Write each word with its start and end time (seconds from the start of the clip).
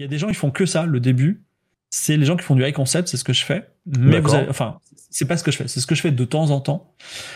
Il 0.00 0.04
y 0.04 0.06
a 0.06 0.08
des 0.08 0.16
gens 0.16 0.28
qui 0.28 0.34
font 0.34 0.50
que 0.50 0.64
ça, 0.64 0.86
le 0.86 0.98
début. 0.98 1.42
C'est 1.90 2.16
les 2.16 2.24
gens 2.24 2.34
qui 2.34 2.42
font 2.42 2.54
du 2.54 2.64
high 2.64 2.72
concept, 2.72 3.08
c'est 3.08 3.18
ce 3.18 3.24
que 3.24 3.34
je 3.34 3.44
fais. 3.44 3.68
Mais 3.84 4.18
vous 4.18 4.32
avez, 4.32 4.48
enfin, 4.48 4.78
c'est 5.10 5.26
pas 5.26 5.36
ce 5.36 5.44
que 5.44 5.50
je 5.50 5.58
fais. 5.58 5.68
C'est 5.68 5.80
ce 5.80 5.86
que 5.86 5.94
je 5.94 6.00
fais 6.00 6.10
de 6.10 6.24
temps 6.24 6.48
en 6.48 6.62
temps. 6.62 6.94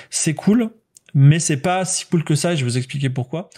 C'est 0.09 0.33
cool, 0.33 0.71
mais 1.13 1.41
c'est 1.41 1.59
pas 1.59 1.85
si 1.85 2.07
cool 2.07 2.25
que 2.25 2.35
ça. 2.35 2.55
Et 2.55 2.57
je 2.57 2.65
vais 2.65 2.71
vous 2.71 2.79
expliquer 2.79 3.11
pourquoi. 3.11 3.51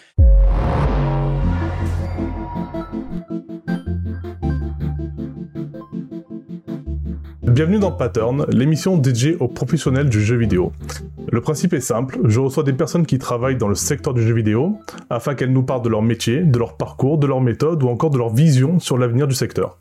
Bienvenue 7.56 7.78
dans 7.78 7.90
Pattern, 7.90 8.44
l'émission 8.50 8.98
dédiée 8.98 9.38
aux 9.40 9.48
professionnels 9.48 10.10
du 10.10 10.22
jeu 10.22 10.36
vidéo. 10.36 10.72
Le 11.32 11.40
principe 11.40 11.72
est 11.72 11.80
simple, 11.80 12.18
je 12.26 12.38
reçois 12.38 12.64
des 12.64 12.74
personnes 12.74 13.06
qui 13.06 13.18
travaillent 13.18 13.56
dans 13.56 13.66
le 13.66 13.74
secteur 13.74 14.12
du 14.12 14.20
jeu 14.20 14.34
vidéo 14.34 14.76
afin 15.08 15.34
qu'elles 15.34 15.54
nous 15.54 15.62
parlent 15.62 15.80
de 15.80 15.88
leur 15.88 16.02
métier, 16.02 16.42
de 16.42 16.58
leur 16.58 16.76
parcours, 16.76 17.16
de 17.16 17.26
leur 17.26 17.40
méthode 17.40 17.82
ou 17.82 17.88
encore 17.88 18.10
de 18.10 18.18
leur 18.18 18.28
vision 18.28 18.78
sur 18.78 18.98
l'avenir 18.98 19.26
du 19.26 19.34
secteur. 19.34 19.78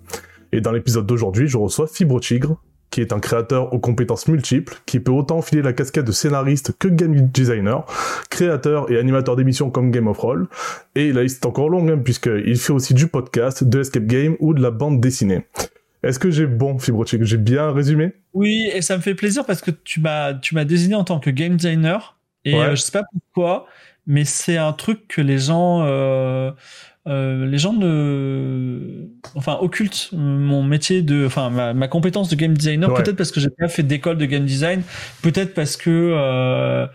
Et 0.53 0.61
dans 0.61 0.71
l'épisode 0.71 1.05
d'aujourd'hui, 1.05 1.49
je 1.49 1.57
reçois 1.57 1.87
Fibre 1.87 2.21
Tigre, 2.21 2.55
qui 2.91 3.01
est 3.01 3.11
un 3.11 3.19
créateur 3.19 3.73
aux 3.73 3.79
compétences 3.79 4.29
multiples, 4.29 4.77
qui 4.85 5.01
peut 5.01 5.11
autant 5.11 5.41
filer 5.41 5.61
la 5.61 5.73
casquette 5.73 6.05
de 6.05 6.13
scénariste 6.13 6.71
que 6.79 6.87
game 6.87 7.13
designer, 7.27 7.85
créateur 8.29 8.89
et 8.89 8.97
animateur 8.97 9.35
d'émissions 9.35 9.69
comme 9.69 9.91
Game 9.91 10.07
of 10.07 10.17
Roll. 10.17 10.47
Et 10.95 11.11
la 11.11 11.23
liste 11.23 11.43
est 11.43 11.47
encore 11.47 11.67
longue, 11.67 11.91
hein, 11.91 11.99
puisqu'il 12.01 12.57
fait 12.57 12.71
aussi 12.71 12.93
du 12.93 13.07
podcast, 13.07 13.65
de 13.65 13.81
escape 13.81 14.05
game 14.05 14.37
ou 14.39 14.53
de 14.53 14.61
la 14.61 14.71
bande 14.71 15.01
dessinée. 15.01 15.43
Est-ce 16.05 16.19
que 16.19 16.29
j'ai 16.29 16.45
bon, 16.45 16.77
Fibrochic 16.77 17.23
J'ai 17.23 17.37
bien 17.37 17.71
résumé? 17.71 18.13
Oui, 18.33 18.69
et 18.71 18.81
ça 18.81 18.95
me 18.95 19.01
fait 19.01 19.15
plaisir 19.15 19.45
parce 19.45 19.61
que 19.61 19.71
tu 19.71 19.99
m'as 19.99 20.35
tu 20.35 20.53
m'as 20.53 20.63
désigné 20.63 20.95
en 20.95 21.03
tant 21.03 21.19
que 21.19 21.31
game 21.31 21.57
designer 21.57 22.17
et 22.43 22.55
euh, 22.55 22.75
je 22.75 22.81
sais 22.81 22.91
pas 22.91 23.03
pourquoi, 23.11 23.65
mais 24.05 24.23
c'est 24.23 24.57
un 24.57 24.71
truc 24.71 25.07
que 25.07 25.19
les 25.19 25.39
gens 25.39 25.83
euh, 25.83 26.51
euh, 27.07 27.47
les 27.47 27.57
gens 27.57 27.73
ne 27.73 29.07
enfin 29.33 29.57
occultent 29.59 30.09
mon 30.13 30.61
métier 30.61 31.01
de 31.01 31.25
enfin 31.25 31.49
ma, 31.49 31.73
ma 31.73 31.87
compétence 31.87 32.29
de 32.29 32.35
game 32.35 32.55
designer. 32.55 32.93
Peut-être 32.93 33.17
parce 33.17 33.31
que 33.31 33.39
j'ai 33.39 33.49
pas 33.49 33.67
fait 33.67 33.83
d'école 33.83 34.17
de 34.17 34.25
game 34.25 34.45
design, 34.45 34.83
peut-être 35.23 35.55
parce 35.55 35.75
que 35.75 36.87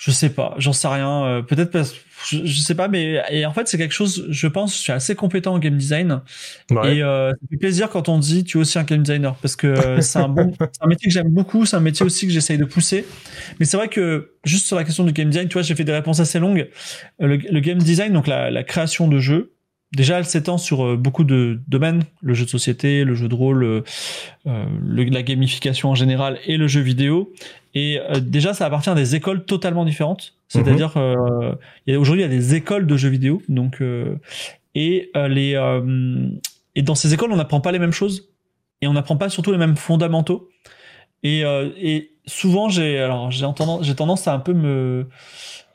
je 0.00 0.10
sais 0.10 0.30
pas, 0.30 0.54
j'en 0.56 0.72
sais 0.72 0.88
rien. 0.88 1.24
Euh, 1.24 1.42
peut-être 1.42 1.70
parce, 1.70 1.94
je, 2.26 2.44
je, 2.44 2.60
sais 2.60 2.74
pas, 2.74 2.88
mais 2.88 3.22
et 3.30 3.46
en 3.46 3.52
fait 3.52 3.68
c'est 3.68 3.78
quelque 3.78 3.94
chose. 3.94 4.26
Je 4.28 4.46
pense, 4.46 4.76
je 4.76 4.80
suis 4.80 4.92
assez 4.92 5.14
compétent 5.14 5.54
en 5.54 5.58
game 5.58 5.76
design 5.76 6.20
et 6.70 7.02
euh, 7.02 7.30
ça 7.30 7.36
fait 7.50 7.56
plaisir 7.56 7.88
quand 7.88 8.08
on 8.08 8.18
dit 8.18 8.44
tu 8.44 8.58
es 8.58 8.60
aussi 8.60 8.78
un 8.78 8.84
game 8.84 9.02
designer 9.02 9.34
parce 9.36 9.56
que 9.56 9.66
euh, 9.66 10.00
c'est 10.00 10.18
un 10.18 10.28
bon, 10.28 10.52
c'est 10.60 10.82
un 10.82 10.86
métier 10.86 11.08
que 11.08 11.14
j'aime 11.14 11.30
beaucoup, 11.30 11.66
c'est 11.66 11.76
un 11.76 11.80
métier 11.80 12.04
aussi 12.04 12.26
que 12.26 12.32
j'essaye 12.32 12.58
de 12.58 12.64
pousser. 12.64 13.06
Mais 13.58 13.66
c'est 13.66 13.76
vrai 13.76 13.88
que 13.88 14.32
juste 14.44 14.66
sur 14.66 14.76
la 14.76 14.84
question 14.84 15.04
du 15.04 15.12
game 15.12 15.30
design, 15.30 15.48
tu 15.48 15.54
vois, 15.54 15.62
j'ai 15.62 15.74
fait 15.74 15.84
des 15.84 15.92
réponses 15.92 16.20
assez 16.20 16.38
longues. 16.38 16.68
Euh, 17.22 17.26
le, 17.26 17.36
le 17.36 17.60
game 17.60 17.78
design, 17.78 18.12
donc 18.12 18.26
la, 18.26 18.50
la 18.50 18.64
création 18.64 19.08
de 19.08 19.18
jeux, 19.18 19.52
déjà 19.92 20.18
elle 20.18 20.26
s'étend 20.26 20.58
sur 20.58 20.96
beaucoup 20.96 21.24
de 21.24 21.60
domaines 21.66 22.04
le 22.22 22.32
jeu 22.32 22.44
de 22.44 22.50
société 22.50 23.02
le 23.02 23.16
jeu 23.16 23.26
de 23.26 23.34
rôle 23.34 23.64
euh, 23.64 23.82
le, 24.46 25.02
la 25.02 25.24
gamification 25.24 25.90
en 25.90 25.96
général 25.96 26.38
et 26.46 26.58
le 26.58 26.68
jeu 26.68 26.80
vidéo 26.80 27.32
et 27.74 28.00
euh, 28.00 28.20
déjà, 28.20 28.54
ça 28.54 28.66
appartient 28.66 28.90
à 28.90 28.94
des 28.94 29.14
écoles 29.14 29.44
totalement 29.44 29.84
différentes. 29.84 30.34
C'est-à-dire, 30.50 30.96
euh, 30.96 31.54
aujourd'hui, 31.96 32.22
il 32.22 32.26
y 32.26 32.28
a 32.30 32.36
des 32.36 32.54
écoles 32.56 32.86
de 32.86 32.96
jeux 32.96 33.08
vidéo. 33.08 33.40
Donc, 33.48 33.80
euh, 33.80 34.16
et 34.74 35.10
les 35.14 35.58
et 36.76 36.82
dans 36.82 36.94
ces 36.94 37.14
écoles, 37.14 37.32
on 37.32 37.36
n'apprend 37.36 37.60
pas 37.60 37.72
les 37.72 37.78
mêmes 37.78 37.92
choses 37.92 38.28
et 38.82 38.86
on 38.86 38.92
n'apprend 38.92 39.16
pas 39.16 39.28
surtout 39.28 39.52
les 39.52 39.58
mêmes 39.58 39.76
fondamentaux. 39.76 40.48
Et, 41.22 41.40
et 41.40 42.12
souvent, 42.26 42.68
j'ai 42.68 42.98
alors 42.98 43.30
j'ai 43.30 43.40
tendance, 43.54 43.84
j'ai 43.84 43.94
tendance 43.94 44.28
à 44.28 44.34
un 44.34 44.38
peu 44.38 44.52
me 44.52 45.08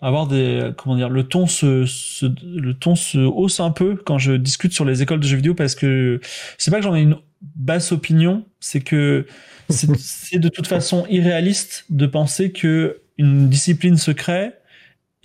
avoir 0.02 0.28
des 0.28 0.72
comment 0.78 0.96
dire 0.96 1.10
le 1.10 1.24
ton 1.24 1.48
se, 1.48 1.86
se, 1.86 2.26
le 2.44 2.74
ton 2.74 2.96
se 2.96 3.18
hausse 3.18 3.60
un 3.60 3.72
peu 3.72 3.96
quand 3.96 4.18
je 4.18 4.34
discute 4.34 4.74
sur 4.74 4.86
les 4.86 5.02
écoles 5.02 5.20
de 5.20 5.28
jeux 5.28 5.38
vidéo 5.38 5.56
parce 5.56 5.76
que 5.76 6.20
c'est 6.58 6.72
pas 6.72 6.78
que 6.78 6.84
j'en 6.84 6.96
ai 6.96 7.02
une 7.02 7.18
basse 7.56 7.92
opinion, 7.92 8.46
c'est 8.60 8.82
que 8.82 9.26
c'est 9.70 9.88
de 10.40 10.50
toute 10.50 10.68
façon 10.68 11.06
irréaliste 11.10 11.86
de 11.90 12.06
penser 12.06 12.52
que 12.52 13.02
une 13.18 13.50
discipline 13.50 13.98
se 13.98 14.12
crée 14.12 14.52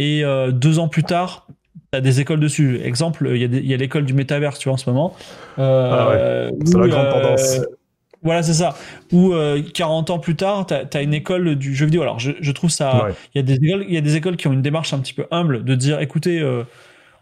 et 0.01 0.25
euh, 0.25 0.51
deux 0.51 0.79
ans 0.79 0.89
plus 0.89 1.05
tard, 1.05 1.47
t'as 1.91 2.01
des 2.01 2.21
écoles 2.21 2.41
dessus. 2.41 2.81
Exemple, 2.83 3.31
il 3.35 3.67
y 3.67 3.75
a, 3.75 3.77
l'école 3.77 4.07
du 4.07 4.15
métaverse, 4.15 4.59
tu 4.59 4.71
vois, 4.71 4.75
en 4.75 4.79
ce 4.79 4.89
moment. 4.89 5.15
Euh, 5.59 5.93
ah 5.93 6.09
ouais. 6.09 6.59
C'est 6.65 6.79
la 6.79 6.89
grande 6.89 7.07
euh, 7.07 7.13
tendance. 7.13 7.61
Voilà, 8.23 8.43
c'est 8.43 8.55
ça. 8.55 8.75
Ou 9.13 9.35
40 9.75 10.09
ans 10.09 10.19
plus 10.19 10.37
tard, 10.37 10.67
tu 10.67 10.75
as, 10.75 11.03
une 11.03 11.13
école 11.13 11.55
du 11.55 11.75
jeu 11.75 11.85
vidéo. 11.85 12.01
Alors, 12.01 12.19
je, 12.19 12.33
je 12.41 12.53
trouve 12.53 12.71
ça. 12.71 13.09
Il 13.35 13.39
y 13.39 13.41
a 13.41 13.43
des 13.43 13.57
écoles, 13.63 13.85
il 13.89 13.95
y 13.95 13.99
a 13.99 14.01
des 14.01 14.17
écoles 14.17 14.37
qui 14.37 14.47
ont 14.47 14.55
une 14.55 14.63
démarche 14.63 14.95
un 14.95 15.01
petit 15.01 15.13
peu 15.13 15.27
humble 15.31 15.65
de 15.65 15.75
dire, 15.75 16.01
écoutez, 16.01 16.43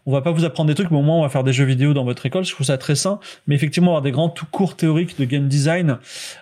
on 0.09 0.11
va 0.11 0.21
pas 0.21 0.31
vous 0.31 0.43
apprendre 0.43 0.69
des 0.69 0.73
trucs, 0.73 0.89
mais 0.89 0.97
au 0.97 1.03
moins 1.03 1.17
on 1.17 1.21
va 1.21 1.29
faire 1.29 1.43
des 1.43 1.53
jeux 1.53 1.65
vidéo 1.65 1.93
dans 1.93 2.03
votre 2.03 2.25
école. 2.25 2.43
Je 2.43 2.51
trouve 2.51 2.65
ça 2.65 2.79
très 2.79 2.95
sain. 2.95 3.19
Mais 3.45 3.53
effectivement, 3.53 3.91
avoir 3.91 4.01
des 4.01 4.09
grands 4.09 4.29
tout 4.29 4.47
cours 4.47 4.75
théoriques 4.75 5.19
de 5.19 5.25
game 5.25 5.47
design, 5.47 5.99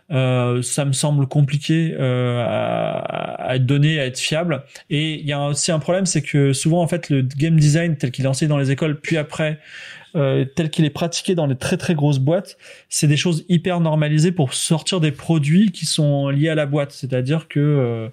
euh, 0.09 0.61
ça 0.61 0.85
me 0.85 0.93
semble 0.93 1.27
compliqué 1.27 1.93
euh, 1.99 2.41
à, 2.47 3.55
être 3.55 3.65
donné, 3.65 3.99
à 3.99 4.05
être 4.05 4.19
fiable. 4.19 4.63
Et 4.89 5.15
il 5.15 5.25
y 5.25 5.33
a 5.33 5.45
aussi 5.47 5.73
un 5.73 5.79
problème, 5.79 6.05
c'est 6.05 6.21
que 6.21 6.53
souvent 6.53 6.81
en 6.81 6.87
fait 6.87 7.09
le 7.09 7.23
game 7.23 7.59
design 7.59 7.97
tel 7.97 8.11
qu'il 8.11 8.23
est 8.23 8.29
enseigné 8.29 8.47
dans 8.47 8.57
les 8.57 8.71
écoles, 8.71 9.01
puis 9.01 9.17
après 9.17 9.59
euh, 10.15 10.45
tel 10.45 10.69
qu'il 10.69 10.85
est 10.85 10.89
pratiqué 10.89 11.35
dans 11.35 11.45
les 11.45 11.57
très 11.57 11.75
très 11.75 11.93
grosses 11.93 12.19
boîtes, 12.19 12.57
c'est 12.87 13.07
des 13.07 13.17
choses 13.17 13.43
hyper 13.49 13.81
normalisées 13.81 14.31
pour 14.31 14.53
sortir 14.53 15.01
des 15.01 15.11
produits 15.11 15.73
qui 15.73 15.85
sont 15.85 16.29
liés 16.29 16.47
à 16.47 16.55
la 16.55 16.67
boîte. 16.67 16.93
C'est-à-dire 16.93 17.49
que 17.49 18.09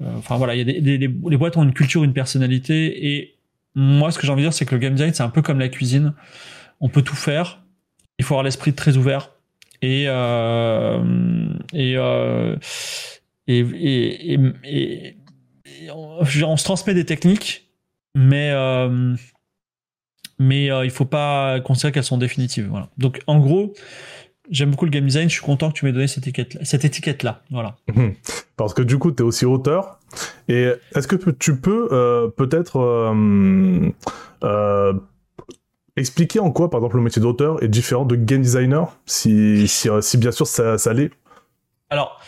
enfin 0.00 0.36
voilà, 0.36 0.54
il 0.54 0.58
y 0.58 0.76
a 0.76 0.80
des, 0.80 0.96
les 0.96 1.36
boîtes 1.36 1.56
ont 1.56 1.64
une 1.64 1.74
culture, 1.74 2.04
une 2.04 2.12
personnalité 2.12 3.14
et 3.14 3.34
moi, 3.74 4.10
ce 4.10 4.18
que 4.18 4.26
j'ai 4.26 4.32
envie 4.32 4.42
de 4.42 4.46
dire, 4.46 4.54
c'est 4.54 4.66
que 4.66 4.74
le 4.74 4.80
game 4.80 4.94
design, 4.94 5.14
c'est 5.14 5.22
un 5.22 5.30
peu 5.30 5.42
comme 5.42 5.58
la 5.58 5.68
cuisine. 5.68 6.14
On 6.80 6.88
peut 6.88 7.02
tout 7.02 7.16
faire. 7.16 7.62
Il 8.18 8.24
faut 8.24 8.34
avoir 8.34 8.44
l'esprit 8.44 8.74
très 8.74 8.96
ouvert. 8.96 9.32
Et, 9.82 10.04
euh, 10.08 11.54
et, 11.72 11.94
euh, 11.96 12.56
et, 13.46 13.60
et, 13.60 14.38
et, 14.64 15.16
on, 15.90 16.20
on, 16.20 16.56
se 16.56 16.64
transmet 16.64 16.92
des 16.92 17.06
techniques, 17.06 17.70
mais, 18.14 18.50
euh, 18.50 19.14
mais 20.38 20.70
euh, 20.70 20.84
il 20.84 20.90
faut 20.90 21.06
pas 21.06 21.60
considérer 21.60 21.92
qu'elles 21.92 22.04
sont 22.04 22.18
définitives. 22.18 22.66
Voilà. 22.68 22.90
Donc, 22.98 23.22
en 23.26 23.38
gros, 23.38 23.72
j'aime 24.50 24.70
beaucoup 24.70 24.84
le 24.84 24.90
game 24.90 25.06
design. 25.06 25.28
Je 25.28 25.34
suis 25.34 25.44
content 25.44 25.70
que 25.70 25.78
tu 25.78 25.84
m'aies 25.84 25.92
donné 25.92 26.06
cette 26.06 26.26
étiquette-là. 26.26 26.64
Cette 26.64 26.84
étiquette 26.84 27.24
-là. 27.24 27.36
Voilà. 27.50 27.76
Parce 28.56 28.74
que 28.74 28.82
du 28.82 28.98
coup, 28.98 29.12
tu 29.12 29.22
es 29.22 29.26
aussi 29.26 29.46
auteur. 29.46 29.98
Et 30.48 30.68
est-ce 30.94 31.06
que 31.06 31.16
tu 31.30 31.60
peux 31.60 31.88
euh, 31.92 32.28
peut-être 32.28 32.80
euh, 32.80 33.90
euh, 34.42 34.92
expliquer 35.96 36.40
en 36.40 36.50
quoi, 36.50 36.68
par 36.68 36.78
exemple, 36.80 36.96
le 36.96 37.02
métier 37.02 37.22
d'auteur 37.22 37.62
est 37.62 37.68
différent 37.68 38.04
de 38.04 38.16
game 38.16 38.42
designer, 38.42 38.96
si, 39.06 39.68
si, 39.68 39.88
si 40.00 40.18
bien 40.18 40.32
sûr 40.32 40.46
ça, 40.46 40.78
ça 40.78 40.92
l'est? 40.92 41.10
Alors, 41.90 42.20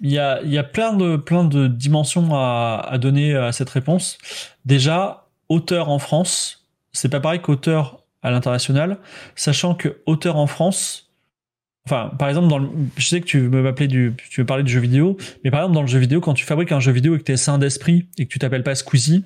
il 0.00 0.10
y 0.10 0.18
a, 0.18 0.42
y 0.42 0.58
a 0.58 0.64
plein, 0.64 0.94
de, 0.94 1.16
plein 1.16 1.44
de 1.44 1.68
dimensions 1.68 2.34
à, 2.34 2.86
à 2.88 2.98
donner 2.98 3.34
à 3.34 3.52
cette 3.52 3.70
réponse. 3.70 4.18
Déjà, 4.64 5.26
auteur 5.48 5.90
en 5.90 5.98
France, 5.98 6.66
c'est 6.92 7.10
pas 7.10 7.20
pareil 7.20 7.40
qu'auteur 7.40 8.00
à 8.22 8.30
l'international, 8.30 8.98
sachant 9.34 9.74
que 9.74 10.00
auteur 10.06 10.36
en 10.36 10.46
France, 10.46 11.05
Enfin, 11.86 12.10
par 12.18 12.28
exemple, 12.28 12.48
dans 12.48 12.58
le, 12.58 12.68
je 12.96 13.06
sais 13.06 13.20
que 13.20 13.26
tu 13.26 13.38
veux 13.38 13.62
m'appeler 13.62 13.86
du, 13.86 14.12
tu 14.30 14.40
veux 14.40 14.46
parler 14.46 14.64
de 14.64 14.68
jeux 14.68 14.80
vidéo, 14.80 15.16
mais 15.44 15.50
par 15.52 15.60
exemple 15.60 15.76
dans 15.76 15.82
le 15.82 15.86
jeu 15.86 16.00
vidéo, 16.00 16.20
quand 16.20 16.34
tu 16.34 16.44
fabriques 16.44 16.72
un 16.72 16.80
jeu 16.80 16.90
vidéo 16.90 17.14
et 17.14 17.18
que 17.18 17.22
t'es 17.22 17.36
sain 17.36 17.58
d'esprit 17.58 18.08
et 18.18 18.26
que 18.26 18.32
tu 18.32 18.40
t'appelles 18.40 18.64
pas 18.64 18.74
Squeezie, 18.74 19.24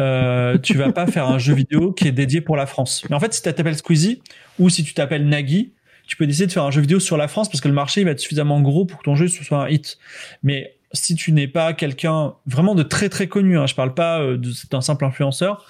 euh, 0.00 0.58
tu 0.58 0.74
vas 0.74 0.92
pas 0.92 1.08
faire 1.08 1.28
un 1.28 1.38
jeu 1.38 1.54
vidéo 1.54 1.92
qui 1.92 2.06
est 2.06 2.12
dédié 2.12 2.40
pour 2.40 2.56
la 2.56 2.66
France. 2.66 3.04
Mais 3.10 3.16
en 3.16 3.20
fait, 3.20 3.34
si 3.34 3.42
tu 3.42 3.52
t'appelles 3.52 3.76
Squeezie 3.76 4.22
ou 4.60 4.70
si 4.70 4.84
tu 4.84 4.94
t'appelles 4.94 5.28
Nagui, 5.28 5.72
tu 6.06 6.16
peux 6.16 6.26
décider 6.26 6.46
de 6.46 6.52
faire 6.52 6.62
un 6.62 6.70
jeu 6.70 6.80
vidéo 6.80 7.00
sur 7.00 7.16
la 7.16 7.26
France 7.26 7.48
parce 7.48 7.60
que 7.60 7.68
le 7.68 7.74
marché 7.74 8.04
va 8.04 8.12
être 8.12 8.20
suffisamment 8.20 8.60
gros 8.60 8.84
pour 8.84 9.00
que 9.00 9.04
ton 9.04 9.16
jeu 9.16 9.26
soit 9.26 9.64
un 9.64 9.68
hit. 9.68 9.98
Mais 10.44 10.76
si 10.92 11.16
tu 11.16 11.32
n'es 11.32 11.48
pas 11.48 11.72
quelqu'un 11.74 12.34
vraiment 12.46 12.74
de 12.74 12.84
très 12.84 13.08
très 13.08 13.26
connu, 13.26 13.58
hein, 13.58 13.66
je 13.66 13.74
parle 13.74 13.92
pas 13.92 14.20
euh, 14.20 14.38
d'un 14.70 14.80
simple 14.80 15.04
influenceur, 15.04 15.66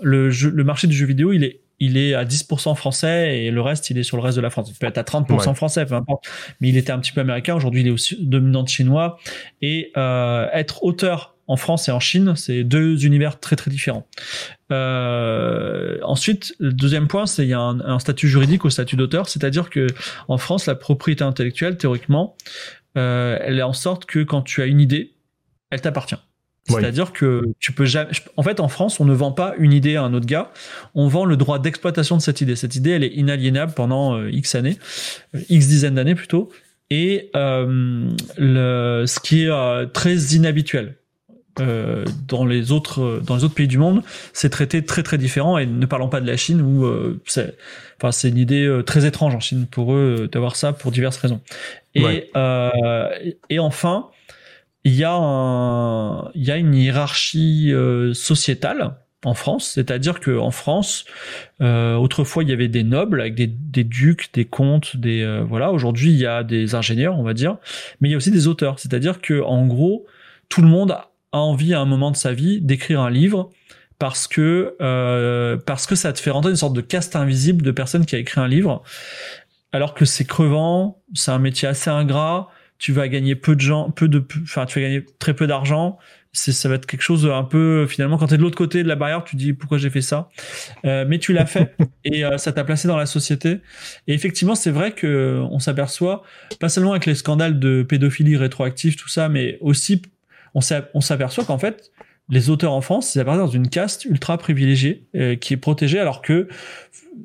le, 0.00 0.30
jeu, 0.30 0.50
le 0.50 0.62
marché 0.62 0.86
du 0.86 0.94
jeu 0.94 1.06
vidéo 1.06 1.32
il 1.32 1.42
est 1.42 1.59
il 1.80 1.96
est 1.96 2.14
à 2.14 2.24
10% 2.24 2.74
français 2.76 3.38
et 3.38 3.50
le 3.50 3.60
reste, 3.60 3.90
il 3.90 3.98
est 3.98 4.02
sur 4.02 4.16
le 4.16 4.22
reste 4.22 4.36
de 4.36 4.42
la 4.42 4.50
France. 4.50 4.70
Il 4.70 4.78
peut 4.78 4.86
être 4.86 4.98
à 4.98 5.02
30% 5.02 5.54
français, 5.54 5.86
peu 5.86 5.94
importe. 5.94 6.28
Mais 6.60 6.68
il 6.68 6.76
était 6.76 6.92
un 6.92 6.98
petit 6.98 7.12
peu 7.12 7.22
américain. 7.22 7.54
Aujourd'hui, 7.54 7.80
il 7.80 7.86
est 7.86 7.90
aussi 7.90 8.16
dominant 8.20 8.66
chinois. 8.66 9.18
Et 9.62 9.90
euh, 9.96 10.46
être 10.52 10.84
auteur 10.84 11.36
en 11.46 11.56
France 11.56 11.88
et 11.88 11.92
en 11.92 11.98
Chine, 11.98 12.36
c'est 12.36 12.62
deux 12.62 13.04
univers 13.04 13.40
très 13.40 13.56
très 13.56 13.70
différents. 13.70 14.06
Euh, 14.70 15.98
ensuite, 16.04 16.54
le 16.60 16.72
deuxième 16.72 17.08
point, 17.08 17.26
c'est 17.26 17.42
il 17.42 17.48
y 17.48 17.54
a 17.54 17.60
un, 17.60 17.80
un 17.80 17.98
statut 17.98 18.28
juridique 18.28 18.64
au 18.64 18.70
statut 18.70 18.94
d'auteur, 18.94 19.28
c'est-à-dire 19.28 19.68
que 19.68 19.88
en 20.28 20.38
France, 20.38 20.66
la 20.66 20.76
propriété 20.76 21.24
intellectuelle, 21.24 21.76
théoriquement, 21.76 22.36
euh, 22.96 23.38
elle 23.40 23.58
est 23.58 23.62
en 23.62 23.72
sorte 23.72 24.04
que 24.04 24.22
quand 24.22 24.42
tu 24.42 24.62
as 24.62 24.66
une 24.66 24.80
idée, 24.80 25.14
elle 25.70 25.80
t'appartient. 25.80 26.16
C'est-à-dire 26.68 27.12
que 27.12 27.42
tu 27.58 27.72
peux 27.72 27.84
jamais. 27.84 28.10
En 28.36 28.42
fait, 28.44 28.60
en 28.60 28.68
France, 28.68 29.00
on 29.00 29.04
ne 29.04 29.14
vend 29.14 29.32
pas 29.32 29.54
une 29.58 29.72
idée 29.72 29.96
à 29.96 30.02
un 30.04 30.14
autre 30.14 30.26
gars. 30.26 30.52
On 30.94 31.08
vend 31.08 31.24
le 31.24 31.36
droit 31.36 31.58
d'exploitation 31.58 32.16
de 32.16 32.22
cette 32.22 32.40
idée. 32.40 32.54
Cette 32.54 32.76
idée, 32.76 32.90
elle 32.90 33.02
est 33.02 33.14
inaliénable 33.14 33.72
pendant 33.74 34.16
euh, 34.16 34.30
X 34.30 34.54
années, 34.54 34.78
euh, 35.34 35.40
X 35.48 35.66
dizaines 35.66 35.96
d'années 35.96 36.14
plutôt. 36.14 36.48
Et 36.90 37.30
euh, 37.34 38.08
le, 38.38 39.04
ce 39.06 39.18
qui 39.20 39.44
est 39.44 39.92
très 39.92 40.16
inhabituel. 40.16 40.96
euh, 41.60 42.04
dans 42.28 42.46
les 42.46 42.70
autres 42.72 43.20
dans 43.26 43.36
les 43.36 43.44
autres 43.44 43.54
pays 43.54 43.68
du 43.68 43.78
monde, 43.78 44.02
c'est 44.32 44.50
traité 44.50 44.84
très 44.84 45.02
très 45.02 45.18
différent. 45.18 45.58
Et 45.58 45.66
ne 45.66 45.86
parlons 45.86 46.08
pas 46.08 46.20
de 46.20 46.26
la 46.26 46.36
Chine 46.36 46.60
où 46.62 46.86
c'est 47.26 47.56
enfin 47.96 48.12
c'est 48.12 48.28
une 48.28 48.38
idée 48.38 48.80
très 48.86 49.06
étrange 49.06 49.34
en 49.34 49.40
Chine 49.40 49.66
pour 49.70 49.92
eux 49.94 50.28
d'avoir 50.30 50.56
ça 50.56 50.72
pour 50.72 50.92
diverses 50.92 51.18
raisons. 51.18 51.40
Et 51.94 52.30
et 53.48 53.58
enfin 53.58 54.06
il 54.84 54.94
y 54.94 55.04
a 55.04 55.12
un 55.12 56.30
il 56.34 56.44
y 56.44 56.50
a 56.50 56.56
une 56.56 56.74
hiérarchie 56.74 57.72
sociétale 58.12 58.96
en 59.24 59.34
France, 59.34 59.72
c'est-à-dire 59.74 60.20
que 60.20 60.38
en 60.38 60.50
France, 60.50 61.04
euh, 61.60 61.94
autrefois 61.94 62.42
il 62.42 62.48
y 62.48 62.52
avait 62.52 62.68
des 62.68 62.84
nobles 62.84 63.20
avec 63.20 63.34
des, 63.34 63.46
des 63.46 63.84
ducs, 63.84 64.30
des 64.32 64.46
comtes, 64.46 64.96
des 64.96 65.22
euh, 65.22 65.44
voilà. 65.46 65.72
Aujourd'hui 65.72 66.10
il 66.10 66.16
y 66.16 66.26
a 66.26 66.42
des 66.42 66.74
ingénieurs, 66.74 67.18
on 67.18 67.22
va 67.22 67.34
dire, 67.34 67.58
mais 68.00 68.08
il 68.08 68.12
y 68.12 68.14
a 68.14 68.16
aussi 68.16 68.30
des 68.30 68.46
auteurs. 68.46 68.78
C'est-à-dire 68.78 69.20
que 69.20 69.42
en 69.42 69.66
gros, 69.66 70.06
tout 70.48 70.62
le 70.62 70.68
monde 70.68 70.92
a 70.92 71.10
envie 71.32 71.74
à 71.74 71.80
un 71.80 71.84
moment 71.84 72.10
de 72.10 72.16
sa 72.16 72.32
vie 72.32 72.60
d'écrire 72.60 73.00
un 73.00 73.10
livre 73.10 73.50
parce 73.98 74.26
que 74.26 74.74
euh, 74.80 75.58
parce 75.58 75.86
que 75.86 75.94
ça 75.94 76.12
te 76.14 76.20
fait 76.20 76.30
rentrer 76.30 76.50
une 76.50 76.56
sorte 76.56 76.74
de 76.74 76.80
caste 76.80 77.14
invisible 77.14 77.62
de 77.62 77.72
personne 77.72 78.06
qui 78.06 78.16
a 78.16 78.18
écrit 78.18 78.40
un 78.40 78.48
livre, 78.48 78.82
alors 79.72 79.92
que 79.92 80.06
c'est 80.06 80.24
crevant, 80.24 81.02
c'est 81.12 81.30
un 81.30 81.38
métier 81.38 81.68
assez 81.68 81.90
ingrat. 81.90 82.48
Tu 82.80 82.92
vas 82.92 83.06
gagner 83.06 83.36
peu 83.36 83.54
de 83.54 83.60
gens, 83.60 83.90
peu 83.90 84.08
de, 84.08 84.24
enfin 84.42 84.66
tu 84.66 84.80
vas 84.80 84.86
gagner 84.86 85.04
très 85.20 85.34
peu 85.34 85.46
d'argent. 85.46 85.98
C'est 86.32 86.52
ça 86.52 86.68
va 86.68 86.76
être 86.76 86.86
quelque 86.86 87.02
chose 87.02 87.26
un 87.26 87.44
peu 87.44 87.86
finalement 87.86 88.16
quand 88.18 88.28
tu 88.28 88.34
es 88.34 88.36
de 88.36 88.42
l'autre 88.42 88.56
côté 88.56 88.82
de 88.82 88.88
la 88.88 88.96
barrière 88.96 89.22
tu 89.24 89.36
dis 89.36 89.52
pourquoi 89.52 89.78
j'ai 89.78 89.90
fait 89.90 90.00
ça? 90.00 90.28
Euh, 90.84 91.04
mais 91.06 91.18
tu 91.18 91.32
l'as 91.32 91.46
fait 91.46 91.76
et 92.04 92.24
euh, 92.24 92.38
ça 92.38 92.52
t'a 92.52 92.64
placé 92.64 92.88
dans 92.88 92.96
la 92.96 93.06
société. 93.06 93.58
Et 94.08 94.14
effectivement 94.14 94.56
c'est 94.56 94.70
vrai 94.72 94.92
que 94.92 95.40
on 95.50 95.60
s'aperçoit 95.60 96.24
pas 96.58 96.68
seulement 96.68 96.92
avec 96.92 97.06
les 97.06 97.14
scandales 97.14 97.60
de 97.60 97.82
pédophilie 97.82 98.36
rétroactive 98.36 98.96
tout 98.96 99.08
ça 99.08 99.28
mais 99.28 99.58
aussi 99.60 100.02
on 100.54 100.60
s'aperçoit 100.60 101.44
qu'en 101.44 101.58
fait 101.58 101.92
les 102.30 102.48
auteurs 102.48 102.72
en 102.72 102.80
France, 102.80 103.14
ils 103.14 103.20
appartiennent 103.20 103.44
dans 103.44 103.50
une 103.50 103.68
caste 103.68 104.04
ultra 104.04 104.38
privilégiée 104.38 105.04
euh, 105.16 105.36
qui 105.36 105.54
est 105.54 105.56
protégée, 105.56 105.98
alors 105.98 106.22
que 106.22 106.48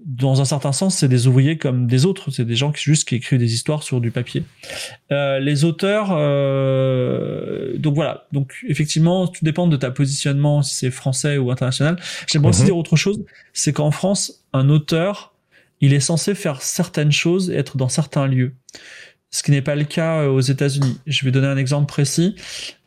dans 0.05 0.41
un 0.41 0.45
certain 0.45 0.71
sens, 0.71 0.97
c'est 0.97 1.07
des 1.07 1.27
ouvriers 1.27 1.57
comme 1.57 1.87
des 1.87 2.05
autres. 2.05 2.31
C'est 2.31 2.45
des 2.45 2.55
gens 2.55 2.71
qui 2.71 2.83
juste 2.83 3.07
qui 3.07 3.15
écrivent 3.15 3.39
des 3.39 3.53
histoires 3.53 3.83
sur 3.83 4.01
du 4.01 4.11
papier. 4.11 4.43
Euh, 5.11 5.39
les 5.39 5.63
auteurs, 5.63 6.09
euh, 6.11 7.77
donc 7.77 7.95
voilà. 7.95 8.25
Donc 8.31 8.55
effectivement, 8.67 9.27
tout 9.27 9.45
dépend 9.45 9.67
de 9.67 9.77
ta 9.77 9.91
positionnement, 9.91 10.63
si 10.63 10.75
c'est 10.75 10.91
français 10.91 11.37
ou 11.37 11.51
international. 11.51 11.97
J'aimerais 12.27 12.49
aussi 12.49 12.61
mhm. 12.61 12.67
dire 12.67 12.77
autre 12.77 12.95
chose, 12.95 13.23
c'est 13.53 13.73
qu'en 13.73 13.91
France, 13.91 14.43
un 14.53 14.69
auteur, 14.69 15.33
il 15.81 15.93
est 15.93 15.99
censé 15.99 16.33
faire 16.33 16.61
certaines 16.61 17.11
choses 17.11 17.51
et 17.51 17.55
être 17.55 17.77
dans 17.77 17.89
certains 17.89 18.27
lieux 18.27 18.53
ce 19.31 19.43
qui 19.43 19.51
n'est 19.51 19.61
pas 19.61 19.75
le 19.75 19.83
cas 19.83 20.21
euh, 20.21 20.29
aux 20.29 20.41
États-Unis. 20.41 20.97
Je 21.05 21.25
vais 21.25 21.31
donner 21.31 21.47
un 21.47 21.57
exemple 21.57 21.87
précis. 21.87 22.35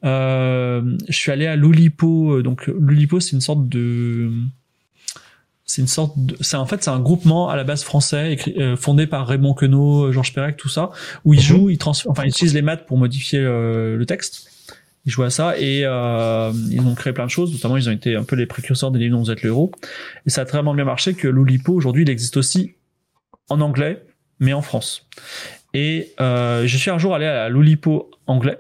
Euh, 0.05 0.97
je 1.09 1.17
suis 1.17 1.31
allé 1.31 1.47
à 1.47 1.57
l'Oulipo. 1.57 2.37
Euh, 2.37 2.43
donc 2.43 2.67
l'Oulipo, 2.69 3.21
c'est 3.21 3.33
une 3.33 3.43
sorte 3.43 3.69
de 3.69 4.31
c'est 5.67 5.83
une 5.83 5.89
sorte 5.89 6.15
de, 6.17 6.35
c'est 6.41 6.57
en 6.57 6.65
fait 6.65 6.83
c'est 6.83 6.91
un 6.91 7.01
groupement 7.01 7.51
à 7.51 7.57
la 7.57 7.65
base 7.65 7.83
français 7.83 8.33
écrit, 8.33 8.57
fondé 8.79 9.07
par 9.07 9.27
Raymond 9.27 9.53
Queneau, 9.53 10.11
Georges 10.11 10.33
Perec, 10.33 10.57
tout 10.57 10.71
ça, 10.71 10.91
où 11.27 11.35
ils 11.35 11.41
mhm. 11.41 11.43
jouent, 11.43 11.69
ils 11.69 11.77
transforment, 11.77 12.13
enfin 12.13 12.25
ils 12.25 12.31
utilisent 12.31 12.55
les 12.55 12.63
maths 12.63 12.87
pour 12.87 12.97
modifier 12.97 13.41
le 13.41 14.03
texte. 14.07 14.51
Ils 15.05 15.11
jouent 15.13 15.25
à 15.25 15.31
ça 15.31 15.59
et 15.59 15.81
ils 15.81 16.81
ont 16.81 16.95
créé 16.95 17.13
plein 17.13 17.27
de 17.27 17.31
choses. 17.31 17.53
Notamment, 17.53 17.77
ils 17.77 17.87
ont 17.91 17.93
été 17.93 18.17
un 18.17 18.25
peu 18.25 18.37
les 18.37 18.47
précurseurs 18.47 18.91
des 18.91 18.99
livres 18.99 19.17
dont 19.17 19.23
vous 19.23 19.31
êtes 19.31 19.43
le 19.43 19.51
héros. 19.51 19.71
Et 20.25 20.31
ça 20.31 20.41
a 20.41 20.45
très 20.47 20.63
bien 20.63 20.85
marché 20.85 21.13
que 21.13 21.29
l'Oulipo 21.29 21.75
aujourd'hui, 21.75 22.05
il 22.05 22.11
existe 22.11 22.39
aussi 22.39 22.77
en 23.51 23.61
anglais, 23.61 24.03
mais 24.41 24.55
en 24.55 24.63
France. 24.63 25.07
Et 25.81 26.13
euh, 26.21 26.67
je 26.67 26.77
suis 26.77 26.91
un 26.91 26.99
jour 26.99 27.15
allé 27.15 27.27
à 27.27 27.49
l'Oulipo 27.49 28.11
anglais. 28.27 28.59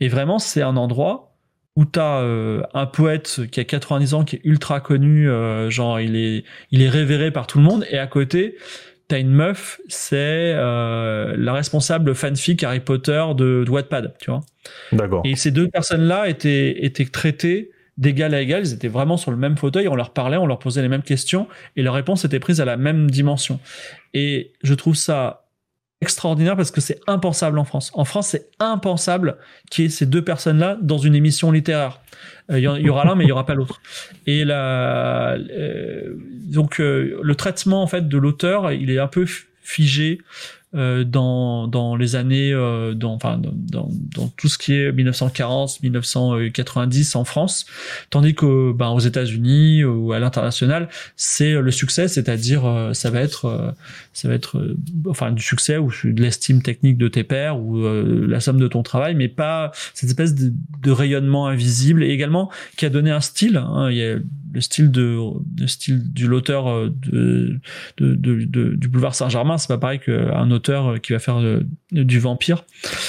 Et 0.00 0.08
vraiment, 0.08 0.40
c'est 0.40 0.60
un 0.60 0.76
endroit 0.76 1.36
où 1.76 1.84
tu 1.84 2.00
as 2.00 2.18
euh, 2.18 2.62
un 2.74 2.86
poète 2.86 3.42
qui 3.52 3.60
a 3.60 3.64
90 3.64 4.14
ans, 4.14 4.24
qui 4.24 4.36
est 4.36 4.40
ultra 4.42 4.80
connu, 4.80 5.30
euh, 5.30 5.70
genre 5.70 6.00
il 6.00 6.16
est, 6.16 6.42
il 6.72 6.82
est 6.82 6.88
révéré 6.88 7.30
par 7.30 7.46
tout 7.46 7.58
le 7.58 7.64
monde. 7.64 7.86
Et 7.92 7.98
à 7.98 8.08
côté, 8.08 8.56
tu 9.08 9.14
as 9.14 9.18
une 9.18 9.30
meuf, 9.30 9.80
c'est 9.86 10.52
la 10.52 11.52
responsable 11.52 12.12
fanfic 12.16 12.64
Harry 12.64 12.80
Potter 12.80 13.24
de, 13.36 13.62
de 13.64 13.70
Wattpad, 13.70 14.16
tu 14.18 14.32
vois. 14.32 14.40
D'accord. 14.90 15.22
Et 15.24 15.36
ces 15.36 15.52
deux 15.52 15.68
personnes-là 15.68 16.28
étaient, 16.28 16.84
étaient 16.84 17.04
traitées 17.04 17.70
d'égal 17.98 18.34
à 18.34 18.40
égal, 18.40 18.66
ils 18.66 18.72
étaient 18.72 18.88
vraiment 18.88 19.16
sur 19.16 19.30
le 19.30 19.36
même 19.36 19.56
fauteuil, 19.56 19.86
on 19.86 19.94
leur 19.94 20.12
parlait, 20.12 20.36
on 20.36 20.46
leur 20.46 20.58
posait 20.58 20.82
les 20.82 20.88
mêmes 20.88 21.02
questions, 21.02 21.46
et 21.76 21.82
leurs 21.82 21.94
réponses 21.94 22.24
étaient 22.24 22.40
prises 22.40 22.60
à 22.60 22.64
la 22.64 22.76
même 22.76 23.08
dimension. 23.10 23.60
Et 24.12 24.52
je 24.64 24.74
trouve 24.74 24.96
ça 24.96 25.47
extraordinaire 26.00 26.56
parce 26.56 26.70
que 26.70 26.80
c'est 26.80 27.00
impensable 27.06 27.58
en 27.58 27.64
France. 27.64 27.90
En 27.94 28.04
France, 28.04 28.28
c'est 28.28 28.48
impensable 28.60 29.36
qu'il 29.70 29.84
y 29.84 29.86
ait 29.88 29.90
ces 29.90 30.06
deux 30.06 30.22
personnes-là 30.22 30.78
dans 30.80 30.98
une 30.98 31.14
émission 31.14 31.50
littéraire. 31.50 32.00
Euh, 32.50 32.58
il 32.58 32.64
y, 32.64 32.88
aura 32.88 33.04
l'un, 33.04 33.14
mais 33.14 33.24
il 33.24 33.28
y 33.28 33.32
aura 33.32 33.46
pas 33.46 33.54
l'autre. 33.54 33.80
Et 34.26 34.44
euh, 34.46 36.14
donc 36.46 36.80
euh, 36.80 37.18
le 37.22 37.34
traitement 37.34 37.82
en 37.82 37.86
fait 37.86 38.08
de 38.08 38.18
l'auteur, 38.18 38.72
il 38.72 38.90
est 38.90 38.98
un 38.98 39.08
peu 39.08 39.26
figé 39.60 40.20
euh, 40.78 41.02
dans, 41.02 41.96
les 41.96 42.14
années, 42.14 42.52
euh, 42.52 42.94
dans, 42.94 43.14
enfin, 43.14 43.40
dans, 43.42 43.88
tout 44.36 44.48
ce 44.48 44.58
qui 44.58 44.74
est 44.74 44.92
1940, 44.92 45.82
1990 45.82 47.16
en 47.16 47.24
France, 47.24 47.66
tandis 48.10 48.34
que 48.34 48.72
ben, 48.72 48.90
aux 48.90 49.00
États-Unis 49.00 49.84
ou 49.84 50.12
à 50.12 50.20
l'international, 50.20 50.88
c'est 51.16 51.54
le 51.54 51.70
succès, 51.72 52.06
c'est-à-dire 52.06 52.64
euh, 52.64 52.92
ça 52.92 53.10
va 53.10 53.20
être, 53.20 53.74
ça 54.12 54.28
va 54.28 54.34
être, 54.34 54.62
enfin, 55.08 55.32
du 55.32 55.42
succès 55.42 55.78
ou 55.78 55.90
de 56.04 56.22
l'estime 56.22 56.62
technique 56.62 56.96
de 56.96 57.08
tes 57.08 57.24
pairs 57.24 57.58
ou 57.58 57.82
la 58.26 58.40
somme 58.40 58.60
de 58.60 58.68
ton 58.68 58.82
travail, 58.82 59.14
mais 59.14 59.28
pas 59.28 59.72
cette 59.94 60.10
espèce 60.10 60.34
de, 60.34 60.52
rayonnement 60.90 61.48
invisible 61.48 62.02
et 62.02 62.10
également 62.10 62.50
qui 62.76 62.86
a 62.86 62.88
donné 62.88 63.10
un 63.10 63.20
style. 63.20 63.56
Hein, 63.56 63.90
il 63.90 63.96
y 63.96 64.02
a 64.02 64.16
le 64.52 64.60
style 64.60 64.90
de 64.90 65.18
le 65.60 65.66
style 65.66 66.12
du 66.12 66.26
l'auteur 66.26 66.90
du 67.98 68.88
boulevard 68.88 69.14
Saint-Germain 69.14 69.58
c'est 69.58 69.68
pas 69.68 69.76
pareil 69.76 69.98
qu'un 69.98 70.50
auteur 70.50 70.67
euh, 70.72 70.98
qui 70.98 71.12
va 71.12 71.18
faire 71.18 71.38
euh, 71.38 71.60
du 71.92 72.18
vampire 72.18 72.64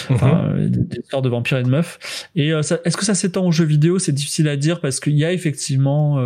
enfin, 0.10 0.54
mhm. 0.54 0.70
des 0.70 1.00
histoires 1.00 1.22
de 1.22 1.30
vampires 1.30 1.58
et 1.58 1.64
de 1.64 1.70
meufs 1.70 2.30
et 2.36 2.50
est-ce 2.50 2.98
que 2.98 3.06
ça 3.06 3.16
s'étend 3.16 3.46
aux 3.46 3.52
jeux 3.52 3.66
vidéo? 3.66 4.00
C'est 4.00 4.12
difficile 4.12 4.48
à 4.48 4.56
dire 4.56 4.80
parce 4.82 5.00
qu'il 5.00 5.18
y 5.18 5.26
a 5.26 5.34
effectivement 5.34 6.20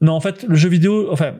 non, 0.00 0.14
en 0.14 0.20
fait, 0.20 0.44
le 0.48 0.56
jeu 0.56 0.68
vidéo, 0.68 1.12
enfin, 1.12 1.34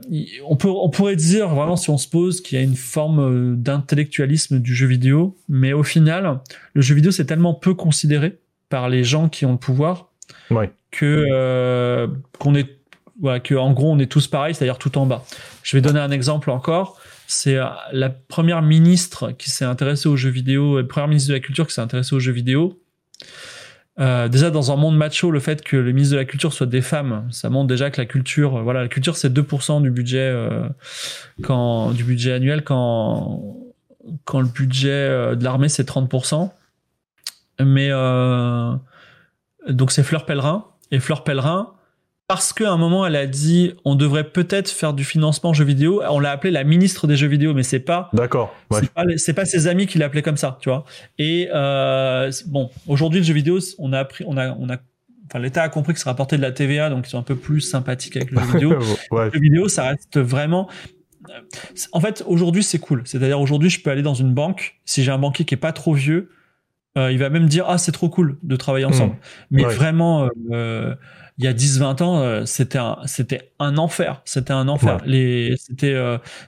on 0.46 0.54
peut, 0.54 0.68
on 0.68 0.88
pourrait 0.88 1.16
dire 1.16 1.48
vraiment 1.48 1.74
si 1.74 1.90
on 1.90 1.98
se 1.98 2.08
pose 2.08 2.40
qu'il 2.40 2.56
y 2.56 2.60
a 2.60 2.64
une 2.64 2.76
forme 2.76 3.56
d'intellectualisme 3.56 4.60
du 4.60 4.72
jeu 4.72 4.86
vidéo, 4.86 5.36
mais 5.48 5.72
au 5.72 5.82
final, 5.82 6.38
le 6.74 6.80
jeu 6.80 6.94
vidéo 6.94 7.10
c'est 7.10 7.24
tellement 7.24 7.54
peu 7.54 7.74
considéré 7.74 8.38
par 8.68 8.88
les 8.88 9.02
gens 9.02 9.28
qui 9.28 9.44
ont 9.46 9.52
le 9.52 9.58
pouvoir 9.58 10.12
que 10.90 11.26
euh, 11.32 12.06
qu'on 12.38 12.54
est 12.54 12.78
voilà, 13.20 13.40
que 13.40 13.54
en 13.54 13.72
gros 13.72 13.90
on 13.90 13.98
est 13.98 14.10
tous 14.10 14.26
pareils, 14.26 14.54
c'est-à-dire 14.54 14.78
tout 14.78 14.96
en 14.98 15.06
bas. 15.06 15.24
Je 15.62 15.76
vais 15.76 15.80
donner 15.80 16.00
un 16.00 16.10
exemple 16.10 16.50
encore. 16.50 17.00
C'est 17.32 17.56
euh, 17.56 17.64
la 17.92 18.10
première 18.10 18.60
ministre 18.60 19.32
qui 19.32 19.50
s'est 19.50 19.64
intéressée 19.64 20.06
aux 20.06 20.16
jeux 20.16 20.30
vidéo, 20.30 20.78
la 20.78 20.84
première 20.84 21.08
ministre 21.08 21.30
de 21.30 21.34
la 21.34 21.40
culture 21.40 21.66
qui 21.66 21.72
s'est 21.72 21.80
intéressée 21.80 22.14
aux 22.14 22.20
jeux 22.20 22.32
vidéo. 22.32 22.78
Euh, 23.98 24.28
déjà 24.28 24.50
dans 24.50 24.70
un 24.70 24.76
monde 24.76 24.98
macho, 24.98 25.30
le 25.30 25.40
fait 25.40 25.62
que 25.62 25.76
le 25.76 25.92
ministre 25.92 26.14
de 26.14 26.18
la 26.18 26.26
culture 26.26 26.52
soit 26.52 26.66
des 26.66 26.82
femmes, 26.82 27.26
ça 27.30 27.48
montre 27.48 27.68
déjà 27.68 27.90
que 27.90 28.00
la 28.00 28.06
culture, 28.06 28.62
voilà, 28.62 28.82
la 28.82 28.88
culture 28.88 29.16
c'est 29.16 29.32
2% 29.32 29.82
du 29.82 29.90
budget 29.90 30.34
quand 31.42 31.92
du 31.92 32.04
budget 32.04 32.32
annuel 32.32 32.64
quand 32.64 33.66
quand 34.24 34.40
le 34.40 34.48
budget 34.48 35.36
de 35.36 35.42
l'armée 35.42 35.68
c'est 35.68 35.88
30%. 35.88 36.50
Mais 37.60 37.90
donc 39.68 39.90
c'est 39.90 40.02
Fleur 40.02 40.26
Pellerin. 40.26 40.66
Et 40.90 41.00
Fleur 41.00 41.24
Pellerin, 41.24 41.72
parce 42.32 42.54
qu'à 42.54 42.72
un 42.72 42.78
moment 42.78 43.04
elle 43.04 43.16
a 43.16 43.26
dit 43.26 43.74
on 43.84 43.94
devrait 43.94 44.24
peut-être 44.24 44.70
faire 44.70 44.94
du 44.94 45.04
financement 45.04 45.52
jeux 45.52 45.66
vidéo, 45.66 46.02
on 46.08 46.18
l'a 46.18 46.30
appelée 46.30 46.50
la 46.50 46.64
ministre 46.64 47.06
des 47.06 47.14
jeux 47.14 47.26
vidéo, 47.26 47.52
mais 47.52 47.62
c'est 47.62 47.78
pas. 47.78 48.08
D'accord. 48.14 48.54
C'est 49.18 49.34
pas, 49.34 49.44
ses 49.44 49.66
amis 49.66 49.86
qui 49.86 49.98
l'appelaient 49.98 50.22
comme 50.22 50.38
ça, 50.38 50.56
tu 50.62 50.70
vois. 50.70 50.86
Et 51.18 51.50
euh, 51.52 52.32
bon, 52.46 52.70
aujourd'hui 52.86 53.20
le 53.20 53.26
jeu 53.26 53.34
vidéo, 53.34 53.58
on 53.78 53.92
a 53.92 53.98
appris, 53.98 54.24
on 54.26 54.38
a, 54.38 54.56
on 54.58 54.70
a 54.70 54.78
Enfin, 55.26 55.40
l'État 55.40 55.62
a 55.62 55.68
compris 55.68 55.94
que 55.94 56.00
ça 56.00 56.10
rapportait 56.10 56.36
de 56.36 56.42
la 56.42 56.52
TVA, 56.52 56.90
donc 56.90 57.06
ils 57.06 57.10
sont 57.10 57.18
un 57.18 57.22
peu 57.22 57.36
plus 57.36 57.60
sympathiques 57.62 58.16
avec 58.16 58.30
le 58.30 58.40
jeu 58.40 58.46
vidéo. 58.52 58.78
Le 59.12 59.30
jeu 59.30 59.40
vidéo, 59.40 59.68
ça 59.68 59.88
reste 59.88 60.18
vraiment. 60.18 60.68
En 61.92 62.00
fait, 62.00 62.22
aujourd'hui, 62.26 62.62
c'est 62.62 62.78
cool. 62.78 63.02
C'est-à-dire, 63.06 63.40
aujourd'hui, 63.40 63.70
je 63.70 63.80
peux 63.82 63.90
aller 63.90 64.02
dans 64.02 64.12
une 64.12 64.34
banque. 64.34 64.80
Si 64.84 65.02
j'ai 65.02 65.10
un 65.10 65.16
banquier 65.16 65.46
qui 65.46 65.54
est 65.54 65.58
pas 65.58 65.72
trop 65.72 65.94
vieux, 65.94 66.28
euh, 66.98 67.10
il 67.10 67.18
va 67.18 67.30
même 67.30 67.46
dire 67.46 67.64
ah 67.66 67.78
c'est 67.78 67.92
trop 67.92 68.10
cool 68.10 68.36
de 68.42 68.56
travailler 68.56 68.84
ensemble. 68.84 69.14
Hmm. 69.14 69.18
Mais 69.52 69.62
vraiment, 69.64 70.28
euh, 70.50 70.94
il 71.38 71.44
y 71.44 71.48
a 71.48 71.54
10-20 71.54 72.02
ans, 72.02 72.20
euh, 72.20 72.44
c'était 72.44 72.78
un 72.78 72.98
c'était 73.06 73.52
un 73.58 73.78
enfer. 73.78 74.20
C'était 74.24 74.52
un 74.52 74.68
enfer. 74.68 74.98
Les 75.06 75.54
c'était 75.56 75.96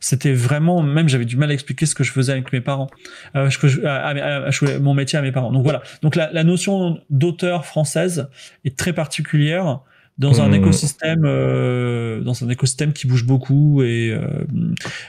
c'était 0.01 0.33
vraiment 0.33 0.83
même 0.83 1.09
j'avais 1.09 1.25
du 1.25 1.37
mal 1.37 1.51
à 1.51 1.55
expliquer 1.55 1.87
ce 1.87 1.95
que 1.95 2.05
je 2.05 2.13
faisais 2.13 2.33
avec 2.33 2.53
mes 2.53 2.61
parents, 2.61 2.89
euh, 3.37 3.49
je, 3.51 3.85
à, 3.87 4.79
mon 4.81 4.95
métier 4.95 5.19
à 5.19 5.23
mes 5.23 5.33
parents. 5.33 5.53
Donc 5.53 5.65
voilà. 5.65 5.83
Donc 6.03 6.17
la, 6.17 6.31
la 6.33 6.45
notion 6.45 7.01
d'auteur 7.11 7.65
française 7.65 8.29
est 8.65 8.77
très 8.77 8.93
particulière 8.93 9.81
dans 10.17 10.41
un 10.41 10.49
mmh. 10.49 10.55
écosystème 10.55 11.23
euh, 11.25 12.21
dans 12.21 12.45
un 12.45 12.49
écosystème 12.49 12.93
qui 12.93 13.09
bouge 13.09 13.25
beaucoup 13.25 13.83
et 13.83 14.11
euh, 14.13 14.45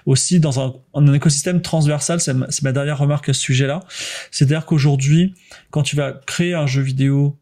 aussi 0.08 0.40
dans 0.40 0.60
un, 0.60 0.74
un 0.96 1.14
écosystème 1.14 1.62
transversal 1.62 2.20
c'est 2.20 2.34
ma, 2.34 2.48
ma, 2.64 2.72
dernière 2.72 2.98
remarque 2.98 3.30
à 3.30 3.34
ce 3.34 3.40
sujet 3.40 3.68
là 3.68 3.82
c'est 4.32 4.46
à 4.46 4.48
dire 4.48 4.66
qu'aujourd'hui 4.66 5.36
quand 5.70 5.84
tu 5.84 5.96
vas 5.96 6.12
créer 6.12 6.56
un 6.56 6.66
jeu 6.66 6.82
vidéo 6.82 7.38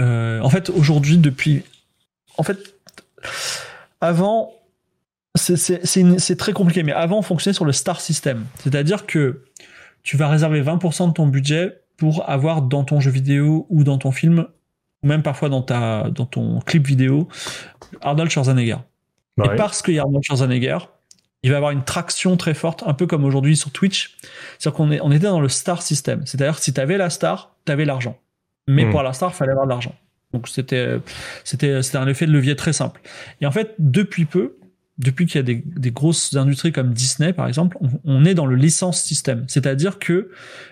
en 0.00 0.48
fait, 0.48 0.70
aujourd'hui, 0.70 1.18
depuis, 1.18 1.64
en 2.38 2.42
fait, 2.42 2.58
avant, 4.00 4.52
c'est 5.34 6.36
très 6.38 6.52
compliqué, 6.52 6.82
mais 6.82 6.92
avant, 6.92 7.18
on 7.18 7.22
fonctionnait 7.22 7.54
sur 7.54 7.64
le 7.64 7.72
star 7.72 8.00
system. 8.00 8.46
C'est-à-dire 8.58 9.06
que 9.06 9.42
tu 10.02 10.16
vas 10.16 10.28
réserver 10.28 10.62
20% 10.62 11.08
de 11.08 11.12
ton 11.12 11.26
budget 11.26 11.82
pour 11.96 12.28
avoir 12.30 12.62
dans 12.62 12.84
ton 12.84 13.00
jeu 13.00 13.10
vidéo 13.10 13.66
ou 13.68 13.84
dans 13.84 13.98
ton 13.98 14.12
film, 14.12 14.46
ou 15.02 15.06
même 15.08 15.22
parfois 15.22 15.48
dans, 15.48 15.62
ta, 15.62 16.10
dans 16.10 16.26
ton 16.26 16.60
clip 16.60 16.86
vidéo, 16.86 17.28
Arnold 18.00 18.30
Schwarzenegger. 18.30 18.78
Et 19.44 19.56
parce 19.56 19.82
qu'il 19.82 19.94
y 19.94 19.98
a 19.98 20.02
Arnold 20.02 20.24
Schwarzenegger, 20.24 20.78
il 21.42 21.50
va 21.50 21.56
avoir 21.56 21.72
une 21.72 21.84
traction 21.84 22.36
très 22.36 22.54
forte, 22.54 22.82
un 22.86 22.94
peu 22.94 23.06
comme 23.06 23.24
aujourd'hui 23.24 23.56
sur 23.56 23.70
Twitch. 23.70 24.16
C'est-à-dire 24.58 24.76
qu'on 24.76 24.90
on 24.90 25.12
était 25.12 25.26
dans 25.26 25.40
le 25.40 25.48
star 25.48 25.82
system. 25.82 26.24
C'est-à-dire 26.26 26.56
que 26.56 26.62
si 26.62 26.72
tu 26.72 26.80
avais 26.80 26.98
la 26.98 27.10
star, 27.10 27.54
tu 27.64 27.72
avais 27.72 27.84
l'argent. 27.84 28.18
Mais 28.66 28.84
hmm. 28.84 28.90
pour 28.90 29.02
la 29.02 29.12
star, 29.12 29.30
il 29.32 29.36
fallait 29.36 29.52
avoir 29.52 29.66
de 29.66 29.70
l'argent. 29.70 29.94
Donc 30.32 30.48
c'était 30.48 30.98
c'était 31.44 31.82
c'était 31.82 31.98
un 31.98 32.06
effet 32.06 32.26
de 32.26 32.32
levier 32.32 32.56
très 32.56 32.72
simple. 32.72 33.00
Et 33.40 33.46
en 33.46 33.50
fait, 33.50 33.74
depuis 33.78 34.26
peu, 34.26 34.56
depuis 34.98 35.26
qu'il 35.26 35.36
y 35.36 35.38
a 35.38 35.42
des, 35.42 35.62
des, 35.64 35.90
grosses 35.90 36.34
industries 36.34 36.72
comme 36.72 36.92
Disney 36.92 37.32
par 37.32 37.46
exemple, 37.46 37.78
on, 38.04 38.24
est 38.24 38.34
dans 38.34 38.46
le 38.46 38.56
licence 38.56 39.00
système. 39.00 39.44
C'est-à-dire 39.46 39.98
que 39.98 40.30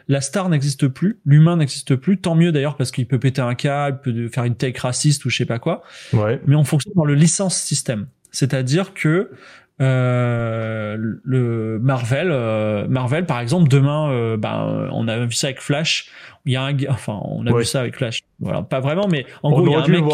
la 0.08 0.20
star 0.20 0.48
n'existe 0.48 0.88
plus, 0.88 1.20
l'humain 1.24 1.56
n'existe 1.56 1.94
plus. 1.96 2.18
Tant 2.18 2.34
mieux 2.34 2.52
d'ailleurs 2.52 2.76
parce 2.76 2.90
qu'il 2.90 3.06
peut 3.06 3.20
péter 3.20 3.40
un 3.40 3.54
câble, 3.54 4.00
peut 4.00 4.28
faire 4.28 4.44
une 4.44 4.56
take 4.56 4.80
raciste 4.80 5.24
ou 5.24 5.30
je 5.30 5.36
sais 5.36 5.46
pas 5.46 5.58
quoi. 5.58 5.82
Ouais. 6.12 6.40
Mais 6.46 6.56
on 6.56 6.64
fonctionne 6.64 6.94
dans 6.96 7.04
le 7.04 7.14
licence 7.14 7.56
système. 7.56 8.06
C'est-à-dire 8.32 8.94
que 8.94 9.30
euh, 9.80 10.96
le 11.22 11.78
Marvel, 11.82 12.28
euh, 12.30 12.88
Marvel 12.88 13.26
par 13.26 13.40
exemple, 13.40 13.68
demain, 13.68 14.10
euh, 14.10 14.36
ben, 14.36 14.88
on 14.92 15.06
a 15.08 15.26
vu 15.26 15.32
ça 15.32 15.48
avec 15.48 15.60
Flash. 15.60 16.08
Il 16.46 16.52
y 16.52 16.56
a 16.56 16.64
un, 16.64 16.76
enfin, 16.88 17.20
on 17.24 17.46
a 17.46 17.52
vu 17.52 17.64
ça 17.64 17.80
avec 17.80 17.96
Flash. 17.96 18.22
Voilà, 18.40 18.62
pas 18.62 18.80
vraiment, 18.80 19.08
mais 19.08 19.26
en 19.42 19.50
gros, 19.50 19.66
il 19.66 19.72
y, 19.72 19.74
a 19.74 19.80
un 19.80 19.86
mec, 19.86 20.04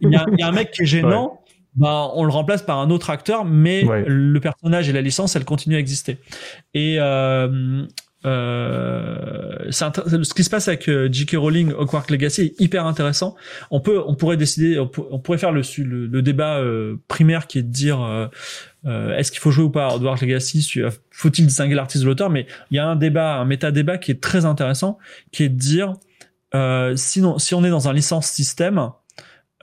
il, 0.00 0.10
y 0.10 0.16
a, 0.16 0.26
il 0.32 0.40
y 0.40 0.42
a 0.42 0.48
un 0.48 0.52
mec 0.52 0.70
qui 0.72 0.82
est 0.82 0.86
gênant. 0.86 1.40
Ben, 1.74 2.10
on 2.14 2.24
le 2.24 2.30
remplace 2.30 2.62
par 2.62 2.78
un 2.78 2.90
autre 2.90 3.08
acteur, 3.08 3.44
mais 3.44 3.84
le 4.06 4.38
personnage 4.40 4.88
et 4.88 4.92
la 4.92 5.00
licence, 5.00 5.36
elle 5.36 5.44
continue 5.44 5.76
à 5.76 5.78
exister. 5.78 6.18
Et 6.74 6.98
euh, 8.24 9.52
euh, 9.62 10.24
ce 10.24 10.34
qui 10.34 10.44
se 10.44 10.50
passe 10.50 10.68
avec 10.68 10.88
euh, 10.88 11.08
J.K. 11.10 11.36
Rowling 11.36 11.72
Hogwarts 11.72 12.06
Legacy 12.08 12.42
est 12.42 12.60
hyper 12.60 12.86
intéressant. 12.86 13.34
On 13.70 13.80
peut, 13.80 14.02
on 14.06 14.14
pourrait 14.14 14.36
décider, 14.36 14.78
on, 14.78 15.18
pourrait 15.18 15.38
faire 15.38 15.52
le, 15.52 15.62
le, 16.06 16.22
débat 16.22 16.58
euh, 16.58 16.96
primaire 17.08 17.46
qui 17.46 17.58
est 17.58 17.62
de 17.62 17.72
dire 17.72 18.00
euh, 18.00 19.16
est-ce 19.16 19.30
qu'il 19.32 19.40
faut 19.40 19.50
jouer 19.50 19.64
ou 19.64 19.70
pas 19.70 19.88
à 19.88 19.94
Hogwarts 19.94 20.18
Legacy 20.22 20.82
Faut-il 21.10 21.46
distinguer 21.46 21.74
l'artiste 21.74 22.04
de 22.04 22.08
l'auteur? 22.08 22.30
Mais 22.30 22.46
il 22.70 22.76
y 22.76 22.80
a 22.80 22.86
un 22.86 22.96
débat, 22.96 23.36
un 23.36 23.44
méta 23.44 23.70
débat 23.70 23.98
qui 23.98 24.10
est 24.10 24.20
très 24.20 24.44
intéressant, 24.44 24.98
qui 25.30 25.44
est 25.44 25.48
de 25.48 25.56
dire 25.56 25.94
sinon, 26.96 27.38
si 27.38 27.54
on 27.54 27.64
est 27.64 27.70
dans 27.70 27.88
un 27.88 27.92
licence 27.92 28.26
système, 28.26 28.90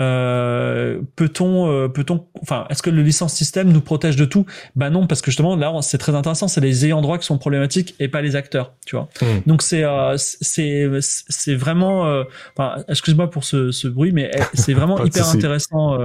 euh, 0.02 1.02
peut-on, 1.16 1.70
euh, 1.70 1.88
peut-on, 1.90 2.26
enfin, 2.42 2.66
est-ce 2.70 2.82
que 2.82 2.90
le 2.90 3.02
licence 3.02 3.34
système 3.34 3.72
nous 3.72 3.82
protège 3.82 4.16
de 4.16 4.26
tout? 4.26 4.46
Bah 4.76 4.90
non, 4.90 5.08
parce 5.08 5.22
que 5.22 5.32
justement 5.32 5.56
là, 5.56 5.74
c'est 5.82 5.98
très 5.98 6.16
intéressant, 6.16 6.48
c'est 6.48 6.62
les 6.62 6.86
ayants 6.86 7.02
droit 7.02 7.18
qui 7.18 7.26
sont 7.26 7.38
problématiques 7.38 7.96
et 8.00 8.08
pas 8.08 8.22
les 8.22 8.36
acteurs, 8.36 8.74
tu 8.86 8.96
vois. 8.96 9.10
Hmm. 9.22 9.42
Donc 9.46 9.62
c'est, 9.62 9.84
euh, 9.84 10.16
c'est, 10.18 10.90
c'est 11.02 11.56
vraiment, 11.56 12.08
euh, 12.08 12.24
enfin, 12.58 12.82
excuse-moi 12.88 13.30
pour 13.30 13.44
ce, 13.44 13.72
ce, 13.72 13.88
bruit, 13.88 14.12
mais 14.14 14.32
eh, 14.34 14.42
c'est 14.54 14.74
vraiment 14.74 15.04
hyper 15.04 15.28
intéressant 15.30 15.98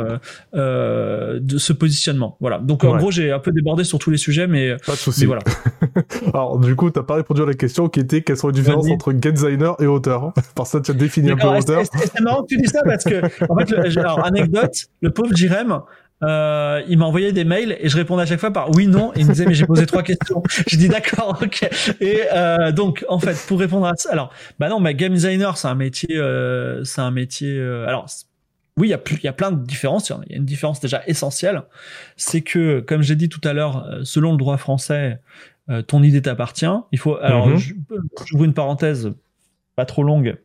de 0.52 1.58
ce 1.58 1.72
positionnement. 1.72 2.36
Voilà. 2.40 2.58
Donc 2.58 2.84
en 2.84 2.96
gros, 2.96 3.10
j'ai 3.10 3.30
un 3.30 3.38
peu 3.38 3.52
débordé 3.52 3.84
sur 3.84 3.98
tous 3.98 4.10
les 4.10 4.16
sujets, 4.16 4.46
mais 4.46 4.76
pas 4.86 4.92
de 4.92 4.98
souci. 4.98 5.24
Voilà. 5.24 5.42
Alors 6.34 6.58
du 6.58 6.74
coup, 6.74 6.90
t'as 6.90 7.02
pas 7.02 7.14
répondu 7.14 7.42
à 7.42 7.46
la 7.46 7.54
question 7.54 7.88
qui 7.88 8.00
était 8.00 8.22
quelles 8.22 8.36
sont 8.36 8.48
les 8.48 8.54
différences 8.54 8.90
entre 8.90 9.12
game 9.12 9.34
designer 9.34 9.76
et 9.80 9.86
auteur? 9.86 10.32
Par 10.54 10.66
ça, 10.66 10.80
tu 10.80 10.90
as 10.90 10.94
défini 10.94 11.30
un 11.30 11.36
peu 11.36 11.46
auteur. 11.46 11.82
C'est 11.92 12.20
marrant 12.20 12.42
que 12.42 12.48
tu 12.48 12.56
dis 12.56 12.68
ça 12.68 12.82
parce 12.84 13.04
que 13.04 13.22
en 13.48 13.56
fait, 13.56 13.83
alors, 13.96 14.24
anecdote, 14.24 14.86
le 15.00 15.10
pauvre 15.10 15.34
Jirem, 15.34 15.80
euh, 16.22 16.82
il 16.88 16.98
m'a 16.98 17.04
envoyé 17.06 17.32
des 17.32 17.44
mails 17.44 17.76
et 17.80 17.88
je 17.88 17.96
répondais 17.96 18.22
à 18.22 18.26
chaque 18.26 18.40
fois 18.40 18.52
par 18.52 18.70
oui 18.74 18.86
non 18.86 19.12
et 19.14 19.20
il 19.20 19.26
me 19.26 19.32
disait 19.32 19.46
mais 19.46 19.54
j'ai 19.54 19.66
posé 19.66 19.84
trois 19.84 20.02
questions. 20.02 20.42
J'ai 20.66 20.76
dit 20.76 20.88
d'accord 20.88 21.38
ok. 21.42 21.68
Et 22.00 22.20
euh, 22.32 22.72
donc 22.72 23.04
en 23.08 23.18
fait 23.18 23.36
pour 23.46 23.58
répondre 23.58 23.86
à 23.86 23.94
ça 23.96 24.12
alors 24.12 24.32
bah 24.58 24.68
non 24.68 24.80
mais 24.80 24.94
game 24.94 25.12
designer 25.12 25.58
c'est 25.58 25.68
un 25.68 25.74
métier 25.74 26.16
euh, 26.16 26.82
c'est 26.84 27.00
un 27.00 27.10
métier 27.10 27.58
euh, 27.58 27.86
alors 27.86 28.06
oui 28.78 28.88
il 28.88 28.90
y 28.90 28.94
a 28.94 29.00
il 29.10 29.24
y 29.24 29.28
a 29.28 29.32
plein 29.32 29.52
de 29.52 29.64
différences 29.66 30.10
il 30.28 30.32
y 30.32 30.34
a 30.34 30.38
une 30.38 30.46
différence 30.46 30.80
déjà 30.80 31.02
essentielle. 31.06 31.62
C'est 32.16 32.42
que 32.42 32.80
comme 32.80 33.02
j'ai 33.02 33.16
dit 33.16 33.28
tout 33.28 33.46
à 33.46 33.52
l'heure 33.52 33.84
euh, 33.84 34.00
selon 34.04 34.32
le 34.32 34.38
droit 34.38 34.56
français 34.56 35.18
euh, 35.68 35.82
ton 35.82 36.02
idée 36.02 36.22
t'appartient. 36.22 36.66
Il 36.92 36.98
faut 36.98 37.16
alors 37.16 37.48
mm 37.48 37.58
j'ouvre 38.26 38.44
une 38.44 38.54
parenthèse 38.54 39.12
pas 39.76 39.84
trop 39.84 40.04
longue 40.04 40.36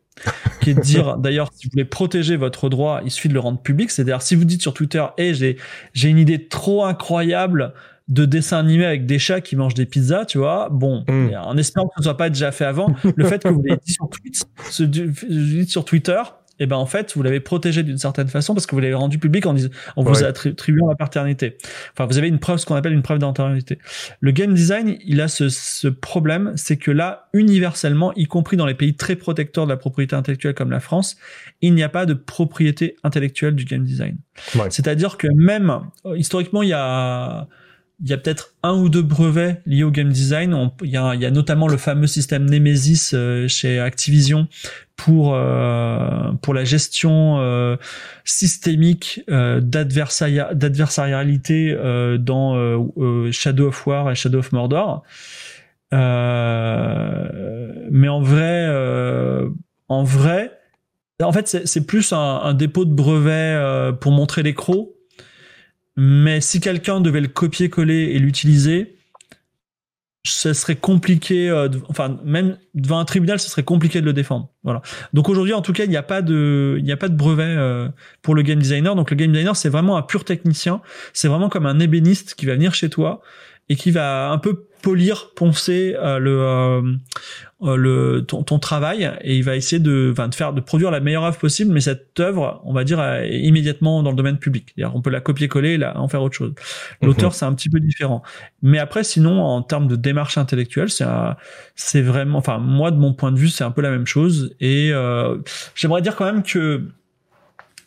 qui 0.60 0.70
est 0.70 0.74
de 0.74 0.80
dire 0.80 1.16
d'ailleurs 1.16 1.50
si 1.54 1.66
vous 1.66 1.70
voulez 1.72 1.84
protéger 1.84 2.36
votre 2.36 2.68
droit, 2.68 3.00
il 3.04 3.10
suffit 3.10 3.28
de 3.28 3.34
le 3.34 3.40
rendre 3.40 3.60
public. 3.60 3.90
C'est-à-dire 3.90 4.22
si 4.22 4.34
vous 4.34 4.44
dites 4.44 4.62
sur 4.62 4.74
Twitter, 4.74 5.04
hey, 5.18 5.34
j'ai 5.34 5.56
j'ai 5.92 6.08
une 6.08 6.18
idée 6.18 6.46
trop 6.46 6.84
incroyable 6.84 7.72
de 8.08 8.24
dessin 8.24 8.58
animé 8.58 8.84
avec 8.84 9.06
des 9.06 9.18
chats 9.18 9.40
qui 9.40 9.54
mangent 9.56 9.74
des 9.74 9.86
pizzas, 9.86 10.24
tu 10.24 10.38
vois. 10.38 10.68
Bon, 10.70 11.04
mm. 11.08 11.30
en 11.36 11.56
espérant 11.56 11.86
que 11.86 11.94
ce 11.98 12.02
soit 12.02 12.16
pas 12.16 12.28
déjà 12.28 12.50
fait 12.50 12.64
avant, 12.64 12.92
le 13.16 13.24
fait 13.24 13.42
que 13.42 13.48
vous 13.48 13.62
l'ayez 13.62 13.78
dit 13.86 13.92
sur, 13.92 14.08
sur 15.68 15.84
Twitter, 15.84 16.20
et 16.60 16.64
eh 16.64 16.66
ben 16.66 16.76
en 16.76 16.84
fait 16.84 17.14
vous 17.14 17.22
l'avez 17.22 17.40
protégé 17.40 17.82
d'une 17.82 17.96
certaine 17.96 18.28
façon 18.28 18.52
parce 18.52 18.66
que 18.66 18.74
vous 18.74 18.82
l'avez 18.82 18.92
rendu 18.92 19.18
public 19.18 19.46
en, 19.46 19.56
en 19.96 20.02
vous 20.02 20.24
attribuant 20.24 20.88
la 20.88 20.94
paternité. 20.94 21.56
Enfin 21.94 22.04
vous 22.04 22.18
avez 22.18 22.28
une 22.28 22.38
preuve, 22.38 22.58
ce 22.58 22.66
qu'on 22.66 22.74
appelle 22.74 22.92
une 22.92 23.00
preuve 23.00 23.18
d'antériorité. 23.18 23.78
Le 24.20 24.30
game 24.30 24.52
design, 24.52 24.98
il 25.06 25.22
a 25.22 25.28
ce, 25.28 25.48
ce 25.48 25.88
problème, 25.88 26.52
c'est 26.56 26.76
que 26.76 26.90
là 26.90 27.30
universellement, 27.32 28.12
y 28.14 28.26
compris 28.26 28.58
dans 28.58 28.66
les 28.66 28.74
pays 28.74 28.94
très 28.94 29.16
protecteurs 29.16 29.64
de 29.64 29.70
la 29.70 29.78
propriété 29.78 30.14
intellectuelle 30.14 30.54
comme 30.54 30.70
la 30.70 30.80
France, 30.80 31.16
il 31.62 31.74
n'y 31.74 31.82
a 31.82 31.88
pas 31.88 32.04
de 32.04 32.12
propriété 32.12 32.96
intellectuelle 33.04 33.54
du 33.54 33.64
game 33.64 33.82
design. 33.84 34.18
C'est-à-dire 34.68 35.16
que 35.16 35.28
même 35.34 35.80
historiquement 36.14 36.62
il 36.62 36.68
y 36.68 36.74
a 36.74 37.48
il 38.02 38.08
y 38.08 38.12
a 38.12 38.16
peut-être 38.16 38.54
un 38.62 38.74
ou 38.74 38.88
deux 38.88 39.02
brevets 39.02 39.60
liés 39.66 39.82
au 39.82 39.90
game 39.90 40.10
design. 40.10 40.70
il, 40.82 40.90
y 40.90 40.96
a, 40.96 41.14
il, 41.14 41.20
y 41.20 41.26
a, 41.26 41.30
notamment 41.30 41.68
le 41.68 41.76
fameux 41.76 42.06
système 42.06 42.48
Nemesis 42.48 43.10
euh, 43.12 43.46
chez 43.46 43.78
Activision 43.78 44.48
pour 45.00 45.34
euh, 45.34 46.32
pour 46.42 46.52
la 46.52 46.64
gestion 46.64 47.38
euh, 47.38 47.78
systémique 48.24 49.22
euh, 49.30 49.62
d'adversarialité 49.62 51.74
euh, 51.74 52.18
dans 52.18 52.52
Shadow 53.32 53.68
of 53.68 53.86
War 53.86 54.10
et 54.10 54.14
Shadow 54.14 54.40
of 54.40 54.52
Mordor. 54.52 55.02
mais 55.92 55.98
en 58.08 58.20
vrai, 58.20 58.68
en 59.88 60.04
vrai, 60.04 60.52
en 61.22 61.32
fait, 61.32 61.62
c'est 61.64 61.86
plus 61.86 62.12
un, 62.12 62.40
un, 62.42 62.52
dépôt 62.52 62.84
de 62.84 62.92
brevet 62.92 63.58
pour 64.00 64.12
montrer 64.12 64.42
les 64.42 64.54
mais 65.96 66.42
si 66.42 66.60
quelqu'un 66.60 67.00
devait 67.00 67.22
le 67.22 67.28
copier-coller 67.28 68.10
et 68.12 68.18
l'utiliser, 68.18 68.98
ce 70.22 70.52
serait 70.52 70.76
compliqué, 70.76 71.48
euh, 71.48 71.68
enfin 71.88 72.18
même 72.24 72.58
devant 72.74 72.98
un 72.98 73.04
tribunal, 73.04 73.40
ce 73.40 73.48
serait 73.48 73.62
compliqué 73.62 74.00
de 74.00 74.06
le 74.06 74.12
défendre. 74.12 74.50
Voilà. 74.64 74.82
Donc 75.14 75.28
aujourd'hui, 75.28 75.54
en 75.54 75.62
tout 75.62 75.72
cas, 75.72 75.84
il 75.84 75.90
n'y 75.90 75.96
a 75.96 76.02
pas 76.02 76.20
de, 76.20 76.76
il 76.78 76.84
n'y 76.84 76.92
a 76.92 76.96
pas 76.96 77.08
de 77.08 77.16
brevet 77.16 77.44
euh, 77.44 77.88
pour 78.20 78.34
le 78.34 78.42
game 78.42 78.58
designer. 78.58 78.94
Donc 78.94 79.10
le 79.10 79.16
game 79.16 79.32
designer, 79.32 79.56
c'est 79.56 79.70
vraiment 79.70 79.96
un 79.96 80.02
pur 80.02 80.24
technicien. 80.24 80.82
C'est 81.14 81.28
vraiment 81.28 81.48
comme 81.48 81.64
un 81.64 81.78
ébéniste 81.78 82.34
qui 82.34 82.44
va 82.44 82.54
venir 82.54 82.74
chez 82.74 82.90
toi 82.90 83.22
et 83.70 83.76
qui 83.76 83.90
va 83.90 84.30
un 84.30 84.38
peu 84.38 84.66
polir, 84.82 85.30
poncer 85.34 85.94
euh, 85.98 86.18
le, 86.18 86.40
euh, 86.40 86.82
euh, 87.62 87.76
le 87.76 88.24
ton, 88.26 88.42
ton, 88.42 88.58
travail 88.58 89.10
et 89.22 89.36
il 89.36 89.44
va 89.44 89.56
essayer 89.56 89.80
de, 89.80 90.10
enfin, 90.12 90.28
de 90.28 90.34
faire, 90.34 90.52
de 90.52 90.60
produire 90.60 90.90
la 90.90 91.00
meilleure 91.00 91.24
œuvre 91.24 91.38
possible, 91.38 91.72
mais 91.72 91.80
cette 91.80 92.18
œuvre, 92.20 92.60
on 92.64 92.72
va 92.72 92.84
dire, 92.84 93.02
est 93.02 93.40
immédiatement 93.40 94.02
dans 94.02 94.10
le 94.10 94.16
domaine 94.16 94.38
public. 94.38 94.74
On 94.94 95.02
peut 95.02 95.10
la 95.10 95.20
copier-coller, 95.20 95.74
et 95.74 95.84
en 95.84 96.08
faire 96.08 96.22
autre 96.22 96.36
chose. 96.36 96.54
L'auteur, 97.02 97.30
mhm. 97.30 97.34
c'est 97.34 97.44
un 97.44 97.54
petit 97.54 97.68
peu 97.68 97.80
différent. 97.80 98.22
Mais 98.62 98.78
après, 98.78 99.04
sinon, 99.04 99.42
en 99.42 99.62
termes 99.62 99.88
de 99.88 99.96
démarche 99.96 100.38
intellectuelle, 100.38 100.90
c'est 100.90 101.06
c'est 101.74 102.02
vraiment, 102.02 102.38
enfin, 102.38 102.58
moi, 102.58 102.90
de 102.90 102.96
mon 102.96 103.12
point 103.12 103.32
de 103.32 103.38
vue, 103.38 103.48
c'est 103.48 103.64
un 103.64 103.70
peu 103.70 103.82
la 103.82 103.90
même 103.90 104.06
chose. 104.06 104.54
Et 104.60 104.92
j'aimerais 105.74 106.02
dire 106.02 106.16
quand 106.16 106.26
même 106.26 106.42
que 106.42 106.82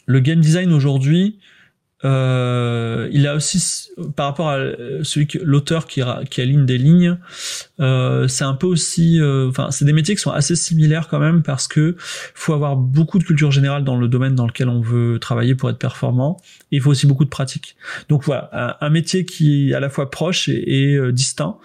le 0.06 0.20
game 0.20 0.40
design 0.40 0.72
aujourd'hui, 0.74 1.40
euh, 2.06 3.08
il 3.12 3.28
a 3.28 3.36
aussi, 3.36 3.90
par 4.16 4.28
rapport 4.28 4.50
à 4.50 4.60
celui 5.04 5.28
que 5.28 5.38
l'auteur 5.40 5.88
qui, 5.88 6.02
aligne 6.02 6.66
des 6.66 6.78
lignes, 6.78 7.18
euh, 7.80 8.28
c'est 8.28 8.44
un 8.44 8.54
peu 8.54 8.68
aussi, 8.68 9.20
euh, 9.22 9.50
enfin, 9.50 9.72
c'est 9.72 9.86
des 9.86 9.94
métiers 9.94 10.16
qui 10.16 10.22
sont 10.22 10.32
assez 10.32 10.56
similaires 10.56 11.08
quand 11.08 11.20
même 11.20 11.44
parce 11.44 11.68
que 11.68 11.96
faut 12.00 12.54
avoir 12.54 12.76
beaucoup 12.76 13.20
de 13.20 13.24
culture 13.24 13.52
générale 13.52 13.84
dans 13.84 13.98
le 13.98 14.08
domaine 14.08 14.36
dans 14.36 14.48
lequel 14.48 14.70
on 14.70 14.82
veut 14.82 15.20
travailler 15.20 15.56
pour 15.56 15.70
être 15.70 15.78
performant. 15.78 16.42
Et 16.72 16.78
il 16.78 16.82
faut 16.82 16.92
aussi 16.92 17.08
beaucoup 17.08 17.26
de 17.26 17.30
pratique. 17.30 17.76
Donc 18.10 18.24
voilà, 18.24 18.78
un, 18.82 18.90
métier 18.90 19.26
qui 19.26 19.72
est 19.72 19.74
à 19.74 19.80
la 19.80 19.90
fois 19.90 20.12
proche 20.12 20.50
et, 20.50 20.92
et 20.92 20.96
euh, 20.96 21.12
distinct. 21.12 21.58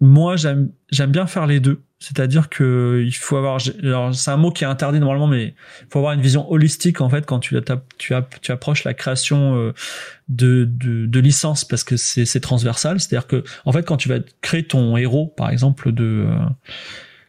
moi, 0.00 0.36
j'aime 0.36 0.70
j'aime 0.90 1.10
bien 1.10 1.26
faire 1.26 1.46
les 1.46 1.60
deux. 1.60 1.80
C'est-à-dire 2.00 2.48
que 2.48 3.04
il 3.06 3.12
faut 3.12 3.36
avoir, 3.36 3.58
alors 3.82 4.14
c'est 4.14 4.30
un 4.30 4.38
mot 4.38 4.50
qui 4.50 4.64
est 4.64 4.66
interdit 4.66 4.98
normalement, 5.00 5.26
mais 5.26 5.54
il 5.82 5.86
faut 5.90 5.98
avoir 5.98 6.14
une 6.14 6.22
vision 6.22 6.50
holistique 6.50 7.02
en 7.02 7.10
fait 7.10 7.26
quand 7.26 7.40
tu 7.40 7.54
tu, 7.98 8.14
approches 8.52 8.84
la 8.84 8.94
création 8.94 9.54
euh, 9.56 9.74
de, 10.30 10.64
de, 10.64 11.20
parce 11.68 11.84
que 11.84 11.98
c'est, 11.98 12.40
transversal. 12.40 13.00
C'est-à-dire 13.00 13.26
que 13.26 13.44
en 13.66 13.72
fait 13.72 13.86
quand 13.86 13.98
tu 13.98 14.08
vas 14.08 14.18
créer 14.40 14.62
ton 14.62 14.96
héros, 14.96 15.26
par 15.26 15.50
exemple 15.50 15.92
de 15.92 16.24
euh, 16.26 16.38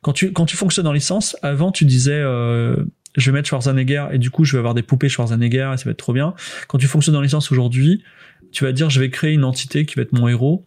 quand 0.02 0.14
tu 0.14 0.32
quand 0.32 0.46
tu 0.46 0.56
fonctionnes 0.56 0.88
en 0.88 0.94
licence, 0.94 1.36
avant 1.42 1.74
tu 1.74 1.84
disais 1.84 2.14
euh, 2.14 2.78
je 3.18 3.30
vais 3.30 3.36
mettre 3.36 3.50
Schwarzenegger 3.50 4.08
et 4.14 4.20
du 4.20 4.32
coup 4.32 4.46
je 4.46 4.54
vais 4.54 4.60
avoir 4.60 4.74
des 4.74 4.84
poupées 4.84 5.10
Schwarzenegger 5.10 5.70
et 5.74 5.78
ça 5.78 5.84
va 5.84 5.92
être 5.92 5.98
trop 5.98 6.14
bien. 6.14 6.34
Quand 6.70 6.78
tu 6.78 6.88
fonctionnes 6.88 7.16
dans 7.16 7.22
licence 7.22 7.52
aujourd'hui, 7.52 8.06
tu 8.54 8.64
vas 8.64 8.72
dire 8.72 8.90
je 8.90 9.02
vais 9.02 9.10
créer 9.10 9.34
une 9.34 9.44
entité 9.44 9.86
qui 9.86 9.96
va 9.96 10.04
être 10.04 10.14
mon 10.14 10.30
héros, 10.30 10.64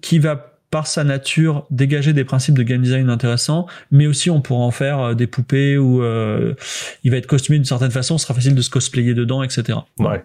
qui 0.00 0.20
va 0.20 0.59
par 0.70 0.86
sa 0.86 1.04
nature 1.04 1.66
dégager 1.70 2.12
des 2.12 2.24
principes 2.24 2.56
de 2.56 2.62
game 2.62 2.82
design 2.82 3.10
intéressants, 3.10 3.66
mais 3.90 4.06
aussi 4.06 4.30
on 4.30 4.40
pourra 4.40 4.64
en 4.64 4.70
faire 4.70 5.00
euh, 5.00 5.14
des 5.14 5.26
poupées 5.26 5.78
ou 5.78 6.02
euh, 6.02 6.54
il 7.02 7.10
va 7.10 7.16
être 7.16 7.26
costumé 7.26 7.58
d'une 7.58 7.64
certaine 7.64 7.90
façon, 7.90 8.18
ce 8.18 8.24
sera 8.24 8.34
facile 8.34 8.54
de 8.54 8.62
se 8.62 8.70
cosplayer 8.70 9.14
dedans, 9.14 9.42
etc. 9.42 9.78
Ouais. 9.98 10.24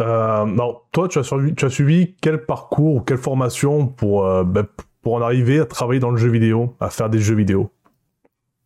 Euh, 0.00 0.44
non, 0.44 0.78
toi, 0.92 1.08
tu 1.08 1.18
as, 1.18 1.22
suivi, 1.22 1.54
tu 1.54 1.64
as 1.64 1.70
suivi 1.70 2.14
quel 2.20 2.44
parcours 2.44 2.96
ou 2.96 3.00
quelle 3.00 3.18
formation 3.18 3.86
pour, 3.86 4.26
euh, 4.26 4.44
ben, 4.44 4.66
pour 5.00 5.14
en 5.14 5.22
arriver 5.22 5.60
à 5.60 5.64
travailler 5.64 6.00
dans 6.00 6.10
le 6.10 6.18
jeu 6.18 6.28
vidéo, 6.28 6.76
à 6.80 6.90
faire 6.90 7.08
des 7.08 7.18
jeux 7.18 7.34
vidéo? 7.34 7.70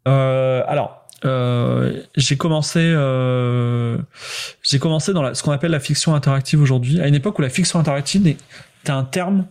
Alors, 0.07 1.01
euh, 1.25 2.03
j'ai 2.17 2.37
commencé, 2.37 2.81
euh, 2.81 3.99
j'ai 4.63 4.79
commencé 4.79 5.13
dans 5.13 5.23
la, 5.23 5.35
ce 5.35 5.43
qu'on 5.43 5.53
appelle 5.53 5.71
la 5.71 5.81
fiction 5.81 6.15
interactive 6.15 6.63
aujourd'hui, 6.63 7.01
à 7.01 7.09
une 7.09 7.15
époque 7.15 7.39
où 7.39 7.43
la 7.43 7.51
fiction 7.51 7.79
interactive 7.79 8.37
était 8.83 8.93
un 8.93 9.05
terme 9.05 9.47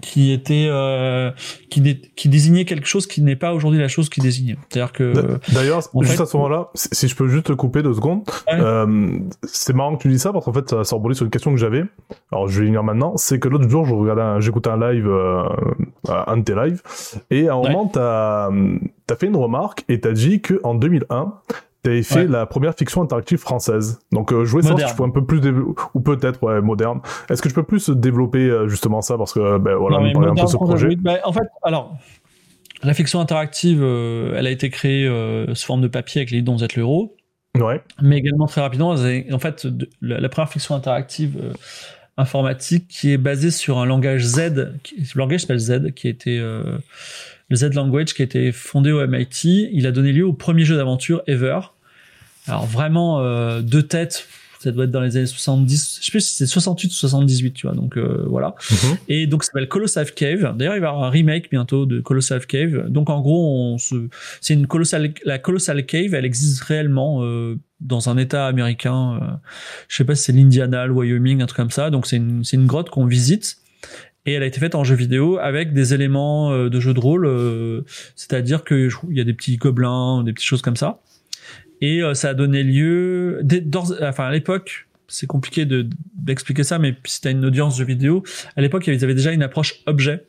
qui 0.00 0.32
était 0.32 0.66
euh, 0.70 1.30
qui, 1.68 2.00
qui 2.16 2.28
désignait 2.28 2.64
quelque 2.64 2.86
chose 2.86 3.06
qui 3.06 3.22
n'est 3.22 3.36
pas 3.36 3.52
aujourd'hui 3.52 3.80
la 3.80 3.88
chose 3.88 4.08
qui 4.08 4.20
désigne. 4.20 4.56
C'est-à-dire 4.68 4.92
que 4.92 5.12
d'ailleurs 5.52 5.80
juste 6.00 6.16
fait, 6.16 6.22
à 6.22 6.26
ce 6.26 6.36
moment-là, 6.36 6.70
si 6.74 7.08
je 7.08 7.14
peux 7.14 7.28
juste 7.28 7.46
te 7.46 7.52
couper 7.52 7.82
deux 7.82 7.94
secondes, 7.94 8.22
ouais. 8.48 8.60
euh, 8.60 9.18
c'est 9.44 9.74
marrant 9.74 9.96
que 9.96 10.02
tu 10.02 10.08
dis 10.08 10.18
ça 10.18 10.32
parce 10.32 10.44
qu'en 10.44 10.52
fait 10.52 10.82
ça, 10.82 10.96
rebondit 10.96 11.14
sur 11.14 11.24
une 11.24 11.30
question 11.30 11.50
que 11.50 11.58
j'avais. 11.58 11.84
Alors 12.32 12.48
je 12.48 12.60
vais 12.60 12.66
venir 12.66 12.82
maintenant, 12.82 13.16
c'est 13.16 13.38
que 13.38 13.48
l'autre 13.48 13.68
jour 13.68 13.84
je 13.84 13.94
regardais, 13.94 14.40
j'écoutais 14.40 14.70
un 14.70 14.92
live, 14.92 15.06
euh, 15.06 15.44
un 16.08 16.36
de 16.36 16.42
tes 16.42 16.54
lives, 16.54 16.82
et 17.30 17.48
à 17.48 17.54
un 17.54 17.58
ouais. 17.58 17.70
moment 17.70 17.86
t'as 17.86 18.48
as 18.48 19.16
fait 19.16 19.26
une 19.26 19.36
remarque 19.36 19.84
et 19.88 20.00
t'as 20.00 20.12
dit 20.12 20.40
que 20.40 20.60
en 20.62 20.74
2001 20.74 21.34
T'avais 21.82 22.02
fait 22.02 22.20
ouais. 22.20 22.26
la 22.26 22.44
première 22.44 22.74
fiction 22.74 23.02
interactive 23.02 23.38
française. 23.38 24.00
Donc 24.12 24.32
euh, 24.32 24.44
je 24.44 24.50
voulais 24.50 24.64
savoir 24.64 24.80
si 24.80 24.94
tu 24.94 24.96
peux 24.98 25.04
un 25.04 25.10
peu 25.10 25.24
plus 25.24 25.40
ou 25.94 26.00
peut-être 26.00 26.42
ouais 26.42 26.60
moderne. 26.60 27.00
Est-ce 27.30 27.40
que 27.40 27.48
tu 27.48 27.54
peux 27.54 27.62
plus 27.62 27.88
développer 27.88 28.50
euh, 28.50 28.68
justement 28.68 29.00
ça? 29.00 29.16
Parce 29.16 29.32
que 29.32 29.58
ben 29.58 29.76
voilà, 29.76 29.98
non, 29.98 30.12
on 30.14 30.22
un 30.22 30.34
peu 30.34 30.46
ce 30.46 30.56
projet. 30.56 30.96
Bah, 30.96 31.18
en 31.24 31.32
fait, 31.32 31.48
alors 31.62 31.96
la 32.82 32.94
fiction 32.94 33.20
interactive, 33.20 33.80
euh, 33.82 34.34
elle 34.36 34.46
a 34.46 34.50
été 34.50 34.70
créée 34.70 35.06
euh, 35.06 35.54
sous 35.54 35.66
forme 35.66 35.82
de 35.82 35.88
papier 35.88 36.20
avec 36.20 36.30
les 36.30 36.42
dons 36.42 36.58
êtes 36.58 36.76
l'euro. 36.76 37.16
Ouais. 37.58 37.82
Mais 38.00 38.18
également 38.18 38.46
très 38.46 38.60
rapidement, 38.60 38.90
en 38.90 39.38
fait, 39.38 39.66
de, 39.66 39.88
la, 40.00 40.20
la, 40.20 40.28
première 40.28 40.50
fiction 40.50 40.74
interactive 40.74 41.36
euh, 41.42 41.52
informatique 42.16 42.86
qui 42.88 43.12
est 43.12 43.18
basée 43.18 43.50
sur 43.50 43.78
un 43.78 43.86
langage 43.86 44.22
Z, 44.22 44.78
qui, 44.82 44.96
le 44.96 45.18
langage 45.18 45.40
s'appelle 45.40 45.58
Z, 45.58 45.92
qui 45.94 46.06
a 46.06 46.10
été 46.10 46.38
euh, 46.38 46.78
le 47.50 47.56
Z 47.56 47.74
Language 47.74 48.14
qui 48.14 48.22
a 48.22 48.24
été 48.24 48.52
fondé 48.52 48.92
au 48.92 49.06
MIT. 49.06 49.68
Il 49.72 49.86
a 49.86 49.92
donné 49.92 50.12
lieu 50.12 50.24
au 50.24 50.32
premier 50.32 50.64
jeu 50.64 50.76
d'aventure 50.76 51.22
ever. 51.26 51.60
Alors 52.46 52.66
vraiment 52.66 53.20
euh, 53.20 53.60
deux 53.60 53.82
têtes, 53.82 54.26
ça 54.60 54.72
doit 54.72 54.84
être 54.84 54.90
dans 54.90 55.00
les 55.00 55.16
années 55.16 55.26
70, 55.26 55.98
je 56.00 56.04
sais 56.04 56.10
plus 56.10 56.20
si 56.20 56.34
c'est 56.34 56.46
68 56.46 56.88
ou 56.88 56.92
78, 56.92 57.52
tu 57.52 57.66
vois. 57.66 57.74
Donc 57.74 57.96
euh, 57.96 58.24
voilà. 58.26 58.48
Mm 58.48 58.74
-hmm. 58.74 58.96
Et 59.08 59.26
donc 59.26 59.42
ça 59.42 59.48
s'appelle 59.48 59.68
Colossal 59.68 60.12
Cave. 60.12 60.54
D'ailleurs, 60.56 60.76
il 60.76 60.80
va 60.80 60.86
y 60.86 60.90
avoir 60.90 61.04
un 61.04 61.10
remake 61.10 61.50
bientôt 61.50 61.86
de 61.86 62.00
Colossal 62.00 62.44
Cave. 62.46 62.90
Donc 62.90 63.08
en 63.08 63.20
gros, 63.22 63.78
se 63.78 63.94
c'est 64.42 64.52
une 64.52 64.66
colossal 64.66 65.14
la 65.24 65.38
Colossal 65.38 65.86
Cave, 65.86 66.12
elle 66.12 66.26
existe 66.26 66.60
réellement 66.62 67.24
euh, 67.24 67.56
dans 67.80 68.10
un 68.10 68.18
état 68.18 68.46
américain, 68.46 69.18
euh, 69.22 69.26
je 69.88 69.96
sais 69.96 70.04
pas 70.04 70.14
si 70.14 70.24
c'est 70.24 70.32
l'Indiana, 70.32 70.86
le 70.86 70.92
Wyoming, 70.92 71.40
un 71.40 71.46
truc 71.46 71.56
comme 71.56 71.70
ça. 71.70 71.88
Donc 71.90 72.06
c'est 72.06 72.18
une 72.18 72.44
c'est 72.44 72.56
une 72.56 72.66
grotte 72.66 72.90
qu'on 72.90 73.06
visite 73.06 73.56
et 74.26 74.34
elle 74.34 74.42
a 74.42 74.46
été 74.46 74.60
faite 74.60 74.74
en 74.74 74.84
jeu 74.84 74.94
vidéo 74.94 75.38
avec 75.38 75.72
des 75.72 75.94
éléments 75.94 76.52
euh, 76.52 76.68
de 76.68 76.80
jeu 76.80 76.92
de 76.94 77.00
rôle, 77.00 77.26
euh, 77.26 77.82
c'est-à-dire 78.16 78.64
que 78.64 78.88
il 79.10 79.16
y 79.16 79.20
a 79.20 79.24
des 79.24 79.34
petits 79.34 79.56
gobelins, 79.56 80.22
des 80.22 80.32
petites 80.32 80.46
choses 80.46 80.62
comme 80.62 80.76
ça. 80.76 81.00
Et 81.80 82.02
euh, 82.02 82.14
ça 82.14 82.30
a 82.30 82.34
donné 82.34 82.62
lieu, 82.62 83.42
enfin 84.02 84.26
à 84.26 84.32
l'époque, 84.32 84.88
c'est 85.08 85.26
compliqué 85.26 85.64
de 85.64 85.88
d'expliquer 86.14 86.64
ça, 86.64 86.78
mais 86.78 86.94
si 87.04 87.20
t'as 87.20 87.30
une 87.30 87.44
audience 87.44 87.78
jeu 87.78 87.84
vidéo, 87.84 88.22
à 88.56 88.60
l'époque 88.60 88.86
ils 88.86 89.04
avaient 89.04 89.14
déjà 89.14 89.32
une 89.32 89.42
approche 89.42 89.80
objet, 89.86 90.26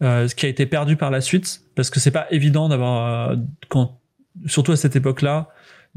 ce 0.00 0.32
qui 0.34 0.46
a 0.46 0.48
été 0.48 0.66
perdu 0.66 0.96
par 0.96 1.10
la 1.10 1.20
suite 1.20 1.62
parce 1.74 1.90
que 1.90 1.98
c'est 1.98 2.12
pas 2.12 2.26
évident 2.30 2.68
d'avoir 2.68 3.36
quand 3.68 3.98
surtout 4.46 4.70
à 4.70 4.76
cette 4.76 4.94
époque-là 4.94 5.48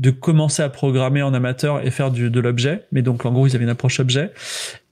de 0.02 0.10
commencer 0.10 0.64
à 0.64 0.70
programmer 0.70 1.22
en 1.22 1.32
amateur 1.32 1.86
et 1.86 1.92
faire 1.92 2.10
du, 2.10 2.32
de 2.32 2.40
l'objet. 2.40 2.86
Mais 2.92 3.04
donc, 3.04 3.24
en 3.24 3.32
gros, 3.32 3.46
ils 3.46 3.56
avaient 3.56 3.66
une 3.66 3.70
approche 3.70 4.00
objet. 4.00 4.32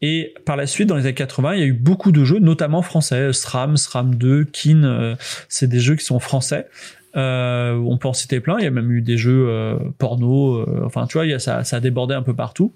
Et 0.03 0.35
par 0.45 0.55
la 0.55 0.67
suite, 0.67 0.87
dans 0.87 0.95
les 0.95 1.05
années 1.05 1.15
80, 1.15 1.55
il 1.55 1.59
y 1.59 1.63
a 1.63 1.65
eu 1.65 1.73
beaucoup 1.73 2.11
de 2.11 2.23
jeux, 2.23 2.37
notamment 2.37 2.83
français. 2.83 3.33
SRAM, 3.33 3.75
SRAM 3.75 4.13
2, 4.13 4.45
Kin, 4.45 4.83
euh, 4.83 5.15
c'est 5.47 5.67
des 5.67 5.79
jeux 5.79 5.95
qui 5.95 6.05
sont 6.05 6.19
français. 6.19 6.67
Euh, 7.15 7.73
on 7.73 7.97
peut 7.97 8.07
en 8.07 8.13
citer 8.13 8.39
plein. 8.39 8.59
Il 8.59 8.63
y 8.63 8.67
a 8.67 8.71
même 8.71 8.91
eu 8.91 9.01
des 9.01 9.17
jeux 9.17 9.47
euh, 9.49 9.79
porno. 9.97 10.63
enfin, 10.85 11.07
tu 11.07 11.13
vois, 11.13 11.25
il 11.25 11.31
y 11.31 11.33
a, 11.33 11.39
ça, 11.39 11.63
ça 11.63 11.77
a 11.77 11.79
débordé 11.79 12.13
un 12.13 12.21
peu 12.21 12.35
partout. 12.35 12.75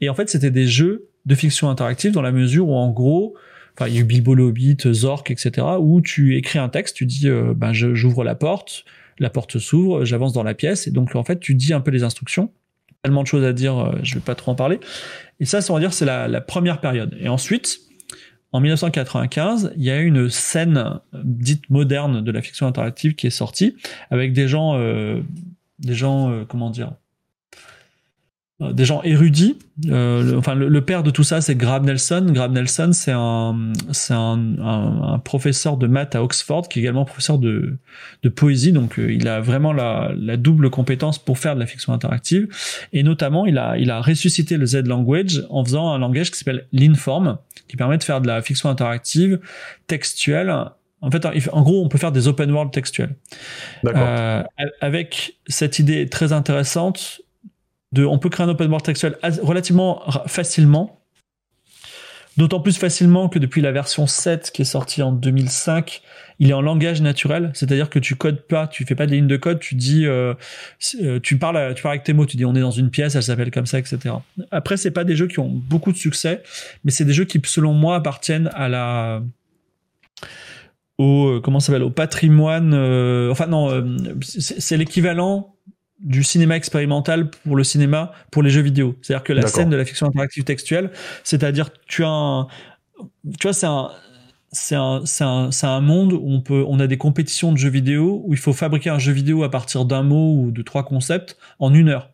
Et 0.00 0.08
en 0.08 0.14
fait, 0.14 0.28
c'était 0.28 0.50
des 0.50 0.66
jeux 0.66 1.06
de 1.26 1.34
fiction 1.36 1.70
interactive 1.70 2.10
dans 2.10 2.22
la 2.22 2.32
mesure 2.32 2.70
où, 2.70 2.74
en 2.74 2.90
gros, 2.90 3.36
enfin, 3.76 3.86
il 3.86 3.94
y 3.94 3.98
a 3.98 4.00
eu 4.00 4.04
Bilbo 4.04 4.34
le 4.34 4.42
Hobbit, 4.42 4.78
Zork, 4.92 5.30
etc., 5.30 5.64
où 5.78 6.00
tu 6.00 6.36
écris 6.36 6.58
un 6.58 6.70
texte, 6.70 6.96
tu 6.96 7.06
dis, 7.06 7.30
ben, 7.54 7.72
j'ouvre 7.72 8.24
la 8.24 8.34
porte, 8.34 8.84
la 9.22 9.30
porte 9.30 9.58
s'ouvre, 9.58 10.04
j'avance 10.04 10.32
dans 10.32 10.42
la 10.42 10.54
pièce, 10.54 10.86
et 10.86 10.90
donc 10.90 11.14
en 11.14 11.24
fait, 11.24 11.40
tu 11.40 11.54
dis 11.54 11.72
un 11.72 11.80
peu 11.80 11.90
les 11.90 12.02
instructions. 12.02 12.50
Tellement 13.02 13.22
de 13.22 13.28
choses 13.28 13.44
à 13.44 13.52
dire, 13.52 13.94
je 14.02 14.14
vais 14.14 14.20
pas 14.20 14.34
trop 14.34 14.50
en 14.50 14.54
parler. 14.56 14.80
Et 15.40 15.44
ça, 15.44 15.60
on 15.70 15.78
dire, 15.78 15.92
c'est 15.92 16.04
la, 16.04 16.40
première 16.40 16.80
période. 16.80 17.16
Et 17.20 17.28
ensuite, 17.28 17.80
en 18.52 18.60
1995, 18.60 19.72
il 19.76 19.84
y 19.84 19.90
a 19.90 20.00
une 20.00 20.28
scène 20.30 21.00
dite 21.12 21.68
moderne 21.70 22.22
de 22.22 22.32
la 22.32 22.42
fiction 22.42 22.66
interactive 22.66 23.14
qui 23.14 23.26
est 23.26 23.30
sortie, 23.30 23.76
avec 24.10 24.32
des 24.32 24.48
gens, 24.48 24.74
euh, 24.76 25.20
des 25.78 25.94
gens, 25.94 26.30
euh, 26.30 26.44
comment 26.44 26.70
dire, 26.70 26.92
des 28.60 28.84
gens 28.84 29.02
érudits. 29.02 29.56
Euh, 29.86 30.22
le, 30.22 30.36
enfin, 30.36 30.56
le, 30.56 30.68
le, 30.68 30.80
père 30.84 31.04
de 31.04 31.10
tout 31.10 31.22
ça, 31.22 31.40
c'est 31.40 31.54
Graham 31.54 31.84
Nelson. 31.84 32.26
Graham 32.30 32.52
Nelson, 32.52 32.90
c'est 32.92 33.12
un, 33.14 33.72
c'est 33.92 34.14
un, 34.14 34.58
un, 34.58 35.12
un, 35.14 35.18
professeur 35.20 35.76
de 35.76 35.86
maths 35.86 36.16
à 36.16 36.24
Oxford, 36.24 36.68
qui 36.68 36.80
est 36.80 36.82
également 36.82 37.04
professeur 37.04 37.38
de, 37.38 37.76
de 38.24 38.28
poésie. 38.28 38.72
Donc, 38.72 38.98
euh, 38.98 39.12
il 39.12 39.28
a 39.28 39.40
vraiment 39.40 39.72
la, 39.72 40.10
la, 40.16 40.36
double 40.36 40.70
compétence 40.70 41.18
pour 41.20 41.38
faire 41.38 41.54
de 41.54 41.60
la 41.60 41.66
fiction 41.66 41.92
interactive. 41.92 42.48
Et 42.92 43.04
notamment, 43.04 43.46
il 43.46 43.58
a, 43.58 43.78
il 43.78 43.92
a 43.92 44.00
ressuscité 44.00 44.56
le 44.56 44.66
Z 44.66 44.86
language 44.86 45.44
en 45.50 45.64
faisant 45.64 45.92
un 45.92 45.98
langage 45.98 46.32
qui 46.32 46.38
s'appelle 46.38 46.66
l'inform, 46.72 47.38
qui 47.68 47.76
permet 47.76 47.98
de 47.98 48.02
faire 48.02 48.20
de 48.20 48.26
la 48.26 48.42
fiction 48.42 48.68
interactive 48.68 49.38
textuelle 49.86 50.52
en 51.00 51.12
fait, 51.12 51.24
en 51.52 51.62
gros, 51.62 51.84
on 51.84 51.88
peut 51.88 51.98
faire 51.98 52.10
des 52.10 52.26
open 52.26 52.50
world 52.50 52.72
textuels. 52.72 53.14
Euh, 53.86 54.42
avec 54.80 55.38
cette 55.46 55.78
idée 55.78 56.08
très 56.08 56.32
intéressante 56.32 57.20
de, 57.92 58.04
on 58.04 58.18
peut 58.18 58.28
créer 58.28 58.46
un 58.46 58.48
open 58.50 58.68
world 58.68 58.84
textuel 58.84 59.16
relativement 59.42 60.02
facilement. 60.26 61.00
D'autant 62.36 62.60
plus 62.60 62.78
facilement 62.78 63.28
que 63.28 63.40
depuis 63.40 63.60
la 63.62 63.72
version 63.72 64.06
7 64.06 64.52
qui 64.52 64.62
est 64.62 64.66
sortie 64.66 65.02
en 65.02 65.10
2005, 65.10 66.02
il 66.38 66.50
est 66.50 66.52
en 66.52 66.60
langage 66.60 67.02
naturel, 67.02 67.50
c'est-à-dire 67.52 67.90
que 67.90 67.98
tu 67.98 68.14
codes 68.14 68.42
pas, 68.46 68.68
tu 68.68 68.84
fais 68.84 68.94
pas 68.94 69.06
des 69.06 69.16
lignes 69.16 69.26
de 69.26 69.36
code, 69.36 69.58
tu 69.58 69.74
dis, 69.74 70.06
euh, 70.06 70.34
tu 71.20 71.36
parles, 71.36 71.74
tu 71.74 71.82
parles 71.82 71.94
avec 71.94 72.04
tes 72.04 72.12
mots, 72.12 72.26
tu 72.26 72.36
dis 72.36 72.44
on 72.44 72.54
est 72.54 72.60
dans 72.60 72.70
une 72.70 72.90
pièce, 72.90 73.16
elle 73.16 73.24
s'appelle 73.24 73.50
comme 73.50 73.66
ça, 73.66 73.80
etc. 73.80 74.14
Après, 74.52 74.76
c'est 74.76 74.92
pas 74.92 75.02
des 75.02 75.16
jeux 75.16 75.26
qui 75.26 75.40
ont 75.40 75.48
beaucoup 75.48 75.90
de 75.90 75.96
succès, 75.96 76.44
mais 76.84 76.92
c'est 76.92 77.04
des 77.04 77.12
jeux 77.12 77.24
qui, 77.24 77.40
selon 77.44 77.72
moi, 77.72 77.96
appartiennent 77.96 78.50
à 78.54 78.68
la, 78.68 79.20
au 80.98 81.40
comment 81.42 81.60
s'appelle, 81.60 81.82
au 81.82 81.90
patrimoine. 81.90 82.72
Euh, 82.74 83.30
enfin 83.30 83.46
non, 83.46 83.70
euh, 83.70 83.82
c'est 84.20 84.76
l'équivalent 84.76 85.54
du 86.00 86.22
cinéma 86.22 86.56
expérimental 86.56 87.30
pour 87.30 87.56
le 87.56 87.64
cinéma, 87.64 88.12
pour 88.30 88.42
les 88.42 88.50
jeux 88.50 88.62
vidéo. 88.62 88.96
C'est-à-dire 89.02 89.24
que 89.24 89.32
la 89.32 89.46
scène 89.46 89.70
de 89.70 89.76
la 89.76 89.84
fiction 89.84 90.06
interactive 90.06 90.44
textuelle, 90.44 90.90
c'est-à-dire 91.24 91.70
tu 91.86 92.04
as 92.04 92.08
un, 92.08 92.46
tu 93.38 93.42
vois, 93.42 93.52
c'est 93.52 93.66
un, 93.66 93.90
c'est 94.52 94.76
un, 94.76 95.02
c'est 95.04 95.24
un, 95.24 95.50
c'est 95.50 95.66
un 95.66 95.80
monde 95.80 96.12
où 96.12 96.24
on 96.24 96.40
peut, 96.40 96.64
on 96.66 96.80
a 96.80 96.86
des 96.86 96.96
compétitions 96.96 97.52
de 97.52 97.58
jeux 97.58 97.68
vidéo 97.68 98.22
où 98.24 98.32
il 98.32 98.38
faut 98.38 98.52
fabriquer 98.52 98.90
un 98.90 98.98
jeu 98.98 99.12
vidéo 99.12 99.42
à 99.42 99.50
partir 99.50 99.84
d'un 99.84 100.02
mot 100.02 100.34
ou 100.36 100.50
de 100.50 100.62
trois 100.62 100.84
concepts 100.84 101.36
en 101.58 101.74
une 101.74 101.88
heure. 101.88 102.10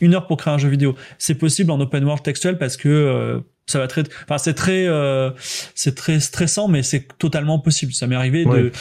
Une 0.00 0.14
heure 0.14 0.26
pour 0.26 0.36
créer 0.36 0.54
un 0.54 0.58
jeu 0.58 0.68
vidéo. 0.68 0.94
C'est 1.18 1.34
possible 1.34 1.70
en 1.70 1.80
open 1.80 2.04
world 2.04 2.22
textuel 2.22 2.58
parce 2.58 2.76
que 2.76 2.88
euh, 2.88 3.40
ça 3.66 3.78
va 3.78 3.86
très, 3.86 4.02
enfin 4.24 4.38
c'est 4.38 4.54
très, 4.54 4.86
euh, 4.86 5.30
c'est 5.74 5.94
très 5.94 6.20
stressant, 6.20 6.68
mais 6.68 6.82
c'est 6.82 7.06
totalement 7.18 7.58
possible. 7.58 7.92
Ça 7.92 8.06
m'est 8.06 8.16
arrivé 8.16 8.44
de, 8.44 8.72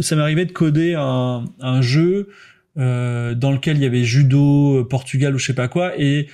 ça 0.00 0.16
m'est 0.16 0.22
arrivé 0.22 0.44
de 0.44 0.52
coder 0.52 0.94
un, 0.94 1.44
un 1.60 1.82
jeu 1.82 2.28
euh, 2.78 3.34
dans 3.34 3.52
lequel 3.52 3.76
il 3.76 3.82
y 3.82 3.86
avait 3.86 4.04
judo, 4.04 4.84
Portugal 4.84 5.34
ou 5.34 5.38
je 5.38 5.46
sais 5.46 5.54
pas 5.54 5.68
quoi, 5.68 5.92
et 5.98 6.28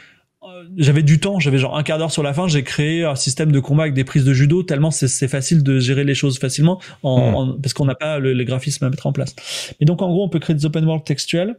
j'avais 0.77 1.03
du 1.03 1.18
temps, 1.18 1.40
j'avais 1.40 1.59
genre 1.59 1.77
un 1.77 1.83
quart 1.83 1.99
d'heure 1.99 2.12
sur 2.12 2.22
la 2.22 2.33
fin, 2.33 2.49
j'ai 2.49 2.62
créé 2.62 3.05
un 3.05 3.14
système 3.14 3.53
de 3.53 3.61
combat 3.61 3.85
avec 3.85 3.94
des 3.94 4.05
prises 4.05 4.25
de 4.25 4.33
judo 4.33 4.62
tellement 4.62 4.90
c'est 4.90 5.29
facile 5.29 5.62
de 5.62 5.79
gérer 5.79 6.05
les 6.05 6.14
choses 6.14 6.38
facilement 6.38 6.81
en, 7.03 7.46
hmm. 7.46 7.61
parce 7.61 7.72
qu'on 7.72 7.85
n'a 7.85 7.94
pas 7.94 8.18
le, 8.18 8.33
les 8.33 8.44
graphismes 8.44 8.85
à 8.85 8.90
mettre 8.90 9.07
en 9.07 9.12
place. 9.12 9.35
Et 9.81 9.85
donc 9.85 10.03
en 10.03 10.09
gros, 10.09 10.25
on 10.25 10.29
peut 10.29 10.38
créer 10.38 10.55
des 10.55 10.66
open 10.66 10.85
world 10.85 11.05
textuels 11.05 11.57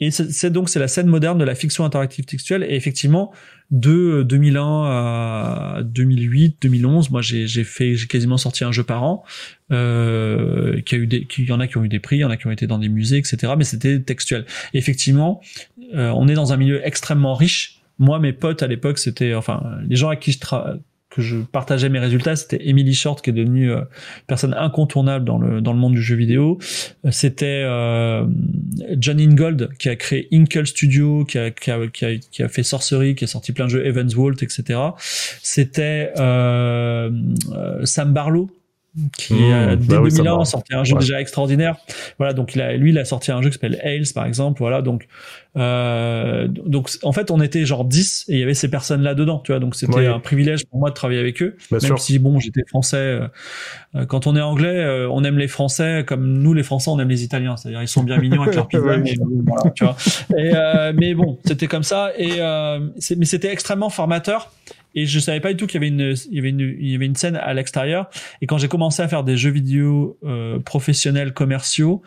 et 0.00 0.10
c'est 0.10 0.50
donc 0.50 0.68
c'est 0.68 0.80
la 0.80 0.88
scène 0.88 1.06
moderne 1.06 1.38
de 1.38 1.44
la 1.44 1.54
fiction 1.54 1.84
interactive 1.84 2.24
textuelle 2.24 2.64
et 2.68 2.74
effectivement 2.74 3.32
de 3.70 4.24
2001 4.24 4.84
à 4.86 5.82
2008, 5.84 6.58
2011, 6.62 7.10
moi 7.10 7.22
j'ai 7.22 7.46
fait 7.64 7.94
j'ai 7.94 8.06
quasiment 8.08 8.36
sorti 8.36 8.64
un 8.64 8.72
jeu 8.72 8.82
par 8.82 9.04
an 9.04 9.24
euh, 9.70 10.80
qui 10.82 10.96
a 10.96 10.98
eu 10.98 11.06
des 11.06 11.26
qui 11.26 11.44
y 11.44 11.52
en 11.52 11.60
a 11.60 11.68
qui 11.68 11.78
ont 11.78 11.84
eu 11.84 11.88
des 11.88 12.00
prix, 12.00 12.16
il 12.16 12.20
y 12.20 12.24
en 12.24 12.30
a 12.30 12.36
qui 12.36 12.46
ont 12.48 12.50
été 12.50 12.66
dans 12.66 12.78
des 12.78 12.88
musées 12.88 13.18
etc. 13.18 13.52
Mais 13.56 13.64
c'était 13.64 14.00
textuel. 14.00 14.46
Effectivement, 14.72 15.40
euh, 15.94 16.10
on 16.10 16.26
est 16.26 16.34
dans 16.34 16.52
un 16.52 16.56
milieu 16.56 16.84
extrêmement 16.84 17.34
riche. 17.34 17.80
Moi 17.98 18.18
mes 18.18 18.32
potes 18.32 18.64
à 18.64 18.66
l'époque 18.66 18.98
c'était 18.98 19.34
enfin 19.34 19.78
les 19.88 19.96
gens 19.96 20.08
à 20.08 20.16
qui 20.16 20.32
je 20.32 20.40
travaille 20.40 20.80
que 21.14 21.22
je 21.22 21.36
partageais 21.36 21.88
mes 21.88 22.00
résultats, 22.00 22.34
c'était 22.34 22.68
Emily 22.68 22.92
Short 22.92 23.22
qui 23.22 23.30
est 23.30 23.32
devenue 23.32 23.70
euh, 23.70 23.82
personne 24.26 24.52
incontournable 24.52 25.24
dans 25.24 25.38
le 25.38 25.60
dans 25.60 25.72
le 25.72 25.78
monde 25.78 25.94
du 25.94 26.02
jeu 26.02 26.16
vidéo. 26.16 26.58
Euh, 27.04 27.12
c'était 27.12 27.62
euh, 27.64 28.26
John 28.98 29.20
Ingold 29.20 29.70
qui 29.78 29.88
a 29.88 29.94
créé 29.94 30.26
Inkle 30.32 30.66
Studio, 30.66 31.24
qui 31.24 31.38
a, 31.38 31.52
qui 31.52 31.70
a, 31.70 31.86
qui 31.88 32.42
a, 32.42 32.48
fait 32.48 32.64
Sorcery, 32.64 33.14
qui 33.14 33.24
a 33.24 33.26
sorti 33.28 33.52
plein 33.52 33.66
de 33.66 33.70
jeux 33.70 33.86
Evans 33.86 34.08
Vault, 34.08 34.42
etc. 34.42 34.80
C'était 35.40 36.10
Sam 36.16 38.12
Barlow 38.12 38.50
qui 39.16 39.34
mmh, 39.34 39.76
dès 39.76 39.96
2001 39.96 40.24
bah 40.24 40.40
a 40.40 40.44
sorti 40.44 40.74
un 40.74 40.84
jeu 40.84 40.96
déjà 40.98 41.20
extraordinaire. 41.20 41.76
Voilà, 42.18 42.32
donc 42.32 42.54
il 42.54 42.60
a, 42.60 42.76
lui 42.76 42.90
il 42.90 42.98
a 42.98 43.04
sorti 43.04 43.32
un 43.32 43.42
jeu 43.42 43.48
qui 43.48 43.54
s'appelle 43.54 43.80
Hales 43.82 44.12
par 44.14 44.26
exemple. 44.26 44.60
Voilà, 44.60 44.82
donc 44.82 45.08
euh, 45.56 46.48
donc 46.48 46.90
en 47.02 47.12
fait 47.12 47.30
on 47.30 47.40
était 47.40 47.64
genre 47.64 47.84
10 47.84 48.26
et 48.28 48.34
il 48.34 48.38
y 48.38 48.42
avait 48.42 48.54
ces 48.54 48.68
personnes 48.68 49.02
là 49.02 49.14
dedans, 49.14 49.38
tu 49.38 49.52
vois. 49.52 49.60
Donc 49.60 49.74
c'était 49.74 50.06
un 50.06 50.20
privilège 50.20 50.64
pour 50.66 50.78
moi 50.78 50.90
de 50.90 50.94
travailler 50.94 51.20
avec 51.20 51.42
eux, 51.42 51.56
même 51.70 51.98
si 51.98 52.18
bon 52.18 52.38
j'étais 52.38 52.64
français. 52.68 52.96
Euh, 52.96 53.28
euh, 53.96 54.06
quand 54.06 54.26
on 54.26 54.36
est 54.36 54.40
anglais, 54.40 54.80
euh, 54.80 55.08
on 55.10 55.24
aime 55.24 55.38
les 55.38 55.48
Français 55.48 56.04
comme 56.06 56.38
nous 56.38 56.54
les 56.54 56.62
Français 56.62 56.90
on 56.90 56.98
aime 57.00 57.08
les 57.08 57.24
Italiens. 57.24 57.56
C'est-à-dire 57.56 57.82
ils 57.82 57.88
sont 57.88 58.02
bien 58.02 58.18
mignons 58.18 58.42
avec 58.42 58.54
leur 58.54 58.68
pizza, 58.68 58.96
mais, 58.96 59.14
voilà, 59.46 59.70
tu 59.70 59.84
vois. 59.84 59.96
Et, 60.36 60.52
mais 60.94 61.14
bon 61.14 61.38
c'était 61.44 61.66
comme 61.66 61.84
ça 61.84 62.12
et 62.16 62.38
mais 63.16 63.24
c'était 63.24 63.52
extrêmement 63.52 63.90
formateur 63.90 64.52
et 64.94 65.06
je 65.06 65.18
savais 65.18 65.40
pas 65.40 65.50
du 65.52 65.56
tout 65.56 65.66
qu'il 65.66 65.74
y 65.74 65.84
avait 65.84 65.88
une 65.88 66.14
il 66.30 66.36
y 66.36 66.38
avait 66.38 66.50
une 66.50 66.60
il 66.60 66.90
y 66.90 66.94
avait 66.94 67.06
une 67.06 67.16
scène 67.16 67.36
à 67.36 67.52
l'extérieur 67.54 68.08
et 68.40 68.46
quand 68.46 68.58
j'ai 68.58 68.68
commencé 68.68 69.02
à 69.02 69.08
faire 69.08 69.24
des 69.24 69.36
jeux 69.36 69.50
vidéo 69.50 70.18
euh, 70.24 70.58
professionnels 70.58 71.32
commerciaux 71.34 72.02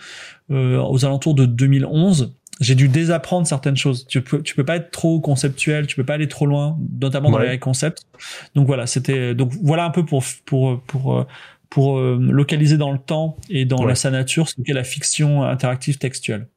euh, 0.51 0.81
aux 0.81 1.05
alentours 1.05 1.35
de 1.35 1.45
2011 1.45 2.33
j'ai 2.59 2.73
dû 2.73 2.87
désapprendre 2.87 3.45
certaines 3.45 3.77
choses. 3.77 4.07
Tu 4.07 4.23
peux, 4.23 4.41
tu 4.41 4.55
peux 4.55 4.63
pas 4.63 4.77
être 4.77 4.89
trop 4.89 5.19
conceptuel, 5.19 5.85
tu 5.85 5.95
peux 5.95 6.03
pas 6.03 6.15
aller 6.15 6.27
trop 6.27 6.47
loin, 6.47 6.75
notamment 6.99 7.29
dans 7.29 7.37
les 7.37 7.59
concepts. 7.59 8.07
Donc 8.55 8.65
voilà, 8.65 8.87
c'était, 8.87 9.35
donc 9.35 9.51
voilà 9.61 9.85
un 9.85 9.91
peu 9.91 10.03
pour, 10.03 10.23
pour, 10.43 10.81
pour, 10.81 11.27
pour, 11.69 11.99
euh, 11.99 12.17
localiser 12.19 12.77
dans 12.77 12.91
le 12.91 12.97
temps 12.97 13.37
et 13.51 13.65
dans 13.65 13.85
la 13.85 13.93
sa 13.93 14.09
nature 14.09 14.49
ce 14.49 14.55
qu'est 14.65 14.73
la 14.73 14.83
fiction 14.83 15.43
interactive 15.43 15.99
textuelle. 15.99 16.47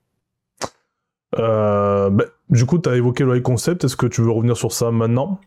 Euh, 1.38 2.10
bah, 2.10 2.24
du 2.48 2.66
coup, 2.66 2.78
tu 2.78 2.88
as 2.88 2.96
évoqué 2.96 3.24
le 3.24 3.36
high 3.36 3.42
concept. 3.42 3.84
Est-ce 3.84 3.96
que 3.96 4.06
tu 4.06 4.20
veux 4.20 4.30
revenir 4.30 4.56
sur 4.56 4.72
ça 4.72 4.90
maintenant? 4.90 5.40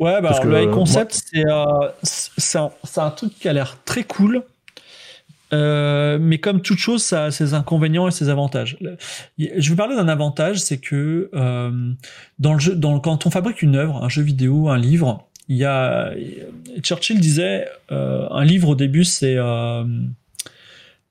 Ouais, 0.00 0.20
bah 0.20 0.40
le 0.42 0.62
high 0.62 0.70
concept, 0.70 1.22
euh, 1.36 1.64
c'est 2.02 2.58
un, 2.58 2.70
un, 2.96 3.10
truc 3.10 3.38
qui 3.38 3.48
a 3.48 3.52
l'air 3.52 3.78
très 3.84 4.04
cool. 4.04 4.42
Euh, 5.52 6.18
mais 6.18 6.38
comme 6.38 6.62
toute 6.62 6.78
chose, 6.78 7.02
ça 7.02 7.24
a 7.24 7.30
ses 7.30 7.52
inconvénients 7.52 8.08
et 8.08 8.10
ses 8.10 8.30
avantages. 8.30 8.78
Je 9.38 9.70
vais 9.70 9.76
parler 9.76 9.94
d'un 9.94 10.08
avantage, 10.08 10.58
c'est 10.58 10.78
que 10.78 11.28
euh, 11.34 11.92
dans 12.38 12.54
le 12.54 12.58
jeu, 12.58 12.74
dans 12.74 12.98
quand 13.00 13.26
on 13.26 13.30
fabrique 13.30 13.60
une 13.60 13.76
œuvre, 13.76 14.02
un 14.02 14.08
jeu 14.08 14.22
vidéo, 14.22 14.70
un 14.70 14.78
livre, 14.78 15.28
il 15.48 15.56
y 15.56 15.64
a 15.64 16.12
Churchill 16.82 17.20
disait 17.20 17.68
euh, 17.90 18.26
un 18.30 18.44
livre 18.44 18.70
au 18.70 18.74
début 18.74 19.04
c'est 19.04 19.36
euh, 19.36 19.84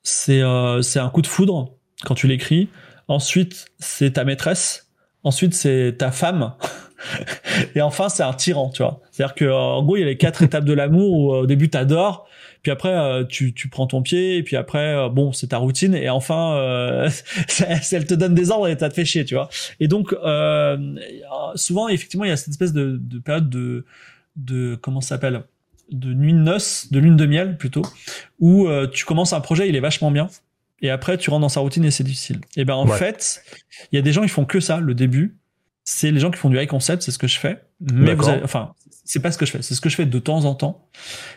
c'est 0.03 0.41
euh, 0.41 0.81
c'est 0.81 0.99
un 0.99 1.09
coup 1.09 1.21
de 1.21 1.27
foudre 1.27 1.75
quand 2.03 2.15
tu 2.15 2.27
l'écris. 2.27 2.69
Ensuite 3.07 3.67
c'est 3.79 4.13
ta 4.13 4.23
maîtresse. 4.23 4.87
Ensuite 5.23 5.53
c'est 5.53 5.95
ta 5.97 6.11
femme. 6.11 6.53
et 7.75 7.81
enfin, 7.81 8.09
c'est 8.09 8.23
un 8.23 8.33
tyran, 8.33 8.69
tu 8.69 8.83
vois. 8.83 9.01
C'est-à-dire 9.11 9.35
que 9.35 9.45
en 9.45 9.83
gros, 9.83 9.97
il 9.97 10.01
y 10.01 10.03
a 10.03 10.07
les 10.07 10.17
quatre 10.17 10.41
étapes 10.43 10.65
de 10.65 10.73
l'amour 10.73 11.11
où 11.11 11.33
au 11.33 11.45
début 11.45 11.69
t'adores, 11.69 12.27
puis 12.63 12.71
après 12.71 12.89
euh, 12.89 13.23
tu, 13.23 13.53
tu 13.53 13.69
prends 13.69 13.87
ton 13.87 14.01
pied, 14.01 14.37
et 14.37 14.43
puis 14.43 14.55
après 14.55 14.93
euh, 14.95 15.09
bon, 15.09 15.31
c'est 15.33 15.47
ta 15.47 15.57
routine, 15.57 15.95
et 15.95 16.09
enfin, 16.09 16.55
euh, 16.55 17.09
elle 17.91 18.05
te 18.05 18.13
donne 18.13 18.35
des 18.35 18.51
ordres 18.51 18.67
et 18.67 18.77
t'as 18.77 18.89
te 18.89 18.93
fait 18.93 19.05
chier, 19.05 19.25
tu 19.25 19.33
vois. 19.33 19.49
Et 19.79 19.87
donc 19.87 20.13
euh, 20.13 20.77
souvent, 21.55 21.87
effectivement, 21.89 22.25
il 22.25 22.29
y 22.29 22.33
a 22.33 22.37
cette 22.37 22.49
espèce 22.49 22.73
de, 22.73 22.99
de 23.01 23.19
période 23.19 23.49
de 23.49 23.85
de 24.35 24.75
comment 24.75 25.01
ça 25.01 25.09
s'appelle 25.09 25.43
de 25.91 26.13
nuit 26.13 26.33
de 26.33 26.37
noces, 26.37 26.89
de 26.91 26.99
lune 26.99 27.17
de 27.17 27.25
miel 27.25 27.57
plutôt, 27.57 27.81
où 28.39 28.69
tu 28.93 29.03
commences 29.03 29.33
un 29.33 29.41
projet, 29.41 29.67
il 29.67 29.75
est 29.75 29.81
vachement 29.81 30.09
bien, 30.09 30.29
et 30.81 30.89
après 30.89 31.17
tu 31.17 31.29
rentres 31.29 31.41
dans 31.41 31.49
sa 31.49 31.59
routine 31.59 31.83
et 31.83 31.91
c'est 31.91 32.05
difficile. 32.05 32.39
Et 32.55 32.63
ben 32.63 32.75
en 32.75 32.87
fait, 32.87 33.43
il 33.91 33.97
y 33.97 33.99
a 33.99 34.01
des 34.01 34.13
gens 34.13 34.23
ils 34.23 34.29
font 34.29 34.45
que 34.45 34.61
ça 34.61 34.79
le 34.79 34.93
début 34.93 35.40
c'est 35.83 36.11
les 36.11 36.19
gens 36.19 36.31
qui 36.31 36.37
font 36.37 36.49
du 36.49 36.59
high 36.59 36.67
concept, 36.67 37.03
c'est 37.03 37.11
ce 37.11 37.17
que 37.17 37.27
je 37.27 37.39
fais. 37.39 37.61
Mais 37.79 38.13
vous 38.13 38.27
enfin, 38.43 38.73
c'est 39.03 39.21
pas 39.21 39.31
ce 39.31 39.37
que 39.37 39.45
je 39.45 39.51
fais, 39.51 39.61
c'est 39.61 39.75
ce 39.75 39.81
que 39.81 39.89
je 39.89 39.95
fais 39.95 40.05
de 40.05 40.19
temps 40.19 40.45
en 40.45 40.55
temps. 40.55 40.87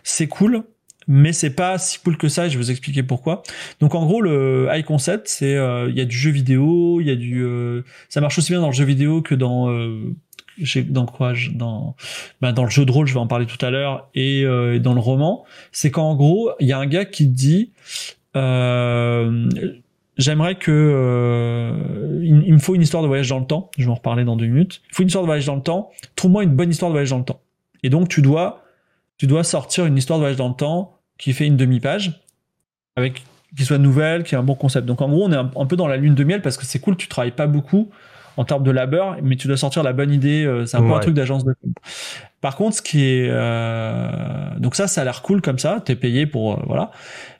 C'est 0.02 0.28
cool, 0.28 0.64
mais 1.06 1.32
c'est 1.32 1.50
pas 1.50 1.78
si 1.78 1.98
cool 1.98 2.16
que 2.16 2.28
ça. 2.28 2.46
Et 2.46 2.50
je 2.50 2.58
vais 2.58 2.64
vous 2.64 2.70
expliquer 2.70 3.02
pourquoi. 3.02 3.42
Donc 3.80 3.94
en 3.94 4.04
gros, 4.04 4.20
le 4.20 4.68
high 4.70 4.84
concept, 4.84 5.28
c'est 5.28 5.56
euh, 5.56 5.88
il 5.90 5.96
y 5.96 6.00
a 6.00 6.04
du 6.04 6.16
jeu 6.16 6.30
vidéo, 6.30 7.00
il 7.00 7.06
y 7.06 7.10
a 7.10 7.16
du, 7.16 7.42
euh, 7.42 7.82
ça 8.08 8.20
marche 8.20 8.38
aussi 8.38 8.52
bien 8.52 8.60
dans 8.60 8.68
le 8.68 8.74
jeu 8.74 8.84
vidéo 8.84 9.22
que 9.22 9.34
dans 9.34 9.70
euh, 9.70 10.14
dans 10.88 11.06
quoi 11.06 11.32
dans 11.52 11.96
bah, 12.40 12.52
dans 12.52 12.64
le 12.64 12.70
jeu 12.70 12.84
de 12.84 12.92
rôle 12.92 13.06
je 13.06 13.14
vais 13.14 13.20
en 13.20 13.26
parler 13.26 13.46
tout 13.46 13.64
à 13.64 13.70
l'heure 13.70 14.08
et 14.14 14.44
euh, 14.44 14.78
dans 14.78 14.94
le 14.94 15.00
roman 15.00 15.44
c'est 15.72 15.90
qu'en 15.90 16.14
gros 16.14 16.52
il 16.60 16.66
y 16.66 16.72
a 16.72 16.78
un 16.78 16.86
gars 16.86 17.04
qui 17.04 17.26
dit 17.26 17.72
euh, 18.36 19.48
j'aimerais 20.16 20.54
que 20.54 20.70
euh, 20.70 22.20
il, 22.22 22.52
me 22.52 22.58
faut 22.58 22.74
une 22.74 22.82
histoire 22.82 23.02
de 23.02 23.08
voyage 23.08 23.28
dans 23.28 23.38
le 23.38 23.46
temps. 23.46 23.70
Je 23.76 23.84
vais 23.84 23.90
en 23.90 23.94
reparler 23.94 24.24
dans 24.24 24.36
deux 24.36 24.46
minutes. 24.46 24.82
Il 24.90 24.94
faut 24.94 25.02
une 25.02 25.08
histoire 25.08 25.24
de 25.24 25.26
voyage 25.26 25.46
dans 25.46 25.56
le 25.56 25.62
temps. 25.62 25.90
Trouve-moi 26.16 26.44
une 26.44 26.54
bonne 26.54 26.70
histoire 26.70 26.90
de 26.90 26.94
voyage 26.94 27.10
dans 27.10 27.18
le 27.18 27.24
temps. 27.24 27.40
Et 27.82 27.90
donc 27.90 28.08
tu 28.08 28.22
dois 28.22 28.64
tu 29.16 29.26
dois 29.26 29.44
sortir 29.44 29.86
une 29.86 29.96
histoire 29.96 30.18
de 30.18 30.22
voyage 30.22 30.38
dans 30.38 30.48
le 30.48 30.54
temps 30.54 30.98
qui 31.18 31.32
fait 31.32 31.46
une 31.46 31.56
demi-page 31.56 32.20
avec 32.96 33.22
qui 33.56 33.64
soit 33.64 33.78
nouvelle, 33.78 34.24
qui 34.24 34.34
a 34.34 34.38
un 34.38 34.42
bon 34.42 34.54
concept. 34.54 34.86
Donc 34.86 35.00
en 35.00 35.08
gros, 35.08 35.24
on 35.24 35.32
est 35.32 35.36
un, 35.36 35.66
peu 35.66 35.76
dans 35.76 35.86
la 35.86 35.96
lune 35.96 36.14
de 36.14 36.24
miel 36.24 36.42
parce 36.42 36.56
que 36.56 36.64
c'est 36.64 36.80
cool, 36.80 36.96
tu 36.96 37.08
travailles 37.08 37.30
pas 37.30 37.46
beaucoup 37.46 37.90
en 38.36 38.44
termes 38.44 38.64
de 38.64 38.70
labeur, 38.72 39.16
mais 39.22 39.36
tu 39.36 39.46
dois 39.46 39.56
sortir 39.56 39.84
la 39.84 39.92
bonne 39.92 40.12
idée. 40.12 40.44
Euh, 40.44 40.66
c'est 40.66 40.76
un 40.76 40.82
peu 40.82 40.92
un 40.92 40.98
truc 40.98 41.14
d'agence 41.14 41.44
de. 41.44 41.54
Par 42.40 42.56
contre, 42.56 42.76
ce 42.76 42.82
qui 42.82 43.04
est 43.04 43.28
euh, 43.30 44.10
donc 44.58 44.74
ça, 44.74 44.88
ça 44.88 45.02
a 45.02 45.04
l'air 45.04 45.22
cool 45.22 45.40
comme 45.40 45.60
ça. 45.60 45.80
T'es 45.84 45.94
payé 45.94 46.26
pour 46.26 46.54
euh, 46.54 46.62
voilà. 46.66 46.90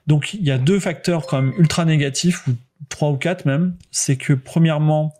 Donc 0.07 0.33
il 0.33 0.43
y 0.43 0.51
a 0.51 0.57
deux 0.57 0.79
facteurs 0.79 1.27
quand 1.27 1.41
même 1.41 1.53
ultra 1.57 1.83
négatifs 1.83 2.45
trois 2.89 3.09
ou 3.09 3.17
quatre 3.17 3.45
même, 3.45 3.75
c'est 3.91 4.17
que 4.17 4.33
premièrement, 4.33 5.13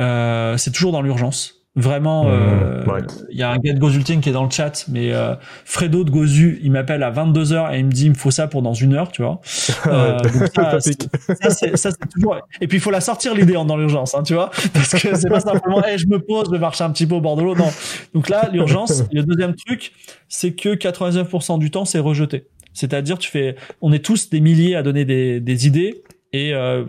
euh, 0.00 0.56
c'est 0.56 0.70
toujours 0.70 0.92
dans 0.92 1.02
l'urgence. 1.02 1.56
Vraiment, 1.78 2.24
mmh, 2.24 2.28
euh, 2.30 3.00
il 3.30 3.38
y 3.38 3.42
a 3.42 3.50
un 3.50 3.58
gars 3.58 3.74
de 3.74 3.78
Gozulting 3.78 4.22
qui 4.22 4.30
est 4.30 4.32
dans 4.32 4.44
le 4.44 4.50
chat, 4.50 4.86
mais 4.88 5.12
euh, 5.12 5.34
Fredo 5.66 6.04
de 6.04 6.10
Gozu, 6.10 6.58
il 6.62 6.72
m'appelle 6.72 7.02
à 7.02 7.10
22h 7.10 7.74
et 7.74 7.80
il 7.80 7.84
me 7.84 7.92
dit 7.92 8.06
il 8.06 8.12
me 8.12 8.14
faut 8.14 8.30
ça 8.30 8.48
pour 8.48 8.62
dans 8.62 8.72
une 8.72 8.94
heure, 8.94 9.12
tu 9.12 9.22
vois. 9.22 9.40
Euh, 9.86 10.18
ça, 10.54 10.80
c'est 10.80 12.08
toujours... 12.10 12.36
Et 12.60 12.66
puis 12.66 12.78
il 12.78 12.80
faut 12.80 12.90
la 12.90 13.00
sortir 13.00 13.34
l'idée 13.34 13.52
dans 13.52 13.76
l'urgence, 13.76 14.14
hein, 14.14 14.22
tu 14.22 14.34
vois, 14.34 14.50
parce 14.74 14.90
que 14.90 15.14
c'est 15.14 15.28
pas 15.28 15.40
simplement 15.40 15.84
hey, 15.84 15.98
je 15.98 16.06
me 16.08 16.18
pose, 16.18 16.46
je 16.46 16.50
vais 16.50 16.58
marcher 16.58 16.82
un 16.82 16.90
petit 16.90 17.06
peu 17.06 17.14
au 17.14 17.20
bord 17.20 17.36
de 17.36 17.42
l'eau, 17.42 17.54
non. 17.54 17.70
Donc 18.14 18.28
là, 18.28 18.48
l'urgence. 18.52 19.04
le 19.12 19.22
deuxième 19.22 19.54
truc, 19.54 19.92
c'est 20.28 20.54
que 20.54 20.74
99% 20.74 21.58
du 21.58 21.70
temps, 21.70 21.84
c'est 21.84 21.98
rejeté. 21.98 22.46
C'est-à-dire, 22.72 23.18
tu 23.18 23.30
fais, 23.30 23.56
on 23.80 23.92
est 23.92 24.04
tous 24.04 24.30
des 24.30 24.40
milliers 24.40 24.76
à 24.76 24.82
donner 24.82 25.04
des, 25.04 25.40
des 25.40 25.66
idées 25.66 26.02
et 26.32 26.52
euh, 26.52 26.84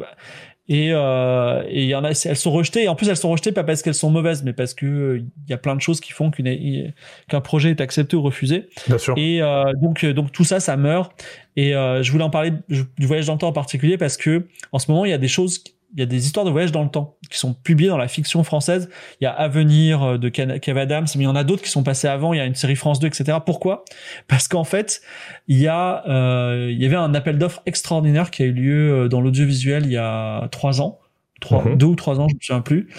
et 0.70 0.90
euh, 0.92 1.64
et 1.70 1.86
y 1.86 1.96
en 1.96 2.04
a 2.04 2.10
elles 2.10 2.36
sont 2.36 2.52
rejetées. 2.52 2.84
Et 2.84 2.88
en 2.88 2.96
plus 2.96 3.08
elles 3.08 3.18
sont 3.18 3.30
rejetées 3.30 3.52
pas 3.52 3.64
parce 3.64 3.82
qu'elles 3.82 3.94
sont 3.94 4.10
mauvaises 4.10 4.44
mais 4.44 4.54
parce 4.54 4.74
que 4.74 5.18
il 5.20 5.50
y 5.50 5.54
a 5.54 5.58
plein 5.58 5.76
de 5.76 5.82
choses 5.82 6.02
qui 6.02 6.12
font 6.12 6.30
qu'une 6.30 6.94
qu'un 7.30 7.42
projet 7.42 7.72
est 7.72 7.82
accepté 7.82 8.16
ou 8.18 8.22
refusé. 8.22 8.68
Bien 8.88 8.98
sûr. 8.98 9.14
et 9.18 9.42
euh, 9.42 9.72
donc 9.82 10.06
donc 10.06 10.32
tout 10.32 10.44
ça 10.44 10.60
ça 10.60 10.76
meurt. 10.76 11.12
Et 11.56 11.76
euh, 11.76 12.04
je 12.04 12.12
voulais 12.12 12.24
en 12.24 12.30
parler 12.30 12.52
du 12.70 13.08
voyage 13.08 13.26
dans 13.28 13.34
le 13.34 13.40
temps 13.40 13.48
en 13.48 13.54
particulier 13.54 13.98
parce 13.98 14.18
que 14.18 14.48
en 14.72 14.80
ce 14.80 14.92
moment 14.92 15.06
il 15.06 15.12
y 15.12 15.14
a 15.14 15.18
des 15.18 15.28
choses 15.28 15.64
il 15.94 16.00
y 16.00 16.04
a 16.04 16.06
des 16.06 16.26
histoires 16.26 16.46
de 16.46 16.52
voyage 16.52 16.72
dans 16.72 16.84
le 16.84 16.90
temps 16.90 17.18
qui 17.30 17.38
sont 17.38 17.54
publiées 17.54 17.90
dans 17.90 17.98
la 17.98 18.08
fiction 18.08 18.44
française. 18.44 18.90
Il 19.20 19.24
y 19.24 19.28
a 19.28 19.32
Avenir 19.32 20.04
euh, 20.04 20.18
de 20.18 20.30
Kev 20.30 20.80
Adams, 20.80 21.08
mais 21.16 21.22
il 21.22 21.26
y 21.26 21.28
en 21.28 21.36
a 21.36 21.44
d'autres 21.44 21.64
qui 21.64 21.70
sont 21.70 21.84
passés 21.84 22.08
avant. 22.08 22.34
Il 22.34 22.38
y 22.38 22.40
a 22.40 22.46
une 22.46 22.56
série 22.56 22.76
France 22.76 23.00
2, 23.00 23.08
etc. 23.08 23.38
Pourquoi? 23.46 23.86
Parce 24.28 24.48
qu'en 24.48 24.64
fait, 24.64 25.02
il 25.48 25.58
y 25.58 25.68
a, 25.68 26.04
euh, 26.08 26.70
il 26.72 26.82
y 26.82 26.86
avait 26.86 26.96
un 26.96 27.14
appel 27.14 27.38
d'offres 27.38 27.62
extraordinaire 27.66 28.32
qui 28.32 28.44
a 28.44 28.46
eu 28.46 28.52
lieu 28.52 28.92
euh, 28.92 29.08
dans 29.08 29.22
l'audiovisuel 29.22 29.86
il 29.86 29.92
y 29.92 29.98
a 29.98 30.48
trois 30.52 30.82
ans, 30.82 31.00
trois, 31.40 31.64
mhm. 31.64 31.78
deux 31.78 31.86
ou 31.86 31.96
trois 31.96 32.20
ans, 32.20 32.28
je 32.28 32.36
me 32.36 32.40
souviens 32.42 32.62
plus. 32.62 32.90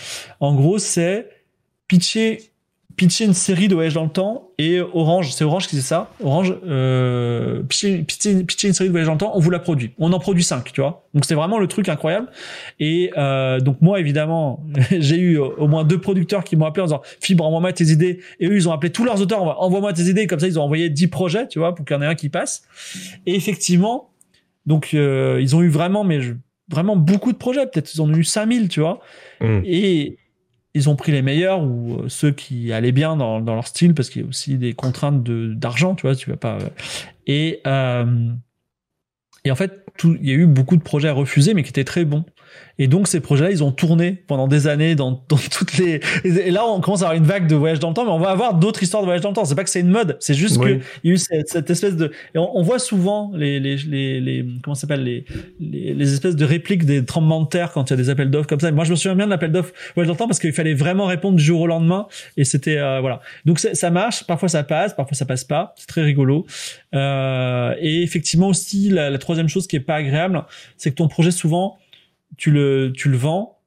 En 0.40 0.54
gros, 0.54 0.78
c'est 0.78 1.28
pitcher 1.88 2.47
pitcher 2.98 3.24
une 3.24 3.32
série 3.32 3.68
de 3.68 3.74
voyages 3.74 3.94
dans 3.94 4.02
le 4.02 4.10
temps 4.10 4.50
et 4.58 4.80
Orange, 4.80 5.32
c'est 5.32 5.44
Orange 5.44 5.68
qui 5.68 5.76
fait 5.76 5.82
ça. 5.82 6.10
Orange 6.20 6.52
euh, 6.66 7.62
pitcher, 7.62 8.02
pitcher, 8.02 8.68
une 8.68 8.74
série 8.74 8.88
de 8.88 8.90
voyages 8.90 9.06
dans 9.06 9.12
le 9.12 9.18
temps, 9.18 9.32
on 9.34 9.38
vous 9.38 9.50
la 9.50 9.60
produit. 9.60 9.92
On 9.98 10.12
en 10.12 10.18
produit 10.18 10.42
cinq, 10.42 10.72
tu 10.72 10.80
vois. 10.80 11.08
Donc 11.14 11.24
c'est 11.24 11.36
vraiment 11.36 11.58
le 11.58 11.68
truc 11.68 11.88
incroyable. 11.88 12.28
Et 12.80 13.12
euh, 13.16 13.60
donc 13.60 13.80
moi 13.80 14.00
évidemment, 14.00 14.66
j'ai 14.90 15.16
eu 15.16 15.38
au 15.38 15.68
moins 15.68 15.84
deux 15.84 16.00
producteurs 16.00 16.42
qui 16.42 16.56
m'ont 16.56 16.66
appelé 16.66 16.82
en 16.82 16.86
disant 16.86 17.02
Fibre, 17.20 17.46
envoie-moi 17.46 17.72
tes 17.72 17.84
idées. 17.84 18.18
Et 18.40 18.48
eux 18.48 18.56
ils 18.56 18.68
ont 18.68 18.72
appelé 18.72 18.90
tous 18.90 19.04
leurs 19.04 19.22
auteurs, 19.22 19.62
envoie-moi 19.62 19.92
tes 19.92 20.02
idées. 20.02 20.26
Comme 20.26 20.40
ça 20.40 20.48
ils 20.48 20.58
ont 20.58 20.64
envoyé 20.64 20.90
dix 20.90 21.06
projets, 21.06 21.46
tu 21.46 21.60
vois, 21.60 21.74
pour 21.76 21.86
qu'il 21.86 21.96
y 21.96 21.98
en 21.98 22.02
ait 22.02 22.06
un 22.06 22.16
qui 22.16 22.28
passe. 22.28 22.64
Et 23.26 23.36
effectivement, 23.36 24.10
donc 24.66 24.90
euh, 24.92 25.38
ils 25.40 25.54
ont 25.54 25.62
eu 25.62 25.68
vraiment, 25.68 26.02
mais 26.02 26.18
vraiment 26.68 26.96
beaucoup 26.96 27.32
de 27.32 27.38
projets. 27.38 27.64
Peut-être 27.66 27.94
ils 27.94 28.00
en 28.00 28.10
ont 28.10 28.16
eu 28.16 28.24
5000, 28.24 28.68
tu 28.68 28.80
vois. 28.80 28.98
Mmh. 29.40 29.60
Et 29.64 30.18
ils 30.74 30.88
ont 30.88 30.96
pris 30.96 31.12
les 31.12 31.22
meilleurs 31.22 31.62
ou 31.62 32.00
euh, 32.00 32.08
ceux 32.08 32.30
qui 32.30 32.72
allaient 32.72 32.92
bien 32.92 33.16
dans, 33.16 33.40
dans 33.40 33.54
leur 33.54 33.66
style 33.66 33.94
parce 33.94 34.10
qu'il 34.10 34.22
y 34.22 34.24
a 34.24 34.28
aussi 34.28 34.58
des 34.58 34.74
contraintes 34.74 35.22
de 35.22 35.54
d'argent, 35.54 35.94
tu 35.94 36.02
vois, 36.02 36.14
tu 36.14 36.30
vas 36.30 36.36
pas. 36.36 36.58
Euh, 36.58 36.68
et 37.26 37.60
euh, 37.66 38.30
et 39.44 39.50
en 39.50 39.54
fait, 39.56 39.84
il 40.04 40.26
y 40.26 40.30
a 40.30 40.34
eu 40.34 40.46
beaucoup 40.46 40.76
de 40.76 40.82
projets 40.82 41.10
refusés, 41.10 41.54
mais 41.54 41.62
qui 41.62 41.70
étaient 41.70 41.84
très 41.84 42.04
bons. 42.04 42.24
Et 42.78 42.86
donc 42.86 43.08
ces 43.08 43.20
projets-là, 43.20 43.50
ils 43.50 43.64
ont 43.64 43.72
tourné 43.72 44.22
pendant 44.26 44.46
des 44.46 44.66
années 44.66 44.94
dans, 44.94 45.10
dans 45.28 45.36
toutes 45.36 45.76
les. 45.78 46.00
Et 46.24 46.50
là, 46.50 46.64
on 46.66 46.80
commence 46.80 47.02
à 47.02 47.06
avoir 47.06 47.16
une 47.16 47.24
vague 47.26 47.46
de 47.46 47.56
voyage 47.56 47.80
dans 47.80 47.88
le 47.88 47.94
temps, 47.94 48.04
mais 48.04 48.10
on 48.10 48.18
va 48.18 48.30
avoir 48.30 48.54
d'autres 48.54 48.82
histoires 48.82 49.02
de 49.02 49.06
voyage 49.06 49.22
dans 49.22 49.30
le 49.30 49.34
temps. 49.34 49.44
C'est 49.44 49.54
pas 49.54 49.64
que 49.64 49.70
c'est 49.70 49.80
une 49.80 49.90
mode, 49.90 50.16
c'est 50.20 50.34
juste 50.34 50.58
qu'il 50.60 50.80
y 51.04 51.10
a 51.10 51.12
eu 51.12 51.18
cette, 51.18 51.70
espèce 51.70 51.96
de. 51.96 52.12
Et 52.34 52.38
on, 52.38 52.62
voit 52.62 52.78
souvent 52.78 53.32
les 53.34 53.58
les 53.60 53.76
les, 53.76 54.20
les 54.20 54.46
comment 54.62 54.74
s'appelle 54.74 55.02
les, 55.02 55.24
les, 55.60 55.94
les 55.94 56.12
espèces 56.12 56.36
de 56.36 56.44
répliques 56.44 56.84
des 56.84 57.04
tremblements 57.04 57.42
de 57.42 57.48
terre 57.48 57.72
quand 57.72 57.90
il 57.90 57.90
y 57.90 57.94
a 57.94 57.96
des 57.96 58.10
appels 58.10 58.30
d'offres 58.30 58.48
comme 58.48 58.60
ça. 58.60 58.70
moi, 58.70 58.84
je 58.84 58.90
me 58.90 58.96
souviens 58.96 59.16
bien 59.16 59.26
de 59.26 59.30
l'appel 59.30 59.52
d'offres 59.52 59.72
voyage 59.94 60.08
dans 60.08 60.14
le 60.14 60.18
temps 60.18 60.28
parce 60.28 60.38
qu'il 60.38 60.52
fallait 60.52 60.74
vraiment 60.74 61.06
répondre 61.06 61.36
du 61.36 61.42
jour 61.42 61.60
au 61.60 61.66
lendemain 61.66 62.06
et 62.36 62.44
c'était 62.44 62.78
euh, 62.78 63.00
voilà. 63.00 63.20
Donc 63.44 63.58
ça 63.58 63.90
marche. 63.90 64.24
Parfois 64.24 64.48
ça 64.48 64.62
passe, 64.62 64.94
parfois 64.94 65.16
ça 65.16 65.24
passe 65.24 65.44
pas. 65.44 65.74
C'est 65.76 65.88
très 65.88 66.02
rigolo. 66.02 66.46
Euh, 66.94 67.74
et 67.80 68.02
effectivement 68.02 68.48
aussi 68.48 68.88
la, 68.88 69.10
la 69.10 69.18
troisième 69.18 69.48
chose 69.48 69.66
qui 69.66 69.76
est 69.76 69.80
pas 69.80 69.96
agréable, 69.96 70.44
c'est 70.76 70.90
que 70.90 70.96
ton 70.96 71.08
projet 71.08 71.30
souvent 71.30 71.78
tu 72.38 72.50
le, 72.50 72.92
tu 72.96 73.10
le 73.10 73.18
vends 73.18 73.58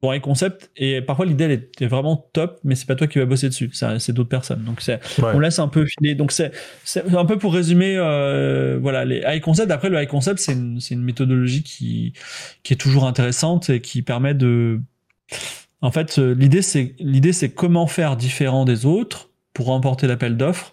pour 0.00 0.12
un 0.12 0.20
concept 0.20 0.70
et 0.76 1.02
parfois 1.02 1.26
l'idée 1.26 1.44
elle 1.44 1.68
est 1.78 1.86
vraiment 1.86 2.16
top 2.32 2.58
mais 2.64 2.74
c'est 2.74 2.86
pas 2.86 2.94
toi 2.94 3.06
qui 3.06 3.18
vas 3.18 3.26
bosser 3.26 3.48
dessus. 3.48 3.70
C'est 3.72 4.12
d'autres 4.12 4.30
personnes. 4.30 4.64
Donc 4.64 4.80
c'est 4.80 4.98
on 5.22 5.38
laisse 5.38 5.58
un 5.58 5.68
peu 5.68 5.84
filer. 5.84 6.14
Donc 6.14 6.32
c'est 6.32 6.52
un 7.14 7.24
peu 7.26 7.36
pour 7.36 7.52
résumer 7.52 7.96
euh, 7.98 8.78
voilà 8.80 9.04
les 9.04 9.22
high 9.26 9.42
concept. 9.42 9.70
Après 9.70 9.90
le 9.90 10.00
high 10.00 10.08
concept 10.08 10.38
c'est 10.38 10.52
une, 10.52 10.80
une 10.90 11.02
méthodologie 11.02 11.62
qui 11.62 12.14
qui 12.62 12.72
est 12.72 12.78
toujours 12.78 13.06
intéressante 13.06 13.68
et 13.68 13.80
qui 13.80 14.00
permet 14.00 14.32
de 14.32 14.80
en 15.82 15.90
fait 15.92 16.16
l'idée 16.16 16.62
c'est 16.62 16.94
l'idée 16.98 17.34
c'est 17.34 17.50
comment 17.50 17.86
faire 17.86 18.16
différent 18.16 18.64
des 18.64 18.86
autres 18.86 19.28
pour 19.52 19.66
remporter 19.66 20.06
l'appel 20.06 20.38
d'offres 20.38 20.72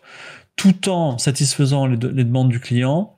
tout 0.56 0.88
en 0.88 1.18
satisfaisant 1.18 1.86
les, 1.86 1.98
les 1.98 2.24
demandes 2.24 2.50
du 2.50 2.62
client 2.62 3.16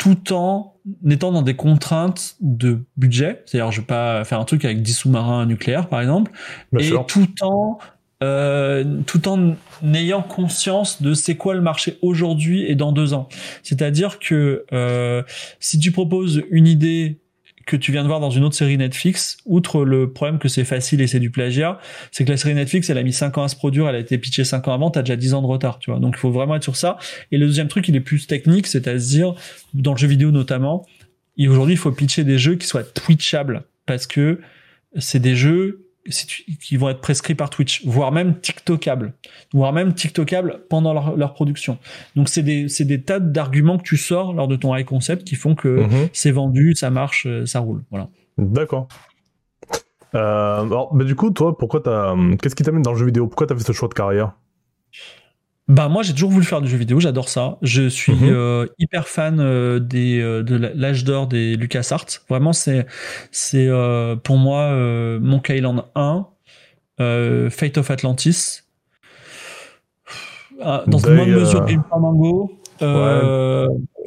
tout 0.00 0.32
en 0.32 0.76
étant 1.08 1.30
dans 1.30 1.42
des 1.42 1.54
contraintes 1.54 2.36
de 2.40 2.78
budget, 2.96 3.42
c'est-à-dire 3.44 3.70
je 3.70 3.80
vais 3.82 3.86
pas 3.86 4.24
faire 4.24 4.40
un 4.40 4.46
truc 4.46 4.64
avec 4.64 4.80
10 4.80 4.94
sous-marins 4.94 5.44
nucléaires 5.44 5.88
par 5.88 6.00
exemple, 6.00 6.32
et 6.78 6.90
tout 7.06 7.28
en 7.42 7.78
euh, 8.22 9.02
tout 9.06 9.28
en 9.28 9.56
ayant 9.94 10.22
conscience 10.22 11.02
de 11.02 11.12
c'est 11.12 11.36
quoi 11.36 11.54
le 11.54 11.60
marché 11.60 11.98
aujourd'hui 12.00 12.64
et 12.64 12.74
dans 12.74 12.92
deux 12.92 13.12
ans. 13.12 13.28
C'est-à-dire 13.62 14.18
que 14.18 14.64
euh, 14.72 15.22
si 15.58 15.78
tu 15.78 15.92
proposes 15.92 16.42
une 16.50 16.66
idée 16.66 17.20
que 17.66 17.76
tu 17.76 17.92
viens 17.92 18.02
de 18.02 18.08
voir 18.08 18.20
dans 18.20 18.30
une 18.30 18.44
autre 18.44 18.56
série 18.56 18.76
Netflix, 18.78 19.36
outre 19.44 19.84
le 19.84 20.12
problème 20.12 20.38
que 20.38 20.48
c'est 20.48 20.64
facile 20.64 21.00
et 21.00 21.06
c'est 21.06 21.20
du 21.20 21.30
plagiat, 21.30 21.78
c'est 22.10 22.24
que 22.24 22.30
la 22.30 22.36
série 22.36 22.54
Netflix, 22.54 22.90
elle 22.90 22.98
a 22.98 23.02
mis 23.02 23.12
5 23.12 23.38
ans 23.38 23.42
à 23.44 23.48
se 23.48 23.56
produire, 23.56 23.88
elle 23.88 23.96
a 23.96 23.98
été 23.98 24.18
pitchée 24.18 24.44
5 24.44 24.66
ans 24.68 24.72
avant, 24.72 24.90
t'as 24.90 25.02
déjà 25.02 25.16
10 25.16 25.34
ans 25.34 25.42
de 25.42 25.46
retard, 25.46 25.78
tu 25.78 25.90
vois. 25.90 26.00
Donc 26.00 26.14
il 26.16 26.18
faut 26.18 26.30
vraiment 26.30 26.56
être 26.56 26.62
sur 26.62 26.76
ça. 26.76 26.98
Et 27.30 27.38
le 27.38 27.46
deuxième 27.46 27.68
truc, 27.68 27.88
il 27.88 27.96
est 27.96 28.00
plus 28.00 28.26
technique, 28.26 28.66
c'est-à-dire, 28.66 29.34
dans 29.74 29.92
le 29.92 29.98
jeu 29.98 30.08
vidéo 30.08 30.30
notamment, 30.30 30.86
aujourd'hui, 31.38 31.74
il 31.74 31.78
faut 31.78 31.92
pitcher 31.92 32.24
des 32.24 32.38
jeux 32.38 32.56
qui 32.56 32.66
soient 32.66 32.84
twitchables, 32.84 33.62
parce 33.86 34.06
que 34.06 34.40
c'est 34.98 35.20
des 35.20 35.36
jeux 35.36 35.86
qui 36.60 36.76
vont 36.76 36.88
être 36.88 37.00
prescrits 37.00 37.34
par 37.34 37.50
Twitch, 37.50 37.84
voire 37.84 38.10
même 38.10 38.40
TikTokables, 38.40 39.12
voire 39.52 39.72
même 39.72 39.94
TikTokables 39.94 40.62
pendant 40.68 40.92
leur, 40.92 41.16
leur 41.16 41.34
production. 41.34 41.78
Donc 42.16 42.28
c'est 42.28 42.42
des, 42.42 42.68
c'est 42.68 42.84
des 42.84 43.02
tas 43.02 43.20
d'arguments 43.20 43.78
que 43.78 43.82
tu 43.82 43.96
sors 43.96 44.32
lors 44.32 44.48
de 44.48 44.56
ton 44.56 44.74
high 44.74 44.86
concept 44.86 45.24
qui 45.24 45.34
font 45.34 45.54
que 45.54 45.68
mhm. 45.68 46.08
c'est 46.12 46.30
vendu, 46.30 46.74
ça 46.74 46.90
marche, 46.90 47.26
euh, 47.26 47.44
ça 47.46 47.60
roule. 47.60 47.82
Voilà. 47.90 48.08
D'accord. 48.38 48.88
Euh, 50.14 50.62
alors, 50.62 50.94
bah, 50.94 51.04
du 51.04 51.14
coup, 51.14 51.30
toi, 51.30 51.56
pourquoi 51.56 51.80
t'as, 51.80 52.14
qu'est-ce 52.40 52.56
qui 52.56 52.62
t'amène 52.62 52.82
dans 52.82 52.92
le 52.92 52.98
jeu 52.98 53.06
vidéo? 53.06 53.26
Pourquoi 53.26 53.46
t'as 53.46 53.54
fait 53.54 53.62
ce 53.62 53.72
choix 53.72 53.88
de 53.88 53.94
carrière? 53.94 54.32
Bah 55.70 55.88
moi 55.88 56.02
j'ai 56.02 56.12
toujours 56.12 56.32
voulu 56.32 56.44
faire 56.44 56.60
du 56.60 56.68
jeu 56.68 56.76
vidéo, 56.76 56.98
j'adore 56.98 57.28
ça. 57.28 57.56
Je 57.62 57.88
suis 57.88 58.12
mhm. 58.12 58.28
euh, 58.28 58.66
hyper 58.80 59.06
fan 59.06 59.38
euh, 59.38 59.78
des 59.78 60.20
euh, 60.20 60.42
de 60.42 60.56
l'âge 60.56 61.04
d'or 61.04 61.28
des 61.28 61.54
LucasArts. 61.54 62.06
Vraiment 62.28 62.52
c'est 62.52 62.86
c'est 63.30 63.68
pour 64.24 64.36
moi 64.36 64.74
Monkey 65.20 65.58
Island 65.58 65.84
1, 65.94 66.26
Fate 67.50 67.78
of 67.78 67.88
Atlantis. 67.88 68.62
Ah, 70.60 70.82
dans 70.88 70.98
une 70.98 71.14
moindre 71.14 71.32
mesure 71.38 71.64
Game 71.64 71.84
Mango. 71.96 72.50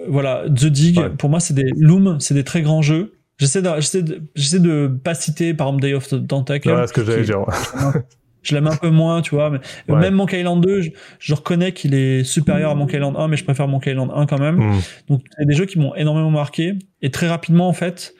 Voilà, 0.09 0.43
The 0.49 0.65
Dig. 0.65 0.99
Pour 1.17 1.29
moi 1.29 1.39
c'est 1.39 1.53
des 1.53 1.71
Loom, 1.77 2.19
c'est 2.19 2.33
des 2.33 2.43
très 2.43 2.61
grands 2.61 2.81
jeux. 2.81 3.13
J'essaie 3.37 3.61
de 3.61 3.69
j'essaie 3.77 4.03
de 4.03 4.21
j'essaie 4.35 4.59
de 4.59 4.87
pas 5.01 5.15
citer 5.15 5.53
par 5.53 5.67
exemple 5.67 5.81
Day 5.83 5.93
of 5.93 6.09
the 6.09 6.27
Tentacle. 6.27 6.69
Ouais, 6.69 6.87
ce 6.87 6.93
que 6.93 7.05
j'allais 7.05 7.23
dire. 7.23 7.39
je 8.43 8.53
l'aime 8.53 8.67
un 8.67 8.75
peu 8.75 8.89
moins, 8.89 9.21
tu 9.21 9.35
vois. 9.35 9.49
Mais 9.49 9.95
Même 9.95 10.13
Monkey 10.13 10.39
Island 10.39 10.61
2, 10.61 10.81
je, 11.19 11.33
reconnais 11.33 11.71
qu'il 11.71 11.95
est 11.95 12.23
supérieur 12.23 12.71
à 12.71 12.75
Monkey 12.75 12.97
Island 12.97 13.15
1, 13.17 13.27
mais 13.29 13.37
je 13.37 13.43
préfère 13.43 13.67
Monkey 13.67 13.91
Island 13.91 14.11
1 14.13 14.25
quand 14.25 14.39
même. 14.39 14.57
Hmm. 14.57 14.79
Donc, 15.09 15.21
c'est 15.37 15.45
des 15.45 15.55
jeux 15.55 15.65
qui 15.65 15.79
m'ont 15.79 15.95
énormément 15.95 16.31
marqué. 16.31 16.73
Et 17.01 17.09
très 17.09 17.27
rapidement, 17.27 17.67
en 17.67 17.73
fait, 17.73 18.13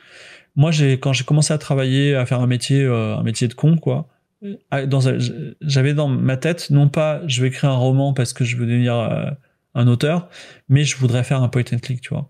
moi, 0.55 0.71
j'ai 0.71 0.99
quand 0.99 1.13
j'ai 1.13 1.23
commencé 1.23 1.53
à 1.53 1.57
travailler, 1.57 2.15
à 2.15 2.25
faire 2.25 2.39
un 2.39 2.47
métier, 2.47 2.83
euh, 2.83 3.17
un 3.17 3.23
métier 3.23 3.47
de 3.47 3.53
con, 3.53 3.77
quoi. 3.77 4.07
J'avais 5.61 5.93
dans 5.93 6.07
ma 6.09 6.35
tête, 6.35 6.69
non 6.69 6.89
pas 6.89 7.21
je 7.27 7.41
vais 7.41 7.47
écrire 7.47 7.69
un 7.69 7.77
roman 7.77 8.13
parce 8.13 8.33
que 8.33 8.43
je 8.43 8.57
veux 8.57 8.65
devenir 8.65 8.95
euh, 8.95 9.29
un 9.73 9.87
auteur, 9.87 10.27
mais 10.67 10.83
je 10.83 10.97
voudrais 10.97 11.23
faire 11.23 11.41
un 11.41 11.47
point 11.47 11.63
and 11.73 11.77
click, 11.77 12.01
tu 12.01 12.09
vois. 12.09 12.29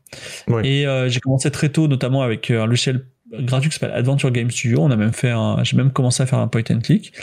Et 0.64 0.86
euh, 0.86 1.10
j'ai 1.10 1.20
commencé 1.20 1.50
très 1.50 1.70
tôt, 1.70 1.88
notamment 1.88 2.22
avec 2.22 2.52
un 2.52 2.68
logiciel 2.68 3.08
gratuit 3.40 3.70
qui 3.70 3.78
s'appelle 3.78 3.96
Adventure 3.96 4.32
Game 4.32 4.52
Studio. 4.52 4.80
On 4.82 4.92
a 4.92 4.96
même 4.96 5.14
fait 5.14 5.32
un, 5.32 5.64
j'ai 5.64 5.78
même 5.78 5.92
commencé 5.92 6.24
à 6.24 6.26
faire 6.26 6.40
un 6.40 6.48
point 6.48 6.64
and 6.70 6.80
click, 6.80 7.14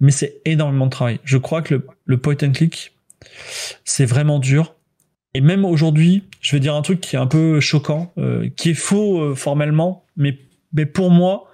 mais 0.00 0.10
c'est 0.10 0.40
énormément 0.44 0.86
de 0.86 0.90
travail. 0.90 1.20
Je 1.24 1.38
crois 1.38 1.62
que 1.62 1.82
le, 2.04 2.18
point 2.18 2.36
and 2.42 2.52
click, 2.52 2.94
c'est 3.84 4.06
vraiment 4.06 4.38
dur. 4.38 4.74
Et 5.34 5.40
même 5.40 5.64
aujourd'hui, 5.64 6.24
je 6.40 6.56
vais 6.56 6.60
dire 6.60 6.74
un 6.74 6.82
truc 6.82 7.00
qui 7.00 7.16
est 7.16 7.18
un 7.18 7.26
peu 7.26 7.60
choquant, 7.60 8.12
euh, 8.18 8.48
qui 8.56 8.70
est 8.70 8.74
faux 8.74 9.20
euh, 9.20 9.34
formellement, 9.34 10.06
mais, 10.16 10.38
mais 10.72 10.86
pour 10.86 11.10
moi, 11.10 11.50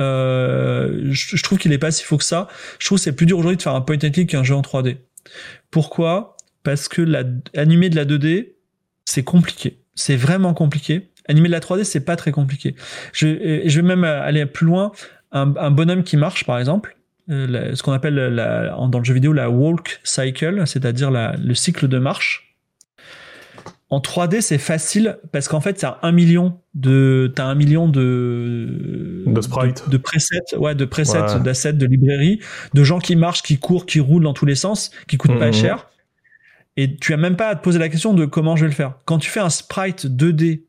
euh, 0.00 1.08
je, 1.10 1.42
trouve 1.42 1.58
qu'il 1.58 1.72
est 1.72 1.78
pas 1.78 1.92
si 1.92 2.02
faux 2.02 2.18
que 2.18 2.24
ça. 2.24 2.48
Je 2.78 2.86
trouve 2.86 2.98
que 2.98 3.04
c'est 3.04 3.14
plus 3.14 3.26
dur 3.26 3.38
aujourd'hui 3.38 3.56
de 3.56 3.62
faire 3.62 3.74
un 3.74 3.80
point 3.80 3.96
and 3.96 4.10
click 4.10 4.30
qu'un 4.30 4.42
jeu 4.42 4.54
en 4.54 4.62
3D. 4.62 4.96
Pourquoi? 5.70 6.36
Parce 6.64 6.88
que 6.88 7.02
la, 7.02 7.22
de 7.22 7.40
la 7.54 8.04
2D, 8.04 8.54
c'est 9.04 9.22
compliqué. 9.22 9.78
C'est 9.94 10.16
vraiment 10.16 10.54
compliqué. 10.54 11.10
Animer 11.28 11.48
de 11.48 11.52
la 11.52 11.60
3D, 11.60 11.84
c'est 11.84 12.04
pas 12.04 12.16
très 12.16 12.32
compliqué. 12.32 12.74
Je, 13.12 13.62
je 13.64 13.80
vais 13.80 13.86
même 13.86 14.04
aller 14.04 14.44
plus 14.46 14.66
loin. 14.66 14.92
Un, 15.32 15.54
un 15.56 15.70
bonhomme 15.70 16.04
qui 16.04 16.16
marche, 16.16 16.44
par 16.44 16.58
exemple, 16.58 16.96
euh, 17.30 17.74
ce 17.74 17.82
qu'on 17.82 17.92
appelle 17.92 18.14
la, 18.14 18.76
dans 18.88 18.98
le 18.98 19.04
jeu 19.04 19.14
vidéo 19.14 19.32
la 19.32 19.48
walk 19.48 20.00
cycle, 20.04 20.66
c'est-à-dire 20.66 21.10
le 21.10 21.54
cycle 21.54 21.88
de 21.88 21.98
marche. 21.98 22.54
En 23.90 24.00
3D, 24.00 24.40
c'est 24.40 24.58
facile 24.58 25.18
parce 25.30 25.46
qu'en 25.46 25.60
fait, 25.60 25.74
t'as 25.74 25.98
un 26.02 26.10
million 26.10 26.58
de, 26.74 27.32
t'as 27.34 27.44
un 27.44 27.54
million 27.54 27.88
de, 27.88 29.22
de 29.26 29.40
sprites, 29.40 29.88
de, 29.88 29.96
presets, 29.96 30.56
ouais, 30.56 30.74
de 30.74 30.84
presets, 30.84 31.38
d'assets, 31.40 31.74
de 31.74 31.86
librairies, 31.86 32.40
de 32.72 32.82
gens 32.82 32.98
qui 32.98 33.14
marchent, 33.14 33.42
qui 33.42 33.58
courent, 33.58 33.86
qui 33.86 34.00
roulent 34.00 34.24
dans 34.24 34.34
tous 34.34 34.46
les 34.46 34.56
sens, 34.56 34.90
qui 35.06 35.16
coûtent 35.16 35.38
pas 35.38 35.48
mhm. 35.48 35.52
cher. 35.52 35.86
Et 36.76 36.96
tu 36.96 37.14
as 37.14 37.16
même 37.16 37.36
pas 37.36 37.48
à 37.48 37.54
te 37.54 37.62
poser 37.62 37.78
la 37.78 37.88
question 37.88 38.14
de 38.14 38.24
comment 38.24 38.56
je 38.56 38.62
vais 38.62 38.70
le 38.70 38.74
faire. 38.74 38.94
Quand 39.04 39.18
tu 39.18 39.30
fais 39.30 39.40
un 39.40 39.50
sprite 39.50 40.06
2D 40.06 40.62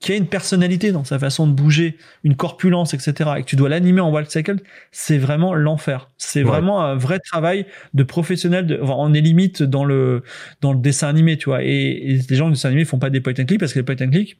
qui 0.00 0.12
a 0.12 0.16
une 0.16 0.26
personnalité 0.26 0.92
dans 0.92 1.04
sa 1.04 1.18
façon 1.18 1.46
de 1.46 1.52
bouger, 1.52 1.96
une 2.22 2.36
corpulence, 2.36 2.94
etc., 2.94 3.30
et 3.38 3.42
que 3.42 3.48
tu 3.48 3.56
dois 3.56 3.68
l'animer 3.68 4.00
en 4.00 4.12
wild 4.12 4.30
cycle, 4.30 4.56
c'est 4.92 5.18
vraiment 5.18 5.54
l'enfer. 5.54 6.10
C'est 6.18 6.42
vraiment 6.42 6.82
un 6.82 6.94
vrai 6.94 7.18
travail 7.18 7.66
de 7.94 8.02
professionnel. 8.04 8.66
De, 8.66 8.78
enfin, 8.80 8.94
on 8.96 9.12
est 9.12 9.20
limite 9.20 9.62
dans 9.62 9.84
le 9.84 10.22
dans 10.60 10.72
le 10.72 10.78
dessin 10.78 11.08
animé, 11.08 11.36
tu 11.36 11.46
vois. 11.46 11.62
Et, 11.64 12.20
les 12.28 12.36
gens 12.36 12.46
du 12.46 12.52
dessin 12.52 12.68
animé 12.68 12.84
font 12.84 12.98
pas 12.98 13.10
des 13.10 13.20
point 13.20 13.34
and 13.38 13.46
click 13.46 13.58
parce 13.58 13.72
que 13.72 13.80
les 13.80 13.84
point 13.84 13.96
and 14.00 14.10
click, 14.10 14.38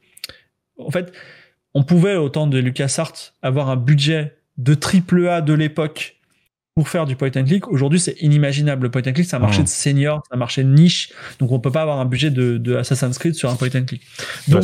en 0.77 0.91
fait, 0.91 1.11
on 1.73 1.83
pouvait 1.83 2.15
au 2.15 2.29
temps 2.29 2.47
de 2.47 2.57
LucasArts 2.57 3.33
avoir 3.41 3.69
un 3.69 3.75
budget 3.75 4.37
de 4.57 4.73
triple 4.73 5.27
A 5.27 5.41
de 5.41 5.53
l'époque 5.53 6.18
pour 6.79 6.87
faire 6.87 7.05
du 7.05 7.17
point 7.17 7.29
and 7.35 7.43
click. 7.43 7.67
Aujourd'hui, 7.67 7.99
c'est 7.99 8.15
inimaginable. 8.21 8.83
Le 8.83 8.89
point 8.89 9.01
and 9.05 9.11
click, 9.11 9.27
c'est 9.27 9.35
un 9.35 9.39
marché 9.39 9.59
mmh. 9.59 9.65
de 9.65 9.69
senior, 9.69 10.23
c'est 10.25 10.33
un 10.33 10.37
marché 10.37 10.63
de 10.63 10.69
niche. 10.69 11.09
Donc, 11.39 11.51
on 11.51 11.59
peut 11.59 11.73
pas 11.73 11.81
avoir 11.81 11.99
un 11.99 12.05
budget 12.05 12.29
de, 12.29 12.57
de 12.57 12.73
Assassin's 12.77 13.17
Creed 13.17 13.35
sur 13.35 13.49
un 13.49 13.57
point 13.57 13.67
and 13.75 13.83
click. 13.83 14.01
Donc, 14.47 14.63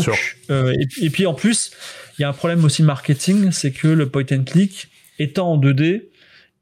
euh, 0.50 0.74
et, 1.02 1.10
puis 1.10 1.26
en 1.26 1.34
plus, 1.34 1.72
il 2.18 2.22
y 2.22 2.24
a 2.24 2.30
un 2.30 2.34
problème 2.34 2.64
aussi 2.64 2.84
marketing, 2.84 3.52
c'est 3.52 3.72
que 3.72 3.90
le 3.90 4.08
point 4.08 4.24
and 4.32 4.46
click 4.46 4.88
étant 5.20 5.52
en 5.52 5.58
2D, 5.60 6.04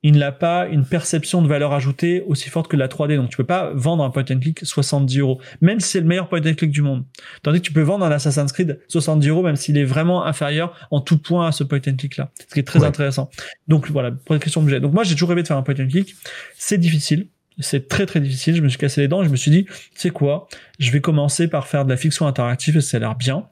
il 0.04 0.18
n'a 0.18 0.32
pas 0.32 0.68
une 0.68 0.86
perception 0.86 1.42
de 1.42 1.48
valeur 1.48 1.74
ajoutée 1.74 2.24
aussi 2.28 2.50
forte 2.50 2.68
que 2.68 2.78
la 2.78 2.88
3D. 2.88 3.16
Donc 3.16 3.30
tu 3.30 3.38
peux 3.38 3.46
pas 3.46 3.72
vendre 3.74 4.04
un 4.04 4.10
point 4.10 4.26
and 4.30 4.40
click 4.40 4.60
70 4.64 5.20
euros, 5.20 5.42
même 5.62 5.80
si 5.80 5.90
c'est 5.90 6.02
le 6.02 6.06
meilleur 6.06 6.28
point 6.28 6.40
and 6.40 6.54
click 6.54 6.72
du 6.72 6.82
monde. 6.82 7.06
Tandis 7.42 7.60
que 7.62 7.66
tu 7.66 7.74
peux 7.74 7.82
vendre 7.82 8.06
un 8.06 8.12
Assassin's 8.12 8.52
Creed 8.52 8.80
70 8.90 9.28
euros, 9.30 9.44
même 9.44 9.56
s'il 9.56 9.78
est 9.78 9.86
vraiment 9.86 10.26
inférieur 10.26 10.88
en 10.92 11.02
tout 11.02 11.18
point 11.18 11.48
à 11.48 11.52
ce 11.52 11.64
point 11.64 11.80
and 11.88 11.96
click 11.96 12.18
là. 12.18 12.30
Ce 12.48 12.54
qui 12.54 12.60
est 12.60 12.68
très 12.68 12.84
intéressant. 12.84 13.30
Donc 13.68 13.90
voilà, 13.90 14.12
pour 14.12 14.36
la 14.36 14.40
question 14.40 14.62
de 14.62 14.68
budget. 14.68 14.80
Donc 14.82 14.94
moi 14.94 15.04
j'ai 15.04 15.14
toujours 15.14 15.30
rêvé 15.30 15.42
de 15.42 15.48
faire 15.48 15.58
un 15.58 15.64
point 15.64 15.76
and 15.80 15.88
click. 15.88 16.16
C'est 16.58 16.78
difficile. 16.78 17.28
C'est 17.60 17.88
très 17.88 18.06
très 18.06 18.20
difficile. 18.20 18.56
Je 18.56 18.62
me 18.62 18.68
suis 18.68 18.80
cassé 18.80 19.02
les 19.02 19.08
dents. 19.08 19.22
Et 19.22 19.26
je 19.26 19.30
me 19.30 19.36
suis 19.36 19.52
dit, 19.52 19.68
c'est 19.94 20.10
quoi? 20.10 20.48
Je 20.80 20.92
vais 20.92 21.02
commencer 21.02 21.48
par 21.48 21.68
faire 21.68 21.86
de 21.86 21.90
la 21.92 21.98
fiction 21.98 22.26
interactive 22.26 22.78
et 22.78 22.82
ça 22.82 22.98
a 22.98 23.00
l'air 23.00 23.16
bien. 23.16 23.46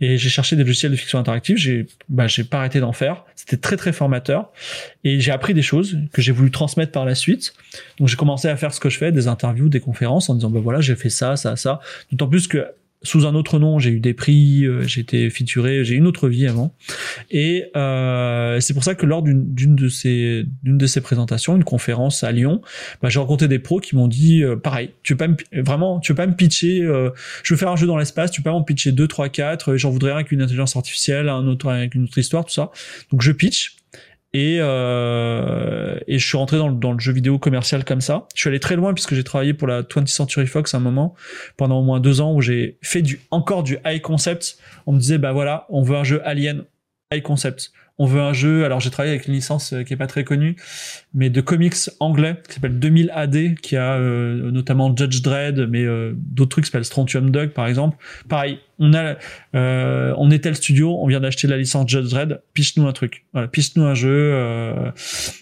Et 0.00 0.18
j'ai 0.18 0.28
cherché 0.28 0.56
des 0.56 0.64
logiciels 0.64 0.92
de 0.92 0.96
fiction 0.96 1.18
interactive. 1.18 1.56
J'ai 1.56 1.86
bah 2.08 2.26
j'ai 2.26 2.44
pas 2.44 2.58
arrêté 2.58 2.80
d'en 2.80 2.92
faire. 2.92 3.24
C'était 3.34 3.56
très 3.56 3.76
très 3.76 3.92
formateur. 3.92 4.52
Et 5.04 5.20
j'ai 5.20 5.32
appris 5.32 5.54
des 5.54 5.62
choses 5.62 5.98
que 6.12 6.20
j'ai 6.20 6.32
voulu 6.32 6.50
transmettre 6.50 6.92
par 6.92 7.04
la 7.04 7.14
suite. 7.14 7.54
Donc 7.98 8.08
j'ai 8.08 8.16
commencé 8.16 8.48
à 8.48 8.56
faire 8.56 8.74
ce 8.74 8.80
que 8.80 8.90
je 8.90 8.98
fais, 8.98 9.10
des 9.12 9.26
interviews, 9.26 9.68
des 9.68 9.80
conférences, 9.80 10.28
en 10.28 10.34
disant 10.34 10.50
bah 10.50 10.60
voilà 10.62 10.80
j'ai 10.80 10.96
fait 10.96 11.10
ça, 11.10 11.36
ça, 11.36 11.56
ça. 11.56 11.80
D'autant 12.10 12.28
plus 12.28 12.46
que 12.46 12.66
sous 13.06 13.26
un 13.26 13.34
autre 13.34 13.58
nom, 13.58 13.78
j'ai 13.78 13.90
eu 13.90 14.00
des 14.00 14.14
prix, 14.14 14.64
euh, 14.64 14.82
j'ai 14.82 15.00
été 15.00 15.30
featuré, 15.30 15.84
j'ai 15.84 15.94
une 15.94 16.06
autre 16.06 16.28
vie 16.28 16.46
avant. 16.46 16.74
Et 17.30 17.64
euh, 17.76 18.60
c'est 18.60 18.74
pour 18.74 18.84
ça 18.84 18.94
que 18.94 19.06
lors 19.06 19.22
d'une 19.22 19.76
de 19.76 19.88
ces 19.88 20.44
d'une 20.62 20.78
de 20.78 20.86
ces 20.86 21.00
présentations, 21.00 21.56
une 21.56 21.64
conférence 21.64 22.24
à 22.24 22.32
Lyon, 22.32 22.60
bah, 23.02 23.08
j'ai 23.08 23.18
rencontré 23.18 23.48
des 23.48 23.58
pros 23.58 23.80
qui 23.80 23.96
m'ont 23.96 24.08
dit 24.08 24.42
euh, 24.42 24.56
pareil, 24.56 24.90
tu 25.02 25.12
veux 25.12 25.16
pas 25.16 25.28
me, 25.28 25.36
vraiment, 25.62 26.00
tu 26.00 26.12
veux 26.12 26.16
pas 26.16 26.26
me 26.26 26.34
pitcher, 26.34 26.82
euh, 26.82 27.10
je 27.42 27.54
veux 27.54 27.58
faire 27.58 27.70
un 27.70 27.76
jeu 27.76 27.86
dans 27.86 27.96
l'espace, 27.96 28.30
tu 28.30 28.42
peux 28.42 28.50
pas 28.50 28.54
m'en 28.54 28.62
pitcher 28.62 28.92
2 28.92 29.06
3 29.06 29.28
4, 29.28 29.76
j'en 29.76 29.90
voudrais 29.90 30.10
un 30.10 30.16
avec 30.16 30.32
une 30.32 30.42
intelligence 30.42 30.76
artificielle, 30.76 31.28
un 31.28 31.46
autre 31.46 31.68
avec 31.68 31.94
une 31.94 32.04
autre 32.04 32.18
histoire, 32.18 32.44
tout 32.44 32.52
ça. 32.52 32.70
Donc 33.12 33.22
je 33.22 33.32
pitch 33.32 33.75
et, 34.36 34.58
euh, 34.60 35.98
et 36.06 36.18
je 36.18 36.26
suis 36.26 36.36
rentré 36.36 36.58
dans 36.58 36.68
le, 36.68 36.98
jeu 36.98 37.10
vidéo 37.10 37.38
commercial 37.38 37.86
comme 37.86 38.02
ça. 38.02 38.26
Je 38.34 38.40
suis 38.42 38.48
allé 38.48 38.60
très 38.60 38.76
loin 38.76 38.92
puisque 38.92 39.14
j'ai 39.14 39.24
travaillé 39.24 39.54
pour 39.54 39.66
la 39.66 39.82
20th 39.82 40.08
Century 40.08 40.46
Fox 40.46 40.74
un 40.74 40.78
moment, 40.78 41.14
pendant 41.56 41.80
au 41.80 41.82
moins 41.82 42.00
deux 42.00 42.20
ans, 42.20 42.34
où 42.34 42.42
j'ai 42.42 42.76
fait 42.82 43.02
encore 43.30 43.62
du 43.62 43.78
high 43.86 44.02
concept. 44.02 44.58
On 44.84 44.92
me 44.92 44.98
disait, 44.98 45.16
bah 45.16 45.32
voilà, 45.32 45.64
on 45.70 45.80
veut 45.80 45.96
un 45.96 46.04
jeu 46.04 46.20
Alien 46.22 46.64
high 47.10 47.22
concept 47.22 47.72
on 47.98 48.06
veut 48.06 48.20
un 48.20 48.32
jeu. 48.32 48.64
Alors 48.64 48.80
j'ai 48.80 48.90
travaillé 48.90 49.14
avec 49.14 49.26
une 49.26 49.34
licence 49.34 49.72
euh, 49.72 49.82
qui 49.82 49.92
est 49.92 49.96
pas 49.96 50.06
très 50.06 50.24
connue, 50.24 50.56
mais 51.14 51.30
de 51.30 51.40
comics 51.40 51.74
anglais 52.00 52.36
qui 52.46 52.54
s'appelle 52.54 52.78
2000 52.78 53.10
AD, 53.14 53.58
qui 53.60 53.76
a 53.76 53.94
euh, 53.94 54.50
notamment 54.50 54.94
Judge 54.94 55.22
Dredd, 55.22 55.66
mais 55.68 55.82
euh, 55.82 56.12
d'autres 56.14 56.50
trucs 56.50 56.66
s'appellent 56.66 56.84
Strontium 56.84 57.30
Dog 57.30 57.50
par 57.50 57.66
exemple. 57.66 57.96
Pareil, 58.28 58.58
on 58.78 58.92
a, 58.92 59.16
on 59.54 60.30
est 60.30 60.40
tel 60.40 60.54
studio, 60.54 60.98
on 61.00 61.06
vient 61.06 61.20
d'acheter 61.20 61.46
la 61.48 61.56
licence 61.56 61.88
Judge 61.88 62.10
Dredd, 62.10 62.42
piche-nous 62.52 62.86
un 62.86 62.92
truc. 62.92 63.24
Voilà, 63.32 63.48
piche-nous 63.48 63.84
un 63.84 63.94
jeu, 63.94 64.34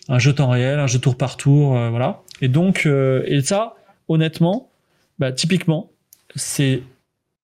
un 0.09 0.19
jeu 0.21 0.33
temps 0.33 0.49
réel, 0.49 0.79
un 0.79 0.87
jeu 0.87 1.01
tour 1.01 1.17
par 1.17 1.37
tour, 1.37 1.71
voilà. 1.91 2.23
Et 2.41 2.47
donc, 2.47 2.87
et 2.87 3.41
ça, 3.43 3.75
honnêtement, 4.07 4.71
bah 5.19 5.33
typiquement, 5.33 5.91
c'est, 6.37 6.83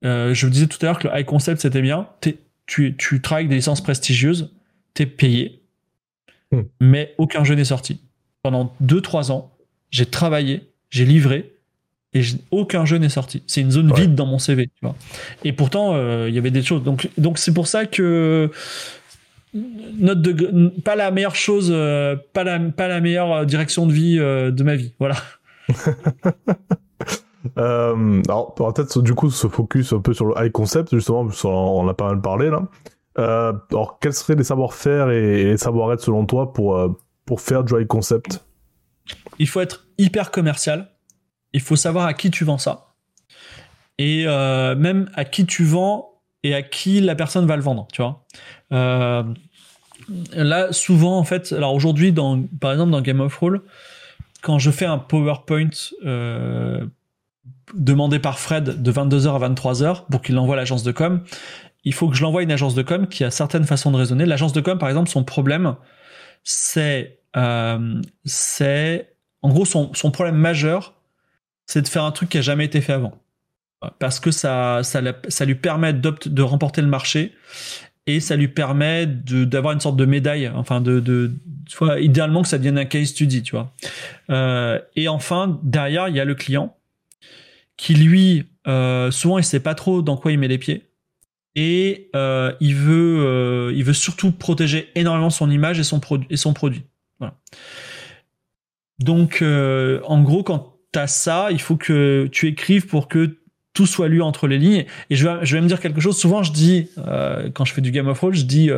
je 0.04 0.46
vous 0.46 0.52
disais 0.52 0.68
tout 0.68 0.78
à 0.82 0.86
l'heure 0.86 1.00
que 1.00 1.08
le 1.08 1.18
high 1.18 1.26
concept 1.26 1.60
c'était 1.60 1.82
bien. 1.82 2.06
Tu, 2.66 2.94
tu 2.96 3.20
travailles 3.20 3.46
avec 3.46 3.50
des 3.50 3.56
licences 3.56 3.80
prestigieuses 3.80 4.52
t'es 4.94 5.06
payé, 5.06 5.62
hmm. 6.52 6.62
mais 6.80 7.14
aucun 7.18 7.44
jeu 7.44 7.54
n'est 7.54 7.64
sorti. 7.64 8.00
Pendant 8.42 8.74
2-3 8.82 9.32
ans, 9.32 9.52
j'ai 9.90 10.06
travaillé, 10.06 10.70
j'ai 10.88 11.04
livré, 11.04 11.52
et 12.12 12.22
aucun 12.50 12.84
jeu 12.84 12.96
n'est 12.96 13.08
sorti. 13.08 13.44
C'est 13.46 13.60
une 13.60 13.70
zone 13.70 13.94
vide 13.94 14.16
dans 14.16 14.26
mon 14.26 14.38
CV, 14.38 14.66
tu 14.66 14.72
vois. 14.82 14.96
Et 15.44 15.52
pourtant, 15.52 15.94
euh, 15.94 16.28
il 16.28 16.34
y 16.34 16.38
avait 16.38 16.50
des 16.50 16.62
choses. 16.62 16.82
Donc, 16.82 17.08
donc 17.18 17.38
c'est 17.38 17.54
pour 17.54 17.68
ça 17.68 17.86
que 17.86 18.50
note 19.54 20.20
de 20.20 20.68
pas 20.80 20.96
la 20.96 21.10
meilleure 21.12 21.36
chose, 21.36 21.70
euh, 21.72 22.16
pas 22.32 22.44
la 22.44 22.58
pas 22.58 22.88
la 22.88 23.00
meilleure 23.00 23.46
direction 23.46 23.86
de 23.86 23.92
vie 23.92 24.18
euh, 24.18 24.50
de 24.50 24.62
ma 24.64 24.74
vie, 24.74 24.92
voilà. 24.98 25.16
alors, 27.56 28.54
peut-être 28.54 29.02
du 29.02 29.14
coup 29.14 29.30
se 29.30 29.46
focus 29.46 29.92
un 29.92 30.00
peu 30.00 30.12
sur 30.12 30.26
le 30.26 30.34
high 30.36 30.52
concept 30.52 30.92
justement, 30.92 31.28
on 31.44 31.88
a 31.88 31.94
pas 31.94 32.08
mal 32.08 32.20
parlé 32.20 32.50
là. 32.50 32.68
Euh, 33.18 33.52
alors, 33.70 33.98
quels 33.98 34.12
seraient 34.12 34.36
les 34.36 34.44
savoir-faire 34.44 35.10
et 35.10 35.44
les 35.44 35.56
savoir-être 35.56 36.00
selon 36.00 36.26
toi 36.26 36.52
pour, 36.52 36.76
euh, 36.76 36.96
pour 37.24 37.40
faire 37.40 37.62
high 37.70 37.86
concept? 37.86 38.44
Il 39.38 39.48
faut 39.48 39.60
être 39.60 39.86
hyper 39.98 40.30
commercial. 40.30 40.90
Il 41.52 41.60
faut 41.60 41.76
savoir 41.76 42.06
à 42.06 42.14
qui 42.14 42.30
tu 42.30 42.44
vends 42.44 42.58
ça. 42.58 42.94
Et 43.98 44.24
euh, 44.26 44.76
même 44.76 45.10
à 45.14 45.24
qui 45.24 45.44
tu 45.44 45.64
vends 45.64 46.22
et 46.42 46.54
à 46.54 46.62
qui 46.62 47.00
la 47.00 47.14
personne 47.14 47.46
va 47.46 47.56
le 47.56 47.62
vendre, 47.62 47.86
tu 47.92 48.02
vois. 48.02 48.24
là, 48.70 50.72
souvent, 50.72 51.18
en 51.18 51.24
fait, 51.24 51.52
alors 51.52 51.74
aujourd'hui, 51.74 52.14
par 52.60 52.72
exemple, 52.72 52.92
dans 52.92 53.02
Game 53.02 53.20
of 53.20 53.34
Thrones, 53.34 53.60
quand 54.40 54.58
je 54.58 54.70
fais 54.70 54.86
un 54.86 54.96
PowerPoint 54.96 55.68
demandé 57.74 58.18
par 58.18 58.38
Fred 58.38 58.82
de 58.82 58.92
22h 58.92 59.34
à 59.34 59.48
23h 59.48 60.06
pour 60.10 60.22
qu'il 60.22 60.34
l'envoie 60.34 60.54
à 60.54 60.56
l'agence 60.56 60.82
de 60.82 60.92
com, 60.92 61.22
il 61.84 61.94
faut 61.94 62.08
que 62.08 62.16
je 62.16 62.22
l'envoie 62.22 62.40
à 62.40 62.44
une 62.44 62.52
agence 62.52 62.74
de 62.74 62.82
com 62.82 63.06
qui 63.06 63.24
a 63.24 63.30
certaines 63.30 63.64
façons 63.64 63.90
de 63.90 63.96
raisonner. 63.96 64.26
L'agence 64.26 64.52
de 64.52 64.60
com, 64.60 64.78
par 64.78 64.88
exemple, 64.88 65.08
son 65.08 65.24
problème, 65.24 65.76
c'est, 66.44 67.20
euh, 67.36 68.00
c'est, 68.24 69.14
en 69.42 69.48
gros, 69.48 69.64
son, 69.64 69.92
son 69.94 70.10
problème 70.10 70.36
majeur, 70.36 70.94
c'est 71.66 71.82
de 71.82 71.88
faire 71.88 72.04
un 72.04 72.12
truc 72.12 72.28
qui 72.28 72.38
a 72.38 72.42
jamais 72.42 72.64
été 72.64 72.80
fait 72.80 72.92
avant, 72.92 73.14
parce 73.98 74.20
que 74.20 74.30
ça, 74.30 74.80
ça, 74.82 75.00
ça 75.28 75.44
lui 75.44 75.54
permet 75.54 75.92
de 75.92 76.42
remporter 76.42 76.82
le 76.82 76.88
marché 76.88 77.32
et 78.06 78.20
ça 78.20 78.34
lui 78.36 78.48
permet 78.48 79.06
d'avoir 79.06 79.72
une 79.72 79.80
sorte 79.80 79.96
de 79.96 80.04
médaille, 80.04 80.50
enfin 80.54 80.80
de, 80.80 81.00
de, 81.00 81.32
idéalement 82.00 82.42
que 82.42 82.48
ça 82.48 82.58
devienne 82.58 82.78
un 82.78 82.84
case 82.84 83.08
study, 83.08 83.42
tu 83.42 83.52
vois. 83.52 83.72
Euh, 84.30 84.80
et 84.96 85.08
enfin, 85.08 85.60
derrière, 85.62 86.08
il 86.08 86.16
y 86.16 86.20
a 86.20 86.24
le 86.24 86.34
client 86.34 86.76
qui 87.76 87.94
lui, 87.94 88.46
euh, 88.66 89.10
souvent, 89.10 89.38
il 89.38 89.44
sait 89.44 89.60
pas 89.60 89.74
trop 89.74 90.02
dans 90.02 90.16
quoi 90.16 90.32
il 90.32 90.38
met 90.38 90.48
les 90.48 90.58
pieds 90.58 90.89
et 91.56 92.10
euh, 92.14 92.52
il 92.60 92.74
veut 92.74 93.20
euh, 93.20 93.72
il 93.74 93.84
veut 93.84 93.92
surtout 93.92 94.32
protéger 94.32 94.90
énormément 94.94 95.30
son 95.30 95.50
image 95.50 95.78
et 95.80 95.84
son 95.84 96.00
produit 96.00 96.26
et 96.30 96.36
son 96.36 96.52
produit. 96.52 96.84
Voilà. 97.18 97.34
donc 98.98 99.42
euh, 99.42 100.00
en 100.04 100.22
gros 100.22 100.42
quand 100.42 100.76
tu 100.92 100.98
as 100.98 101.06
ça 101.06 101.48
il 101.50 101.60
faut 101.60 101.76
que 101.76 102.28
tu 102.32 102.46
écrives 102.48 102.86
pour 102.86 103.08
que 103.08 103.38
tout 103.72 103.86
soit 103.86 104.08
lu 104.08 104.22
entre 104.22 104.48
les 104.48 104.58
lignes. 104.58 104.84
Et 105.10 105.16
je 105.16 105.28
vais 105.28 105.44
je 105.44 105.54
vais 105.54 105.62
me 105.62 105.66
dire 105.66 105.80
quelque 105.80 106.00
chose. 106.00 106.18
Souvent 106.18 106.42
je 106.42 106.52
dis 106.52 106.88
quand 107.54 107.64
je 107.64 107.72
fais 107.72 107.80
du 107.80 107.90
Game 107.90 108.08
of 108.08 108.18
Thrones 108.18 108.34
je 108.34 108.44
dis 108.44 108.70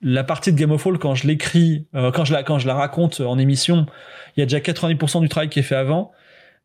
la 0.00 0.24
partie 0.24 0.52
de 0.52 0.58
Game 0.58 0.70
of 0.70 0.80
Thrones 0.80 0.98
quand 0.98 1.14
je 1.14 1.26
l'écris 1.26 1.86
quand 1.92 2.24
je 2.24 2.32
la 2.32 2.42
quand 2.42 2.58
je 2.58 2.66
la 2.66 2.74
raconte 2.74 3.20
en 3.20 3.38
émission 3.38 3.86
il 4.36 4.40
y 4.40 4.42
a 4.42 4.46
déjà 4.46 4.58
90% 4.58 5.20
du 5.20 5.28
travail 5.28 5.48
qui 5.48 5.58
est 5.58 5.62
fait 5.62 5.76
avant. 5.76 6.12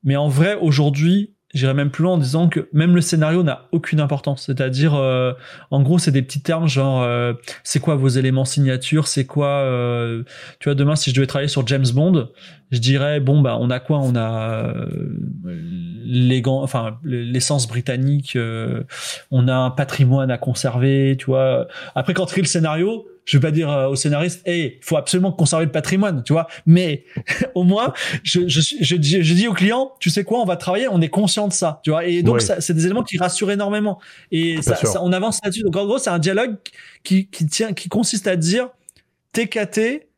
Mais 0.03 0.15
en 0.15 0.29
vrai 0.29 0.55
aujourd'hui 0.55 1.33
J'irais 1.53 1.75
même 1.75 1.91
plus 1.91 2.03
loin 2.03 2.13
en 2.13 2.17
disant 2.17 2.49
que 2.49 2.67
même 2.73 2.95
le 2.95 3.01
scénario 3.01 3.43
n'a 3.43 3.67
aucune 3.71 3.99
importance. 3.99 4.45
C'est-à-dire, 4.45 4.95
euh, 4.95 5.33
en 5.69 5.83
gros, 5.83 5.99
c'est 5.99 6.11
des 6.11 6.23
petits 6.23 6.41
termes 6.41 6.67
genre, 6.67 7.03
euh, 7.03 7.33
c'est 7.63 7.79
quoi 7.79 7.95
vos 7.95 8.07
éléments 8.07 8.45
signature, 8.45 9.07
c'est 9.07 9.25
quoi, 9.25 9.47
euh, 9.47 10.23
tu 10.59 10.69
vois, 10.69 10.75
demain 10.75 10.95
si 10.95 11.11
je 11.11 11.15
devais 11.15 11.27
travailler 11.27 11.47
sur 11.47 11.65
James 11.67 11.85
Bond, 11.93 12.29
je 12.71 12.79
dirais 12.79 13.19
bon 13.19 13.41
bah 13.41 13.55
on 13.59 13.69
a 13.69 13.79
quoi, 13.79 13.99
on 13.99 14.15
a 14.15 14.73
les 16.05 16.41
enfin 16.45 16.97
l'essence 17.03 17.67
britannique, 17.67 18.35
on 19.29 19.47
a 19.47 19.53
un 19.53 19.69
patrimoine 19.69 20.31
à 20.31 20.39
conserver, 20.39 21.15
tu 21.19 21.25
vois. 21.27 21.67
Après 21.93 22.15
quand 22.15 22.25
tu 22.25 22.39
le 22.41 22.47
scénario, 22.47 23.05
je 23.25 23.37
vais 23.37 23.41
pas 23.41 23.51
dire 23.51 23.71
euh, 23.71 23.87
au 23.87 23.95
scénariste, 23.95 24.41
hey, 24.45 24.79
faut 24.81 24.97
absolument 24.97 25.31
conserver 25.31 25.65
le 25.65 25.71
patrimoine, 25.71 26.23
tu 26.23 26.33
vois. 26.33 26.47
Mais 26.65 27.05
au 27.55 27.63
moins, 27.63 27.93
je, 28.23 28.47
je, 28.47 28.61
je, 28.61 28.95
je, 28.99 29.33
dis 29.33 29.47
au 29.47 29.53
client, 29.53 29.93
tu 29.99 30.09
sais 30.09 30.23
quoi, 30.23 30.39
on 30.39 30.45
va 30.45 30.57
travailler, 30.57 30.87
on 30.89 31.01
est 31.01 31.09
conscient 31.09 31.47
de 31.47 31.53
ça, 31.53 31.79
tu 31.83 31.91
vois. 31.91 32.05
Et 32.05 32.23
donc, 32.23 32.41
c'est 32.41 32.73
des 32.73 32.85
éléments 32.85 33.03
qui 33.03 33.17
rassurent 33.17 33.51
énormément. 33.51 33.99
Et 34.31 34.61
ça, 34.61 34.77
on 35.01 35.11
avance 35.13 35.39
là-dessus. 35.43 35.63
Donc, 35.63 35.75
en 35.75 35.85
gros, 35.85 35.97
c'est 35.97 36.09
un 36.09 36.19
dialogue 36.19 36.55
qui, 37.03 37.27
qui 37.27 37.45
tient, 37.45 37.73
qui 37.73 37.89
consiste 37.89 38.27
à 38.27 38.35
dire, 38.35 38.69
t'es 39.31 39.47
caté, 39.47 40.09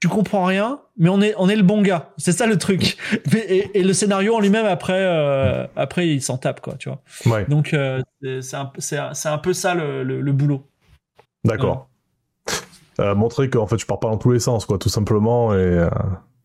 tu 0.00 0.08
comprends 0.08 0.46
rien, 0.46 0.80
mais 0.96 1.10
on 1.10 1.20
est, 1.20 1.34
on 1.36 1.48
est 1.48 1.56
le 1.56 1.62
bon 1.62 1.82
gars. 1.82 2.10
C'est 2.16 2.32
ça 2.32 2.46
le 2.46 2.56
truc. 2.56 2.96
Et, 3.34 3.70
et, 3.74 3.82
le 3.82 3.92
scénario 3.92 4.34
en 4.34 4.40
lui-même, 4.40 4.64
après, 4.64 4.94
euh, 4.96 5.66
après, 5.76 6.08
il 6.08 6.22
s'en 6.22 6.38
tape, 6.38 6.60
quoi, 6.60 6.74
tu 6.78 6.88
vois. 6.88 7.02
Ouais. 7.26 7.44
Donc, 7.46 7.74
euh, 7.74 8.02
c'est 8.40 8.56
un, 8.56 9.12
un, 9.24 9.38
peu 9.38 9.52
ça 9.52 9.74
le, 9.74 10.02
le, 10.02 10.32
boulot. 10.32 10.66
D'accord. 11.44 11.89
Euh, 12.98 13.14
montrer 13.14 13.48
qu'en 13.48 13.66
fait 13.66 13.78
je 13.78 13.86
pars 13.86 14.00
pas 14.00 14.08
dans 14.08 14.18
tous 14.18 14.32
les 14.32 14.40
sens 14.40 14.66
quoi 14.66 14.76
tout 14.76 14.88
simplement 14.88 15.54
et 15.54 15.56
euh, 15.56 15.88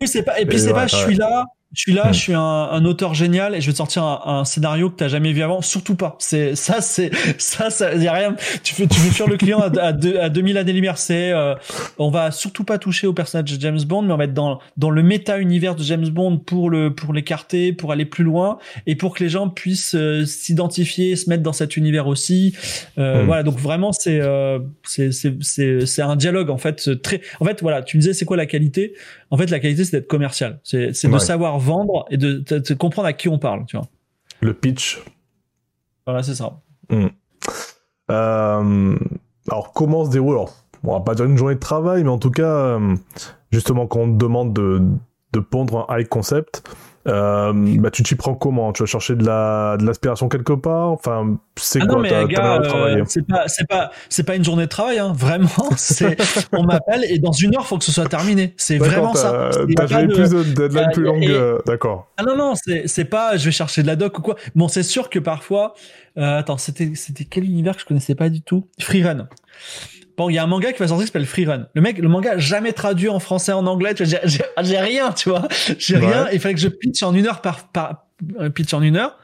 c'est 0.05 0.23
pas 0.23 0.39
et 0.39 0.45
puis 0.45 0.60
c'est 0.60 0.73
pas 0.73 0.88
je 0.88 0.95
suis 0.95 1.15
là 1.15 1.45
je 1.75 1.81
suis 1.81 1.93
là, 1.93 2.11
je 2.11 2.19
suis 2.19 2.33
un, 2.33 2.39
un 2.41 2.85
auteur 2.85 3.13
génial 3.13 3.53
et 3.53 3.61
je 3.61 3.67
vais 3.67 3.71
te 3.73 3.77
sortir 3.77 4.03
un, 4.03 4.21
un 4.25 4.45
scénario 4.45 4.89
que 4.89 4.95
t'as 4.95 5.07
jamais 5.07 5.33
vu 5.33 5.41
avant. 5.43 5.61
Surtout 5.61 5.95
pas. 5.95 6.15
C'est 6.19 6.55
ça, 6.55 6.81
c'est 6.81 7.11
ça, 7.38 7.69
ça 7.69 7.93
y 7.95 8.07
a 8.07 8.13
rien. 8.13 8.35
Tu 8.63 8.73
fais, 8.73 8.88
tu 8.88 8.99
veux 8.99 9.11
fuir 9.11 9.27
le 9.27 9.38
client 9.38 9.59
à, 9.59 9.69
à, 9.79 9.91
deux- 9.91 10.17
à 10.17 10.29
2000 10.29 10.57
années-lumière. 10.57 10.97
C'est, 10.97 11.31
euh, 11.31 11.53
on 11.97 12.09
va 12.09 12.31
surtout 12.31 12.63
pas 12.63 12.77
toucher 12.77 13.07
au 13.07 13.13
personnage 13.13 13.51
de 13.55 13.61
James 13.61 13.81
Bond, 13.85 14.03
mais 14.03 14.13
on 14.13 14.17
va 14.17 14.23
être 14.25 14.33
dans 14.33 14.59
dans 14.77 14.89
le 14.89 15.03
méta 15.03 15.38
univers 15.39 15.75
de 15.75 15.83
James 15.83 16.07
Bond 16.09 16.38
pour 16.39 16.69
le 16.69 16.93
pour 16.95 17.13
l'écarter, 17.13 17.73
pour 17.73 17.91
aller 17.91 18.05
plus 18.05 18.23
loin 18.23 18.57
et 18.88 18.95
pour 18.95 19.13
que 19.15 19.23
les 19.23 19.29
gens 19.29 19.49
puissent 19.49 19.95
euh, 19.95 20.25
s'identifier, 20.25 21.15
se 21.15 21.29
mettre 21.29 21.43
dans 21.43 21.53
cet 21.53 21.77
univers 21.77 22.07
aussi. 22.07 22.55
Euh, 22.97 23.23
Hmm. 23.23 23.25
Voilà. 23.25 23.43
Donc 23.43 23.57
vraiment, 23.57 23.91
c'est 23.91 24.19
euh, 24.21 24.59
c'est 24.83 25.11
c'est 25.11 25.35
c'est 25.41 25.85
c'est 25.85 26.01
un 26.01 26.15
dialogue 26.15 26.49
en 26.49 26.57
fait 26.57 27.01
très. 27.01 27.21
En 27.39 27.45
fait, 27.45 27.61
voilà. 27.61 27.81
Tu 27.81 27.97
me 27.97 28.01
disais, 28.01 28.13
c'est 28.13 28.25
quoi 28.25 28.38
la 28.38 28.45
qualité? 28.45 28.93
En 29.31 29.38
fait, 29.38 29.49
la 29.49 29.59
qualité, 29.59 29.83
c'est 29.85 29.97
d'être 29.97 30.07
commercial. 30.07 30.60
C'est 30.63 30.87
de 30.87 31.17
savoir 31.19 31.58
vendre 31.60 32.06
et 32.12 32.17
de, 32.17 32.33
de- 32.39 32.60
de 32.60 32.73
comprendre 32.75 33.08
à 33.08 33.13
qui 33.13 33.27
on 33.29 33.39
parle. 33.39 33.65
Tu 33.65 33.75
vois. 33.77 33.87
Le 34.41 34.54
pitch. 34.54 35.02
Voilà, 36.06 36.21
c'est 36.23 36.35
ça. 36.35 36.62
Euh, 38.12 38.95
alors, 39.50 39.73
comment 39.73 40.06
se 40.06 40.12
déroule 40.12 40.35
alors, 40.35 40.54
On 40.83 40.93
va 40.93 41.00
pas 41.00 41.15
dire 41.15 41.25
une 41.25 41.37
journée 41.37 41.56
de 41.56 41.60
travail, 41.60 42.04
mais 42.04 42.10
en 42.10 42.19
tout 42.19 42.31
cas, 42.31 42.43
euh, 42.77 42.95
justement, 43.52 43.87
quand 43.87 44.02
on 44.02 44.12
te 44.13 44.17
demande 44.17 44.54
de, 44.54 44.81
de 45.33 45.39
pondre 45.39 45.85
un 45.89 45.97
high 46.00 46.08
concept, 46.08 46.63
euh, 47.08 47.53
bah, 47.79 47.91
tu 47.91 48.03
t'y 48.03 48.15
prends 48.15 48.33
comment? 48.35 48.73
Tu 48.73 48.81
vas 48.83 48.87
chercher 48.87 49.15
de 49.15 49.25
la 49.25 49.77
de 49.79 49.85
l'aspiration 49.85 50.27
quelque 50.29 50.53
part? 50.53 50.89
Enfin, 50.91 51.37
c'est 51.56 51.81
Ah 51.81 51.85
quoi 51.85 52.03
ta, 52.03 52.25
gars, 52.25 52.62
euh, 52.62 53.03
c'est 53.08 53.25
pas 53.27 53.47
c'est 53.47 53.67
pas 53.67 53.91
c'est 54.10 54.23
pas 54.23 54.35
une 54.35 54.43
journée 54.43 54.63
de 54.63 54.69
travail 54.69 54.99
hein, 54.99 55.13
vraiment. 55.15 55.47
C'est 55.77 56.17
on 56.51 56.63
m'appelle 56.63 57.03
et 57.10 57.19
dans 57.19 57.31
une 57.31 57.56
heure 57.56 57.65
faut 57.67 57.77
que 57.77 57.83
ce 57.83 57.91
soit 57.91 58.08
terminé. 58.10 58.53
C'est 58.58 58.77
vraiment 58.77 59.13
ça. 59.13 59.49
t'as- 59.51 59.65
de- 59.65 60.13
plus 60.13 60.29
de 60.31 60.43
deadline 60.43 60.87
euh, 60.89 60.91
plus 60.93 61.03
longue, 61.03 61.23
euh, 61.29 61.58
d'accord. 61.65 62.08
Ah 62.17 62.23
non 62.23 62.35
non 62.35 62.53
c'est 62.56 62.87
c'est 62.87 63.06
pas 63.06 63.37
je 63.37 63.45
vais 63.45 63.51
chercher 63.51 63.81
de 63.81 63.87
la 63.87 63.95
doc 63.95 64.17
ou 64.19 64.21
quoi. 64.21 64.35
Bon 64.56 64.67
c'est 64.67 64.83
sûr 64.83 65.10
que 65.10 65.19
parfois 65.19 65.73
euh, 66.17 66.39
attends 66.39 66.58
c'était 66.58 66.91
c'était 66.95 67.25
quel 67.25 67.43
univers 67.45 67.75
que 67.75 67.81
je 67.81 67.85
connaissais 67.85 68.15
pas 68.15 68.29
du 68.29 68.41
tout? 68.41 68.67
Freerun. 68.79 69.27
Bon, 70.17 70.29
il 70.29 70.33
y 70.35 70.37
a 70.37 70.43
un 70.43 70.47
manga 70.47 70.71
qui 70.71 70.79
va 70.79 70.87
sortir 70.87 71.03
qui 71.05 71.07
s'appelle 71.11 71.25
Freerun. 71.25 71.67
Le 71.73 71.81
mec, 71.81 71.97
le 71.97 72.07
manga 72.07 72.37
jamais 72.37 72.71
traduit 72.73 73.09
en 73.09 73.19
français, 73.19 73.51
en 73.51 73.65
anglais. 73.67 73.93
tu 73.93 74.03
vois, 74.05 74.19
J'ai 74.63 74.77
rien, 74.79 75.11
tu 75.11 75.29
vois. 75.29 75.47
J'ai 75.77 75.97
Ouais. 75.97 76.05
rien. 76.07 76.27
Il 76.31 76.39
fallait 76.39 76.55
que 76.55 76.61
je 76.61 76.69
pitch 76.69 77.03
en 77.03 77.13
une 77.13 77.27
heure 77.27 77.41
par, 77.41 77.67
par 77.69 78.05
un 78.39 78.49
pitch 78.49 78.73
en 78.73 78.81
une 78.81 78.95
heure. 78.97 79.17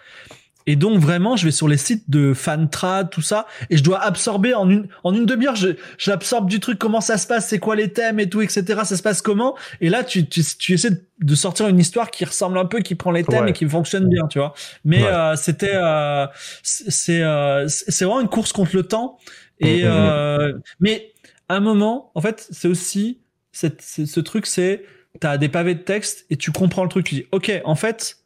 Et 0.68 0.76
donc 0.76 1.00
vraiment, 1.00 1.36
je 1.38 1.46
vais 1.46 1.52
sur 1.52 1.68
les 1.68 1.76
sites 1.78 2.08
de 2.12 2.36
fantrad, 2.36 3.10
tout 3.10 3.24
ça, 3.24 3.48
et 3.72 3.78
je 3.78 3.84
dois 3.84 3.98
absorber 4.00 4.54
en 4.54 4.70
une 4.70 4.88
en 5.04 5.12
une 5.12 5.26
demi-heure. 5.26 5.56
Je 5.56 5.70
j'absorbe 5.98 6.48
du 6.48 6.60
truc, 6.60 6.78
comment 6.78 7.02
ça 7.02 7.18
se 7.18 7.26
passe, 7.26 7.48
c'est 7.48 7.58
quoi 7.58 7.76
les 7.76 7.92
thèmes 7.92 8.20
et 8.20 8.30
tout, 8.30 8.42
etc. 8.44 8.64
Ça 8.84 8.96
se 8.96 9.02
passe 9.02 9.24
comment 9.24 9.58
Et 9.82 9.90
là, 9.90 10.04
tu 10.04 10.28
tu, 10.30 10.44
tu 10.60 10.74
essaies 10.74 11.02
de- 11.20 11.36
sortir 11.36 11.68
une 11.68 11.80
histoire 11.80 12.12
qui 12.12 12.26
ressemble 12.26 12.60
un 12.60 12.66
peu, 12.66 12.82
qui 12.82 12.94
prend 12.94 13.10
les 13.10 13.24
thèmes 13.24 13.46
Ouais. 13.46 13.50
et 13.50 13.54
qui 13.54 13.68
fonctionne 13.68 14.08
bien, 14.08 14.28
tu 14.28 14.38
vois. 14.38 14.54
Mais 14.86 15.02
Ouais. 15.02 15.10
euh, 15.10 15.36
c'était 15.36 15.72
euh, 15.74 16.28
c'est 16.62 17.24
euh, 17.24 17.66
c'est 17.68 18.06
vraiment 18.06 18.22
une 18.22 18.30
course 18.30 18.54
contre 18.54 18.76
le 18.76 18.84
temps. 18.84 19.18
Et 19.62 19.84
Mm, 19.84 19.88
mm, 19.88 19.92
mm. 19.92 19.96
euh, 19.96 20.54
mais 20.80 21.14
à 21.50 21.56
un 21.56 21.60
moment, 21.60 22.12
en 22.16 22.22
fait, 22.22 22.48
c'est 22.52 22.68
aussi 22.68 23.22
cette, 23.52 23.82
c'est- 23.82 24.06
ce 24.06 24.20
truc, 24.20 24.46
c'est 24.46 24.84
t'as 25.20 25.38
des 25.38 25.50
pavés 25.50 25.76
de 25.76 25.82
texte 25.82 26.26
et 26.30 26.38
tu 26.38 26.52
comprends 26.52 26.84
le 26.84 26.90
truc. 26.90 27.06
Tu 27.06 27.16
dis, 27.16 27.26
ok, 27.32 27.52
en 27.66 27.76
fait, 27.76 28.18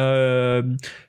euh, 0.00 0.62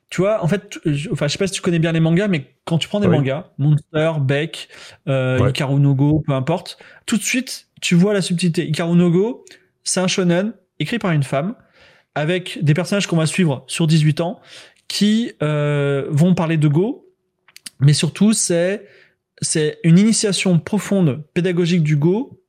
tu 0.09 0.21
vois, 0.21 0.43
en 0.43 0.47
fait, 0.47 0.79
je- 0.85 1.09
enfin, 1.11 1.27
je 1.27 1.33
sais 1.33 1.37
pas 1.37 1.47
si 1.47 1.53
tu 1.53 1.61
connais 1.61 1.79
bien 1.79 1.91
les 1.91 1.99
mangas, 1.99 2.27
mais 2.27 2.55
quand 2.65 2.77
tu 2.79 2.87
prends 2.87 2.99
des 2.99 3.07
Oui. 3.07 3.17
mangas, 3.17 3.51
Monster, 3.57 4.13
Beck, 4.21 4.69
euh, 5.07 5.39
Ouais. 5.39 5.49
Hikaru 5.51 5.79
no 5.79 5.93
Go, 5.95 6.23
peu 6.25 6.33
importe, 6.33 6.77
tout 7.05 7.17
de 7.17 7.21
suite, 7.23 7.67
tu 7.81 7.95
vois 7.95 8.13
la 8.13 8.21
subtilité. 8.21 8.65
Hikaru 8.67 8.95
no 8.95 9.11
Go, 9.11 9.45
c'est 9.83 9.99
un 9.99 10.07
shonen 10.07 10.53
écrit 10.79 10.99
par 10.99 11.11
une 11.11 11.23
femme 11.23 11.55
avec 12.15 12.59
des 12.63 12.73
personnages 12.73 13.07
qu'on 13.07 13.17
va 13.17 13.25
suivre 13.27 13.63
sur 13.67 13.87
18 13.87 14.21
ans 14.21 14.39
qui 14.87 15.33
euh, 15.43 16.07
vont 16.09 16.33
parler 16.33 16.57
de 16.57 16.67
Go, 16.67 17.07
mais 17.79 17.93
surtout 17.93 18.33
c'est 18.33 18.87
c'est 19.41 19.79
une 19.83 19.97
initiation 19.97 20.59
profonde 20.59 21.23
pédagogique 21.33 21.83
du 21.83 21.95
Go 21.95 22.41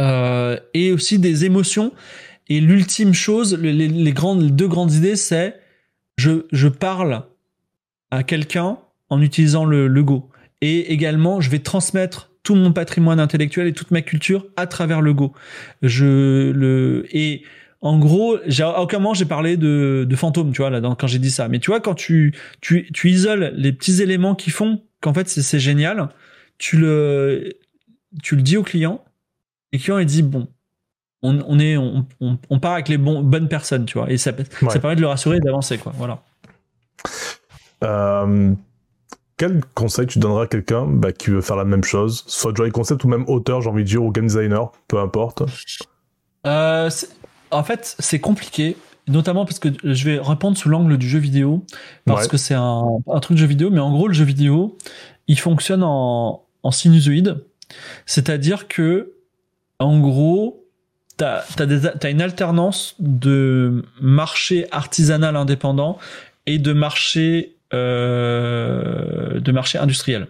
euh, 0.00 0.58
et 0.74 0.92
aussi 0.92 1.18
des 1.18 1.44
émotions. 1.44 1.92
Et 2.48 2.60
l'ultime 2.60 3.12
chose, 3.12 3.54
le- 3.54 3.70
les, 3.70 4.12
grandes, 4.12 4.54
deux 4.54 4.68
grandes 4.68 4.92
idées, 4.92 5.16
c'est 5.16 5.58
je, 6.16 6.46
je 6.52 6.68
parle 6.68 7.24
à 8.10 8.22
quelqu'un 8.22 8.78
en 9.10 9.20
utilisant 9.20 9.64
le, 9.64 9.88
le 9.88 10.02
Go. 10.02 10.30
Et 10.60 10.92
également, 10.92 11.40
je 11.40 11.50
vais 11.50 11.58
transmettre 11.58 12.30
tout 12.42 12.54
mon 12.54 12.72
patrimoine 12.72 13.18
intellectuel 13.20 13.66
et 13.66 13.72
toute 13.72 13.90
ma 13.90 14.02
culture 14.02 14.46
à 14.56 14.66
travers 14.66 15.00
le 15.00 15.12
Go. 15.12 15.32
Je 15.82 16.50
le 16.52 17.06
et 17.10 17.42
en 17.88 17.98
gros, 17.98 18.36
à 18.60 18.80
aucun 18.82 18.98
moment 18.98 19.14
j'ai 19.14 19.24
parlé 19.26 19.56
de, 19.56 20.06
de 20.08 20.16
fantômes, 20.16 20.52
tu 20.52 20.62
vois 20.62 20.70
là 20.70 20.80
dans- 20.80 20.94
quand 20.94 21.06
j'ai 21.06 21.18
dit 21.18 21.30
ça. 21.30 21.48
Mais 21.48 21.58
tu 21.58 21.70
vois 21.70 21.80
quand 21.80 21.94
tu 21.94 22.34
tu 22.60 22.90
tu 22.92 23.10
isoles 23.10 23.52
les 23.56 23.72
petits 23.72 24.02
éléments 24.02 24.34
qui 24.34 24.50
font 24.50 24.82
qu'en 25.00 25.14
fait 25.14 25.28
c'est 25.28 25.60
génial, 25.60 26.08
tu 26.58 26.76
le 26.78 27.52
tu 28.22 28.36
le 28.36 28.42
dis 28.42 28.56
au 28.56 28.62
client 28.62 29.04
et 29.72 29.78
le 29.78 29.82
client 29.82 29.98
il 29.98 30.06
dit 30.06 30.22
bon 30.22 30.48
on, 31.22 31.38
on 31.46 31.58
est 31.58 31.76
on, 31.76 32.06
on, 32.20 32.38
on 32.50 32.58
part 32.60 32.72
avec 32.74 32.88
les 32.88 32.98
bonnes 32.98 33.48
personnes, 33.48 33.84
tu 33.86 33.98
vois 33.98 34.10
et 34.10 34.16
ça 34.18 34.32
Ouais. 34.32 34.70
ça 34.70 34.78
permet 34.80 34.96
de 34.96 35.00
le 35.02 35.06
rassurer 35.08 35.36
et 35.38 35.40
d'avancer 35.40 35.78
quoi. 35.78 35.92
Voilà. 35.96 36.22
Euh, 37.84 38.52
quel 39.36 39.60
conseil 39.74 40.06
tu 40.06 40.18
donneras 40.18 40.44
à 40.44 40.46
quelqu'un 40.46 40.86
bah, 40.86 41.12
qui 41.12 41.30
veut 41.30 41.42
faire 41.42 41.56
la 41.56 41.64
même 41.64 41.84
chose, 41.84 42.24
soit 42.26 42.54
Joy 42.54 42.70
Concept 42.70 43.04
ou 43.04 43.08
même 43.08 43.24
auteur, 43.28 43.60
j'ai 43.60 43.68
envie 43.68 43.82
de 43.84 43.88
dire, 43.88 44.02
ou 44.02 44.10
game 44.10 44.26
designer, 44.26 44.72
peu 44.88 44.98
importe? 44.98 45.42
Euh, 46.46 46.88
en 47.50 47.62
fait, 47.64 47.96
c'est 47.98 48.18
compliqué, 48.20 48.76
notamment 49.08 49.44
parce 49.44 49.58
que 49.58 49.68
je 49.84 50.04
vais 50.04 50.18
répondre 50.18 50.56
sous 50.56 50.68
l'angle 50.68 50.96
du 50.98 51.08
jeu 51.08 51.18
vidéo, 51.18 51.64
parce 52.04 52.24
Ouais. 52.24 52.28
que 52.30 52.36
c'est 52.36 52.54
un, 52.54 52.84
un 53.06 53.20
truc 53.20 53.36
de 53.36 53.40
jeu 53.42 53.46
vidéo, 53.46 53.70
mais 53.70 53.80
en 53.80 53.90
gros, 53.92 54.08
le 54.08 54.14
jeu 54.14 54.24
vidéo, 54.24 54.76
il 55.28 55.38
fonctionne 55.38 55.82
en, 55.82 56.42
en 56.62 56.70
sinusoïde, 56.70 57.38
c'est-à-dire 58.06 58.68
que, 58.68 59.12
en 59.78 59.98
gros, 60.00 60.64
t'as 61.16 61.42
as, 61.58 62.08
une 62.10 62.20
alternance 62.22 62.94
de 62.98 63.84
marché 64.00 64.66
artisanal 64.70 65.36
indépendant 65.36 65.98
et 66.46 66.58
de 66.58 66.72
marché 66.72 67.56
euh, 67.74 69.40
de 69.40 69.52
marché 69.52 69.78
industriel. 69.78 70.28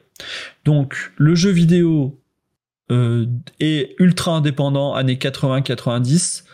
Donc, 0.65 1.13
le 1.17 1.35
jeu 1.35 1.51
vidéo 1.51 2.19
euh, 2.91 3.27
est 3.61 3.95
ultra 3.99 4.33
indépendant 4.33 4.95
années 4.95 5.17
80-90. 5.17 6.45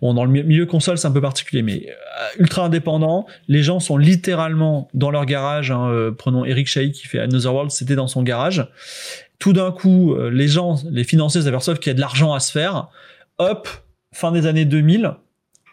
Bon, 0.00 0.14
dans 0.14 0.24
le 0.24 0.30
mi- 0.30 0.42
milieu 0.44 0.64
console, 0.66 0.96
c'est 0.98 1.08
un 1.08 1.12
peu 1.12 1.20
particulier, 1.20 1.62
mais 1.62 1.86
euh, 1.88 2.40
ultra 2.40 2.64
indépendant. 2.66 3.26
Les 3.48 3.62
gens 3.62 3.80
sont 3.80 3.96
littéralement 3.96 4.88
dans 4.94 5.10
leur 5.10 5.24
garage. 5.26 5.70
hein, 5.72 5.88
euh, 5.90 6.12
prenons 6.12 6.44
Eric 6.44 6.68
Chahi 6.68 6.92
qui 6.92 7.06
fait 7.08 7.18
Another 7.18 7.52
World, 7.52 7.70
c'était 7.72 7.96
dans 7.96 8.06
son 8.06 8.22
garage. 8.22 8.66
Tout 9.40 9.52
d'un 9.52 9.72
coup, 9.72 10.14
euh, 10.14 10.30
les 10.30 10.46
gens, 10.48 10.76
les 10.90 11.04
financiers 11.04 11.42
s'aperçoivent 11.42 11.78
qu'il 11.80 11.90
y 11.90 11.92
a 11.92 11.94
de 11.94 12.00
l'argent 12.00 12.32
à 12.32 12.40
se 12.40 12.52
faire. 12.52 12.88
Hop, 13.38 13.68
fin 14.12 14.30
des 14.32 14.46
années 14.46 14.64
2000, 14.64 15.12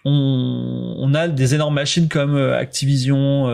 on, 0.05 1.11
a 1.15 1.27
des 1.27 1.55
énormes 1.55 1.73
machines 1.75 2.07
comme 2.09 2.37
Activision, 2.37 3.45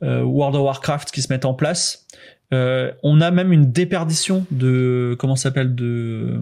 World 0.00 0.56
of 0.56 0.62
Warcraft 0.62 1.10
qui 1.10 1.20
se 1.20 1.30
mettent 1.30 1.44
en 1.44 1.52
place. 1.52 2.06
On 2.50 3.20
a 3.20 3.30
même 3.30 3.52
une 3.52 3.70
déperdition 3.72 4.46
de 4.50 5.14
comment 5.18 5.36
s'appelle 5.36 5.74
de 5.74 6.40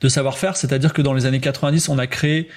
de 0.00 0.08
savoir-faire, 0.08 0.56
c'est-à-dire 0.56 0.92
que 0.92 1.02
dans 1.02 1.14
les 1.14 1.26
années 1.26 1.40
90, 1.40 1.88
on 1.88 1.98
a 1.98 2.06
créé 2.06 2.48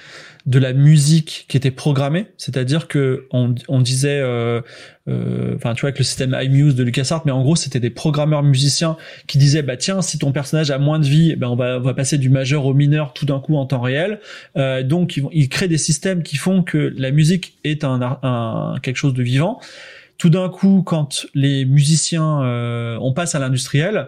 de 0.46 0.58
la 0.58 0.72
musique 0.72 1.44
qui 1.48 1.56
était 1.56 1.70
programmée, 1.70 2.28
c'est-à-dire 2.38 2.88
que 2.88 3.26
on, 3.30 3.54
on 3.68 3.80
disait, 3.80 4.20
euh, 4.20 4.62
euh, 5.06 5.54
enfin 5.56 5.74
tu 5.74 5.82
vois 5.82 5.88
avec 5.88 5.98
le 5.98 6.04
système 6.04 6.34
iMuse 6.40 6.74
de 6.74 6.82
LucasArts, 6.82 7.22
mais 7.26 7.32
en 7.32 7.42
gros 7.42 7.56
c'était 7.56 7.80
des 7.80 7.90
programmeurs 7.90 8.42
musiciens 8.42 8.96
qui 9.26 9.36
disaient 9.36 9.60
bah 9.60 9.76
tiens 9.76 10.00
si 10.00 10.18
ton 10.18 10.32
personnage 10.32 10.70
a 10.70 10.78
moins 10.78 10.98
de 10.98 11.04
vie, 11.04 11.36
ben 11.36 11.48
on 11.48 11.56
va 11.56 11.76
on 11.76 11.82
va 11.82 11.92
passer 11.92 12.16
du 12.16 12.30
majeur 12.30 12.64
au 12.64 12.72
mineur 12.72 13.12
tout 13.12 13.26
d'un 13.26 13.38
coup 13.38 13.56
en 13.56 13.66
temps 13.66 13.82
réel, 13.82 14.20
euh, 14.56 14.82
donc 14.82 15.18
ils, 15.18 15.24
ils 15.32 15.50
créent 15.50 15.68
des 15.68 15.76
systèmes 15.76 16.22
qui 16.22 16.36
font 16.36 16.62
que 16.62 16.94
la 16.96 17.10
musique 17.10 17.58
est 17.64 17.84
un, 17.84 18.18
un 18.22 18.76
quelque 18.82 18.96
chose 18.96 19.14
de 19.14 19.22
vivant. 19.22 19.60
Tout 20.20 20.28
d'un 20.28 20.50
coup, 20.50 20.82
quand 20.84 21.26
les 21.32 21.64
musiciens, 21.64 22.42
euh, 22.42 22.98
on 23.00 23.14
passe 23.14 23.34
à 23.34 23.38
l'industriel, 23.38 23.96
euh, 23.96 24.04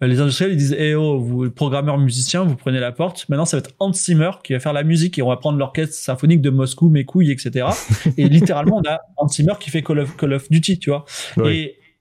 les 0.00 0.20
industriels 0.20 0.52
ils 0.52 0.56
disent 0.56 0.76
eh 0.78 0.94
oh 0.94 1.18
vous 1.18 1.50
programmeurs 1.50 1.98
musiciens 1.98 2.42
vous 2.42 2.56
prenez 2.56 2.80
la 2.80 2.92
porte. 2.92 3.26
Maintenant 3.28 3.44
ça 3.44 3.56
va 3.56 3.60
être 3.60 3.74
Hans 3.78 3.92
Zimmer 3.92 4.30
qui 4.42 4.52
va 4.52 4.60
faire 4.60 4.72
la 4.72 4.82
musique 4.82 5.18
et 5.18 5.22
on 5.22 5.28
va 5.28 5.36
prendre 5.36 5.58
l'orchestre 5.58 5.94
symphonique 5.94 6.40
de 6.40 6.50
Moscou 6.50 6.88
mes 6.88 7.04
couilles 7.04 7.30
etc 7.30 7.68
et 8.16 8.28
littéralement 8.28 8.82
on 8.84 8.88
a 8.88 9.00
Hans 9.16 9.28
Zimmer 9.28 9.54
qui 9.60 9.70
fait 9.70 9.82
Call 9.82 10.00
of, 10.00 10.16
Call 10.16 10.32
of 10.32 10.50
Duty 10.50 10.78
tu 10.78 10.90
vois. 10.90 11.04
Oui. 11.36 11.52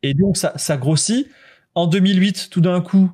et, 0.01 0.09
et 0.09 0.13
donc 0.13 0.37
ça, 0.37 0.53
ça 0.55 0.77
grossit. 0.77 1.27
En 1.75 1.87
2008 1.87 2.49
tout 2.51 2.61
d'un 2.61 2.81
coup 2.81 3.11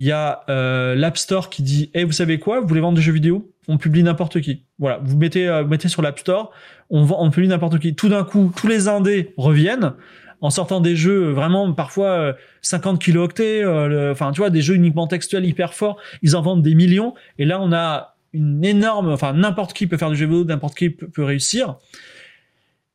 il 0.00 0.06
y 0.08 0.12
a 0.12 0.44
euh, 0.48 0.94
l'App 0.94 1.16
Store 1.16 1.50
qui 1.50 1.62
dit 1.62 1.90
eh 1.94 2.04
vous 2.04 2.12
savez 2.12 2.38
quoi? 2.38 2.60
Vous 2.60 2.66
voulez 2.66 2.80
vendre 2.80 2.96
des 2.96 3.02
jeux 3.02 3.12
vidéo? 3.12 3.48
On 3.68 3.78
publie 3.78 4.02
n'importe 4.02 4.40
qui. 4.40 4.64
Voilà. 4.78 5.00
Vous 5.04 5.16
mettez 5.16 5.48
euh, 5.48 5.62
vous 5.62 5.68
mettez 5.68 5.88
sur 5.88 6.02
l'App 6.02 6.18
Store 6.18 6.52
on 6.90 7.04
vend 7.04 7.16
on 7.20 7.30
publie 7.30 7.48
n'importe 7.48 7.78
qui. 7.78 7.94
Tout 7.94 8.08
d'un 8.08 8.24
coup 8.24 8.52
tous 8.54 8.68
les 8.68 8.86
indés 8.88 9.32
reviennent 9.36 9.94
en 10.42 10.50
sortant 10.50 10.80
des 10.80 10.96
jeux 10.96 11.30
vraiment 11.30 11.72
parfois 11.72 12.10
euh, 12.10 12.32
50 12.60 13.00
kilooctets, 13.00 13.64
euh, 13.64 14.12
enfin 14.12 14.32
tu 14.32 14.40
vois 14.40 14.50
des 14.50 14.60
jeux 14.60 14.74
uniquement 14.74 15.06
textuels 15.06 15.46
hyper 15.46 15.72
forts, 15.72 15.98
ils 16.20 16.36
en 16.36 16.42
vendent 16.42 16.62
des 16.62 16.74
millions 16.74 17.14
et 17.38 17.46
là 17.46 17.60
on 17.60 17.72
a 17.72 18.16
une 18.34 18.64
énorme, 18.64 19.10
enfin 19.10 19.32
n'importe 19.32 19.72
qui 19.72 19.86
peut 19.86 19.96
faire 19.96 20.10
du 20.10 20.16
jeu 20.16 20.26
vidéo, 20.26 20.44
n'importe 20.44 20.76
qui 20.76 20.90
peut, 20.90 21.24
réussir. 21.24 21.76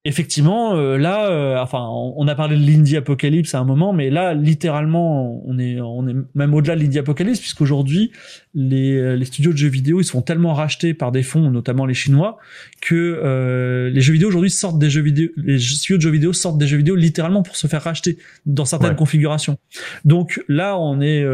Effectivement, 0.08 0.74
euh, 0.78 0.98
là, 0.98 1.30
euh, 1.30 1.58
enfin, 1.58 1.86
on, 1.90 2.26
a 2.30 2.34
parlé 2.34 2.56
de 2.56 2.66
l'indie 2.66 2.96
apocalypse 2.96 3.54
à 3.54 3.60
un 3.60 3.66
moment, 3.66 3.92
mais 3.92 4.10
là, 4.10 4.34
littéralement, 4.34 5.44
on 5.46 5.60
est, 5.60 5.82
on 5.82 6.08
est 6.08 6.16
même 6.34 6.54
au-delà 6.54 6.78
de 6.78 6.82
l'indie 6.82 6.98
apocalypse, 6.98 7.42
puisqu'aujourd'hui, 7.42 8.14
les, 8.56 9.18
les 9.18 9.26
studios 9.26 9.52
de 9.52 9.58
jeux 9.58 9.68
vidéo, 9.68 10.00
ils 10.00 10.06
sont 10.06 10.22
tellement 10.22 10.54
rachetés 10.54 10.94
par 10.94 11.12
des 11.12 11.24
fonds, 11.24 11.52
notamment 11.52 11.86
les 11.86 11.94
Chinois, 11.94 12.38
que 12.80 12.96
euh, 12.96 13.90
les 13.90 14.00
jeux 14.00 14.14
vidéo 14.14 14.30
aujourd'hui 14.30 14.50
sortent 14.50 14.80
des 14.80 14.90
jeux 14.90 15.02
vidéo, 15.02 15.28
les 15.36 15.60
studios 15.60 15.98
de 15.98 16.02
jeux 16.02 16.12
vidéo 16.12 16.32
sortent 16.32 16.58
des 16.58 16.68
jeux 16.68 16.78
vidéo 16.78 16.96
littéralement 16.96 17.44
pour 17.44 17.58
se 17.58 17.68
faire 17.68 17.84
racheter 17.84 18.18
dans 18.46 18.64
certaines 18.64 18.96
configurations. 18.96 19.58
Donc 20.06 20.42
là, 20.48 20.80
on 20.80 21.02
est 21.02 21.26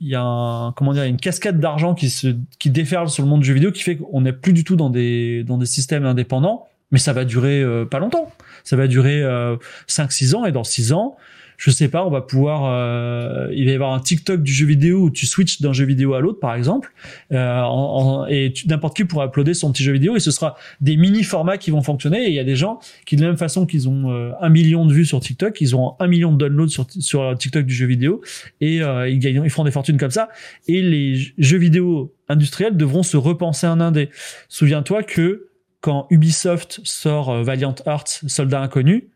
il 0.00 0.08
y 0.08 0.14
a 0.14 0.22
un, 0.22 0.72
comment 0.72 0.92
dire, 0.92 1.04
une 1.04 1.16
cascade 1.18 1.60
d'argent 1.60 1.94
qui 1.94 2.08
se, 2.08 2.28
qui 2.58 2.70
déferle 2.70 3.08
sur 3.08 3.24
le 3.24 3.28
monde 3.28 3.40
du 3.40 3.46
jeu 3.46 3.54
vidéo 3.54 3.72
qui 3.72 3.82
fait 3.82 3.96
qu'on 3.96 4.20
n'est 4.20 4.32
plus 4.32 4.52
du 4.52 4.64
tout 4.64 4.76
dans 4.76 4.90
des, 4.90 5.44
dans 5.44 5.58
des 5.58 5.66
systèmes 5.66 6.06
indépendants, 6.06 6.67
mais 6.90 6.98
ça 6.98 7.12
va 7.12 7.24
durer 7.24 7.62
euh, 7.62 7.84
pas 7.84 7.98
longtemps. 7.98 8.32
Ça 8.64 8.76
va 8.76 8.86
durer 8.86 9.22
euh, 9.22 9.56
5-6 9.88 10.34
ans 10.34 10.44
et 10.44 10.52
dans 10.52 10.64
6 10.64 10.92
ans, 10.92 11.16
je 11.58 11.72
sais 11.72 11.88
pas, 11.88 12.06
on 12.06 12.10
va 12.10 12.20
pouvoir, 12.20 12.72
euh, 12.72 13.48
il 13.52 13.64
va 13.64 13.72
y 13.72 13.74
avoir 13.74 13.92
un 13.92 13.98
TikTok 13.98 14.42
du 14.42 14.52
jeu 14.52 14.64
vidéo 14.64 15.00
où 15.00 15.10
tu 15.10 15.26
switches 15.26 15.60
d'un 15.60 15.72
jeu 15.72 15.84
vidéo 15.84 16.14
à 16.14 16.20
l'autre, 16.20 16.38
par 16.38 16.54
exemple, 16.54 16.92
euh, 17.32 17.60
en, 17.62 18.26
et 18.28 18.54
n'importe 18.66 18.96
qui 18.96 19.04
pourra 19.04 19.26
uploader 19.26 19.54
son 19.54 19.72
petit 19.72 19.82
jeu 19.82 19.92
vidéo 19.92 20.14
et 20.14 20.20
ce 20.20 20.30
sera 20.30 20.56
des 20.80 20.96
mini 20.96 21.24
formats 21.24 21.58
qui 21.58 21.72
vont 21.72 21.82
fonctionner. 21.82 22.26
Et 22.26 22.28
il 22.28 22.34
y 22.34 22.38
a 22.38 22.44
des 22.44 22.54
gens 22.54 22.78
qui, 23.06 23.16
de 23.16 23.22
la 23.22 23.28
même 23.28 23.36
façon 23.36 23.66
qu'ils 23.66 23.88
ont 23.88 24.12
euh, 24.12 24.30
un 24.40 24.50
million 24.50 24.86
de 24.86 24.92
vues 24.92 25.04
sur 25.04 25.18
TikTok, 25.18 25.60
ils 25.60 25.74
ont 25.74 25.96
un 25.98 26.06
million 26.06 26.32
de 26.32 26.38
downloads 26.38 26.68
sur, 26.68 26.86
sur 27.00 27.36
TikTok 27.36 27.66
du 27.66 27.74
jeu 27.74 27.86
vidéo 27.86 28.20
et 28.60 28.80
euh, 28.80 29.08
ils 29.08 29.18
gagnent, 29.18 29.42
ils 29.42 29.50
font 29.50 29.64
des 29.64 29.72
fortunes 29.72 29.98
comme 29.98 30.12
ça. 30.12 30.28
Et 30.68 30.80
les 30.80 31.18
jeux 31.38 31.58
vidéo 31.58 32.14
industriels 32.28 32.76
devront 32.76 33.02
se 33.02 33.16
repenser 33.16 33.66
un 33.66 33.80
indé. 33.80 34.10
Souviens-toi 34.48 35.02
que 35.02 35.47
quand 35.80 36.06
Ubisoft 36.10 36.80
sort 36.84 37.42
Valiant 37.42 37.74
Hearts, 37.86 38.22
Soldat 38.26 38.60
Inconnu, 38.60 39.10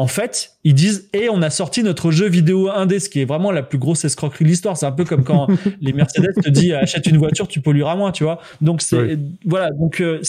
en 0.00 0.06
fait, 0.06 0.52
ils 0.62 0.74
disent 0.74 1.10
et 1.12 1.28
on 1.28 1.42
a 1.42 1.50
sorti 1.50 1.82
notre 1.82 2.12
jeu 2.12 2.28
vidéo 2.28 2.70
indé, 2.70 3.00
ce 3.00 3.08
qui 3.08 3.20
est 3.20 3.24
vraiment 3.24 3.50
la 3.50 3.64
plus 3.64 3.78
grosse 3.78 4.04
escroquerie 4.04 4.44
de 4.44 4.50
l'histoire. 4.50 4.76
C'est 4.76 4.86
un 4.86 4.92
peu 4.92 5.04
comme 5.04 5.24
quand 5.24 5.48
les 5.80 5.92
Mercedes 5.92 6.34
te 6.40 6.48
disent 6.48 6.74
achète 6.74 7.06
une 7.06 7.16
voiture, 7.16 7.48
tu 7.48 7.60
pollueras 7.60 7.96
moins, 7.96 8.12
tu 8.12 8.22
vois. 8.22 8.40
Donc 8.60 8.80
c'est 8.80 9.18
voilà, 9.44 9.70
donc 9.72 10.00
euh, 10.00 10.20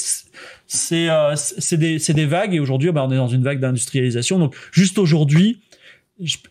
c'est 0.65 1.07
euh, 1.07 1.35
c'est 1.35 1.77
des 1.77 1.99
c'est 1.99 2.15
des 2.15 2.25
vagues 2.25 2.55
et 2.55 2.59
aujourd'hui 2.59 2.91
bah, 2.91 3.05
on 3.07 3.11
est 3.11 3.17
dans 3.17 3.27
une 3.27 3.43
vague 3.43 3.59
d'industrialisation. 3.59 4.39
Donc 4.39 4.55
juste 4.71 4.97
aujourd'hui, 4.97 5.61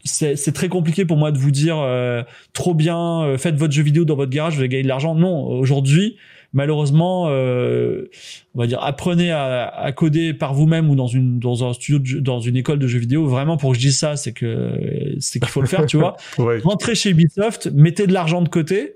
c'est 0.05 0.53
très 0.53 0.69
compliqué 0.69 1.05
pour 1.05 1.17
moi 1.17 1.33
de 1.33 1.39
vous 1.39 1.51
dire 1.51 1.79
euh, 1.81 2.23
trop 2.53 2.73
bien, 2.73 3.37
faites 3.37 3.57
votre 3.57 3.73
jeu 3.73 3.83
vidéo 3.83 4.05
dans 4.05 4.15
votre 4.15 4.31
garage, 4.31 4.55
vous 4.55 4.61
allez 4.61 4.69
gagner 4.69 4.85
de 4.85 4.89
l'argent. 4.89 5.17
Non, 5.17 5.45
aujourd'hui 5.45 6.19
malheureusement, 6.53 7.27
euh, 7.29 8.09
on 8.55 8.61
va 8.61 8.67
dire, 8.67 8.83
apprenez 8.83 9.31
à, 9.33 9.93
coder 9.95 10.35
par 10.35 10.55
vous-même 10.55 10.91
ou 10.91 10.95
dans 10.95 11.07
une 11.07 11.39
dans 11.39 11.69
un 11.69 11.73
studio, 11.73 12.21
dans 12.21 12.41
une 12.41 12.57
école 12.57 12.79
de 12.79 12.87
jeux 12.87 12.99
vidéo. 12.99 13.27
Vraiment, 13.27 13.57
pour 13.57 13.73
que 13.73 13.77
je 13.77 13.83
dise 13.83 13.99
ça, 13.99 14.17
c'est 14.17 14.33
que 14.33 15.17
c'est 15.21 15.41
qu'il 15.41 15.49
faut 15.49 15.61
le 15.61 15.67
faire, 15.67 15.87
tu 15.87 15.97
vois. 15.97 16.17
Rentrez 16.65 16.95
chez 16.95 17.11
Ubisoft, 17.11 17.71
mettez 17.75 18.07
de 18.07 18.13
l'argent 18.13 18.43
de 18.43 18.49
côté, 18.49 18.95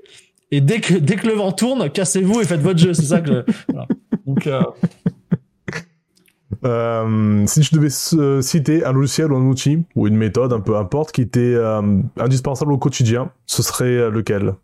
et 0.50 0.60
dès 0.60 0.80
que 0.80 0.94
dès 0.94 1.16
que 1.16 1.26
le 1.26 1.34
vent 1.34 1.52
tourne, 1.52 1.90
cassez-vous 1.90 2.40
et 2.40 2.44
faites 2.44 2.60
votre 2.60 2.78
jeu. 2.78 2.94
C'est 2.94 3.06
ça 3.06 3.20
que. 3.20 3.44
voilà. 3.68 3.86
Donc. 4.26 4.46
Euh... 4.46 4.62
Euh, 6.64 7.44
si 7.46 7.60
tu 7.60 7.74
devais 7.74 7.88
citer 8.42 8.84
un 8.84 8.92
logiciel 8.92 9.32
ou 9.32 9.36
un 9.36 9.46
outil 9.46 9.82
ou 9.96 10.06
une 10.06 10.16
méthode, 10.16 10.52
un 10.52 10.60
peu 10.60 10.76
importe, 10.76 11.10
qui 11.10 11.20
était 11.20 11.40
euh, 11.40 11.82
indispensable 12.16 12.72
au 12.72 12.78
quotidien, 12.78 13.32
ce 13.46 13.64
serait 13.64 14.10
lequel? 14.10 14.54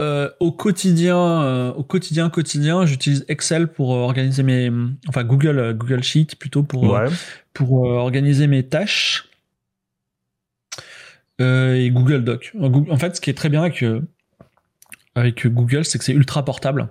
Euh, 0.00 0.30
au 0.40 0.50
quotidien, 0.50 1.42
euh, 1.42 1.72
au 1.72 1.82
quotidien, 1.82 2.30
quotidien, 2.30 2.86
j'utilise 2.86 3.26
Excel 3.28 3.68
pour 3.68 3.94
euh, 3.94 3.98
organiser 3.98 4.42
mes, 4.42 4.72
enfin 5.08 5.24
Google, 5.24 5.74
Google 5.74 6.02
Sheet 6.02 6.36
plutôt 6.38 6.62
pour 6.62 6.98
pour 7.52 7.82
organiser 7.82 8.46
mes 8.46 8.62
tâches 8.62 9.28
et 11.38 11.90
Google 11.90 12.24
Doc. 12.24 12.54
En 12.60 12.96
fait, 12.96 13.16
ce 13.16 13.20
qui 13.20 13.30
est 13.30 13.34
très 13.34 13.48
bien 13.48 13.62
avec 13.62 13.84
avec 15.14 15.46
Google, 15.46 15.84
c'est 15.84 15.98
que 15.98 16.04
c'est 16.04 16.12
ultra 16.12 16.44
portable. 16.44 16.88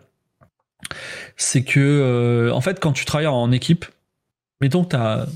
C'est 1.35 1.63
que 1.63 2.51
en 2.53 2.61
fait, 2.61 2.79
quand 2.79 2.91
tu 2.91 3.05
travailles 3.05 3.27
en 3.27 3.51
équipe, 3.51 3.85
mettons 4.61 4.83
que 4.83 4.89
tu 4.89 4.95
as 4.95 5.27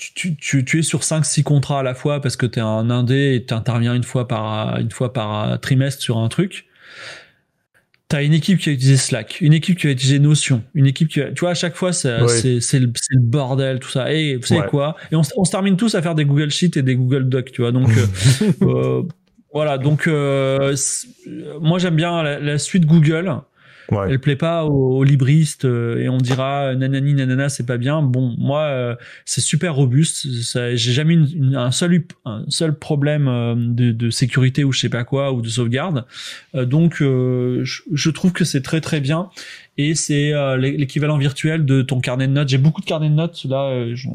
tu, 0.00 0.34
tu, 0.34 0.64
tu, 0.64 0.78
es 0.78 0.82
sur 0.82 1.00
5-6 1.00 1.42
contrats 1.42 1.80
à 1.80 1.82
la 1.82 1.94
fois 1.94 2.22
parce 2.22 2.36
que 2.36 2.46
tu 2.46 2.58
es 2.58 2.62
un 2.62 2.88
indé 2.88 3.34
et 3.34 3.44
tu 3.44 3.52
interviens 3.52 3.94
une 3.94 4.02
fois 4.02 4.26
par, 4.26 4.78
une 4.78 4.90
fois 4.90 5.12
par 5.12 5.60
trimestre 5.60 6.02
sur 6.02 6.18
un 6.18 6.28
truc. 6.28 6.66
Tu 8.08 8.16
as 8.16 8.22
une 8.22 8.32
équipe 8.32 8.58
qui 8.58 8.70
a 8.70 8.72
utilisé 8.72 8.96
Slack, 8.96 9.40
une 9.40 9.52
équipe 9.52 9.78
qui 9.78 9.86
a 9.86 9.90
utilisé 9.90 10.18
Notion, 10.18 10.64
une 10.74 10.86
équipe 10.86 11.08
qui 11.08 11.20
a, 11.20 11.30
tu 11.30 11.40
vois, 11.40 11.50
à 11.50 11.54
chaque 11.54 11.76
fois, 11.76 11.92
c'est 11.92 12.18
le, 12.18 12.58
le, 12.80 13.20
bordel, 13.20 13.78
tout 13.78 13.90
ça. 13.90 14.12
Et 14.12 14.36
vous 14.36 14.46
savez 14.46 14.66
quoi? 14.68 14.96
Et 15.12 15.16
on, 15.16 15.22
on, 15.36 15.44
se 15.44 15.50
termine 15.50 15.76
tous 15.76 15.94
à 15.94 16.02
faire 16.02 16.14
des 16.14 16.24
Google 16.24 16.50
Sheets 16.50 16.78
et 16.78 16.82
des 16.82 16.96
Google 16.96 17.28
Docs, 17.28 17.52
tu 17.52 17.60
vois. 17.60 17.70
Donc, 17.70 17.90
euh, 17.90 18.52
euh, 18.62 19.02
voilà. 19.52 19.78
Donc, 19.78 20.08
euh, 20.08 20.74
moi, 21.60 21.78
j'aime 21.78 21.94
bien 21.94 22.22
la, 22.22 22.40
la, 22.40 22.58
suite 22.58 22.86
Google. 22.86 23.32
Ouais. 23.90 24.06
Elle 24.10 24.20
plaît 24.20 24.36
pas 24.36 24.64
aux, 24.64 25.02
libristes 25.02 25.64
euh, 25.64 25.98
et 25.98 26.08
on 26.08 26.18
dira 26.18 26.74
nanani 26.74 27.14
nanana 27.14 27.48
c'est 27.48 27.66
pas 27.66 27.76
bien. 27.76 28.02
Bon, 28.02 28.34
moi 28.38 28.62
euh, 28.62 28.94
c'est 29.24 29.40
super 29.40 29.74
robuste. 29.74 30.26
J'ai 30.52 30.92
jamais 30.92 31.14
eu 31.14 31.56
un 31.56 31.70
seul 31.70 32.04
un 32.24 32.44
seul 32.48 32.78
problème 32.78 33.26
euh, 33.28 33.54
de, 33.56 33.90
de, 33.90 34.10
sécurité 34.10 34.64
ou 34.64 34.72
je 34.72 34.80
sais 34.80 34.88
pas 34.88 35.04
quoi 35.04 35.32
ou 35.32 35.42
de 35.42 35.48
sauvegarde. 35.48 36.04
donc 36.54 36.96
je, 36.98 37.62
je, 37.92 38.10
trouve 38.10 38.32
que 38.32 38.44
c'est 38.44 38.62
très 38.62 38.80
très 38.80 39.00
bien 39.00 39.28
et 39.78 39.94
c'est 39.94 40.32
l'équivalent 40.58 41.16
virtuel 41.16 41.64
de 41.64 41.82
ton 41.82 42.00
carnet 42.00 42.26
de 42.26 42.32
notes. 42.32 42.48
J'ai 42.48 42.58
beaucoup 42.58 42.80
de 42.80 42.86
carnets 42.86 43.08
de 43.08 43.14
notes 43.14 43.44
là, 43.48 43.94
je, 43.94 44.08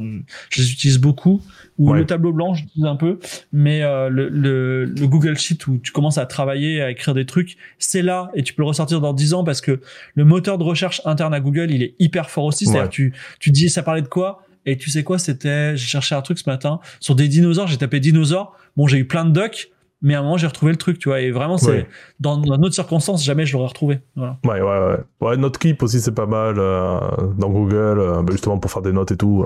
je 0.50 0.62
les 0.62 0.72
utilise 0.72 1.00
beaucoup. 1.00 1.42
Ou 1.78 1.92
le 1.92 2.06
tableau 2.06 2.32
blanc, 2.32 2.54
j'utilise 2.54 2.86
un 2.86 2.96
peu, 2.96 3.20
mais 3.52 3.82
euh, 3.82 4.08
le, 4.08 4.30
le, 4.30 4.86
le, 4.86 5.08
Google 5.08 5.38
Sheet 5.38 5.68
où 5.68 5.78
tu 5.78 5.92
commences 5.92 6.18
à 6.18 6.26
travailler, 6.26 6.82
à 6.82 6.90
écrire 6.90 7.14
des 7.14 7.26
trucs, 7.26 7.58
c'est 7.80 8.02
là. 8.02 8.32
Et 8.34 8.44
tu 8.44 8.54
peux 8.54 8.62
le 8.62 8.68
ressortir 8.68 9.02
dans 9.02 9.14
10 9.14 9.34
ans 9.34 9.44
parce 9.44 9.60
que 9.60 9.82
le 10.14 10.24
moteur 10.24 10.58
de 10.58 10.64
recherche 10.64 11.02
interne 11.04 11.34
à 11.34 11.42
Google, 11.42 11.72
il 11.72 11.84
est 11.84 11.96
hyper 12.00 12.30
fort 12.30 12.46
aussi. 12.46 12.66
C'est-à-dire 12.66 12.90
tu, 12.90 13.14
tu 13.40 13.52
dis 13.52 13.70
ça 13.70 13.84
parlait 13.84 14.02
de 14.02 14.08
quoi? 14.08 14.44
Et 14.66 14.78
tu 14.78 14.90
sais 14.90 15.04
quoi, 15.04 15.20
c'était, 15.20 15.76
j'ai 15.76 15.86
cherché 15.86 16.16
un 16.16 16.22
truc 16.22 16.40
ce 16.40 16.50
matin. 16.50 16.80
Sur 17.00 17.16
des 17.16 17.28
dinosaures, 17.28 17.68
j'ai 17.68 17.78
tapé 17.78 18.00
dinosaures. 18.00 18.58
Bon, 18.78 18.88
j'ai 18.88 18.98
eu 18.98 19.06
plein 19.06 19.26
de 19.26 19.32
docs, 19.32 19.70
mais 20.06 20.14
à 20.14 20.20
un 20.20 20.22
moment 20.22 20.38
j'ai 20.38 20.46
retrouvé 20.46 20.72
le 20.72 20.78
truc, 20.78 21.00
tu 21.00 21.10
vois. 21.10 21.20
Et 21.20 21.32
vraiment, 21.32 21.58
c'est 21.58 21.88
dans, 22.20 22.38
dans 22.38 22.58
d'autres 22.58 22.76
circonstances, 22.76 23.24
jamais 23.24 23.46
je 23.48 23.54
l'aurais 23.54 23.70
retrouvé. 23.70 24.02
Voilà. 24.16 24.38
Ouais, 24.46 24.62
ouais, 24.62 24.80
ouais. 24.88 24.98
Ouais, 25.20 25.36
Notkeep 25.36 25.82
aussi, 25.82 26.00
c'est 26.00 26.14
pas 26.14 26.28
mal 26.28 26.56
euh, 26.60 27.00
dans 27.40 27.50
Google, 27.50 28.00
euh, 28.00 28.22
bah, 28.22 28.32
justement 28.32 28.60
pour 28.60 28.70
faire 28.72 28.84
des 28.84 28.92
notes 28.94 29.12
et 29.12 29.18
tout. 29.18 29.44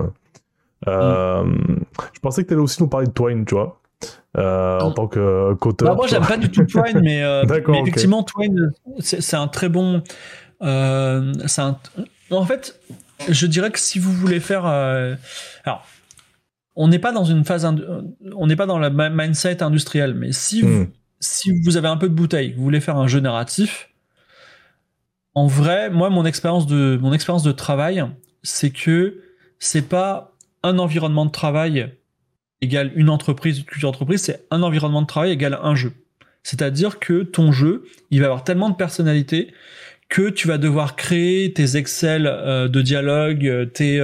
Euh, 0.88 1.43
Je 2.14 2.20
pensais 2.20 2.43
que 2.43 2.49
tu 2.49 2.53
allais 2.53 2.62
aussi 2.62 2.84
nous 2.84 2.89
parler 2.89 3.07
de 3.07 3.14
Twine, 3.14 3.45
tu 3.45 3.55
vois. 3.55 3.80
Euh, 4.38 4.80
en 4.82 4.91
tant 4.91 5.07
que 5.07 5.53
qu'auteur. 5.55 5.88
Bah, 5.89 5.95
moi, 5.95 6.07
j'aime 6.07 6.26
pas 6.26 6.38
du 6.38 6.51
tout 6.51 6.66
Twine, 6.66 6.99
mais, 7.01 7.24
euh, 7.24 7.43
mais 7.68 7.80
effectivement, 7.80 8.24
Twine, 8.24 8.72
c'est 8.99 9.36
un 9.38 9.47
très 9.47 9.70
bon. 9.70 10.03
Euh, 10.62 11.34
un... 11.57 11.78
En 12.32 12.45
fait, 12.45 12.80
je 13.30 13.47
dirais 13.47 13.72
que 13.72 13.80
si 13.80 13.97
vous 13.97 14.12
voulez 14.12 14.41
faire. 14.41 14.66
Euh, 14.66 15.16
alors, 15.64 15.86
on 16.80 16.88
n'est 16.88 16.97
pas 16.97 17.11
dans 17.11 17.25
une 17.25 17.43
phase. 17.43 17.69
On 18.36 18.47
n'est 18.47 18.55
pas 18.55 18.65
dans 18.65 18.80
le 18.80 18.89
mindset 18.89 19.61
industriel, 19.61 20.13
mais 20.13 20.32
si, 20.32 20.61
vous, 20.61 20.84
hmm. 20.84 20.91
si 21.19 21.51
vous 21.61 21.75
avez 21.75 21.89
un 21.89 21.97
peu 21.97 22.07
de 22.07 22.13
bouteille, 22.13 22.53
vous 22.53 22.63
voulez 22.63 22.80
faire 22.80 22.95
un 22.95 23.07
jeu 23.07 23.19
narratif, 23.19 23.89
en 25.36 25.45
vrai, 25.45 25.89
moi, 25.89 26.09
mon 26.09 26.25
expérience 26.25 26.67
de, 26.67 26.97
mon 27.01 27.11
expérience 27.11 27.43
de 27.43 27.51
travail, 27.51 28.05
c'est 28.43 28.69
que 28.69 29.21
c'est 29.59 29.89
pas 29.89 30.34
un 30.63 30.80
environnement 30.80 31.25
de 31.25 31.32
travail 31.32 31.91
égale 32.61 32.93
une 32.95 33.09
entreprise, 33.09 33.59
une 33.59 33.65
culture 33.65 33.91
d'entreprise, 33.91 34.21
c'est 34.21 34.45
un 34.49 34.63
environnement 34.63 35.01
de 35.01 35.07
travail 35.07 35.32
égale 35.32 35.59
un 35.61 35.75
jeu. 35.75 35.91
C'est-à-dire 36.43 36.99
que 36.99 37.23
ton 37.23 37.51
jeu, 37.51 37.84
il 38.09 38.21
va 38.21 38.27
avoir 38.27 38.45
tellement 38.45 38.69
de 38.69 38.75
personnalité 38.75 39.51
que 40.07 40.30
tu 40.30 40.47
vas 40.47 40.57
devoir 40.57 40.95
créer 40.95 41.51
tes 41.51 41.75
Excel 41.75 42.25
euh, 42.25 42.69
de 42.69 42.82
dialogue, 42.82 43.45
euh, 43.45 43.65
tes, 43.65 43.99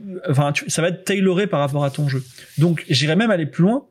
euh, 0.00 0.18
enfin, 0.28 0.52
ça 0.66 0.82
va 0.82 0.88
être 0.88 1.04
tailoré 1.04 1.46
par 1.46 1.60
rapport 1.60 1.84
à 1.84 1.90
ton 1.90 2.08
jeu. 2.08 2.22
Donc, 2.58 2.84
j'irais 2.88 3.16
même 3.16 3.30
aller 3.30 3.46
plus 3.46 3.62
loin. 3.62 3.86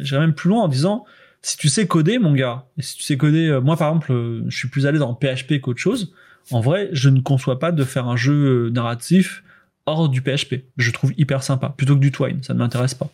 j'irais 0.00 0.20
même 0.20 0.34
plus 0.34 0.48
loin 0.48 0.62
en 0.62 0.68
disant, 0.68 1.04
si 1.42 1.56
tu 1.56 1.68
sais 1.68 1.86
coder, 1.86 2.18
mon 2.18 2.32
gars, 2.32 2.66
et 2.78 2.82
si 2.82 2.96
tu 2.96 3.02
sais 3.02 3.16
coder, 3.16 3.58
moi 3.62 3.76
par 3.76 3.88
exemple, 3.88 4.42
je 4.48 4.56
suis 4.56 4.68
plus 4.68 4.86
allé 4.86 4.98
dans 4.98 5.14
PHP 5.14 5.60
qu'autre 5.60 5.80
chose. 5.80 6.12
En 6.50 6.60
vrai, 6.60 6.88
je 6.92 7.08
ne 7.08 7.20
conçois 7.20 7.58
pas 7.58 7.72
de 7.72 7.84
faire 7.84 8.08
un 8.08 8.16
jeu 8.16 8.70
narratif 8.70 9.42
hors 9.88 10.08
du 10.08 10.20
PHP. 10.20 10.64
Je 10.76 10.90
trouve 10.90 11.12
hyper 11.16 11.42
sympa, 11.42 11.72
plutôt 11.76 11.94
que 11.94 12.00
du 12.00 12.12
Twine, 12.12 12.42
ça 12.42 12.54
ne 12.54 12.58
m'intéresse 12.58 12.94
pas. 12.94 13.08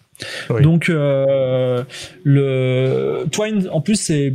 Donc 0.61 0.89
euh, 0.89 1.85
le 2.25 3.25
Twine, 3.31 3.68
en 3.70 3.81
plus 3.81 3.97
c'est 3.97 4.35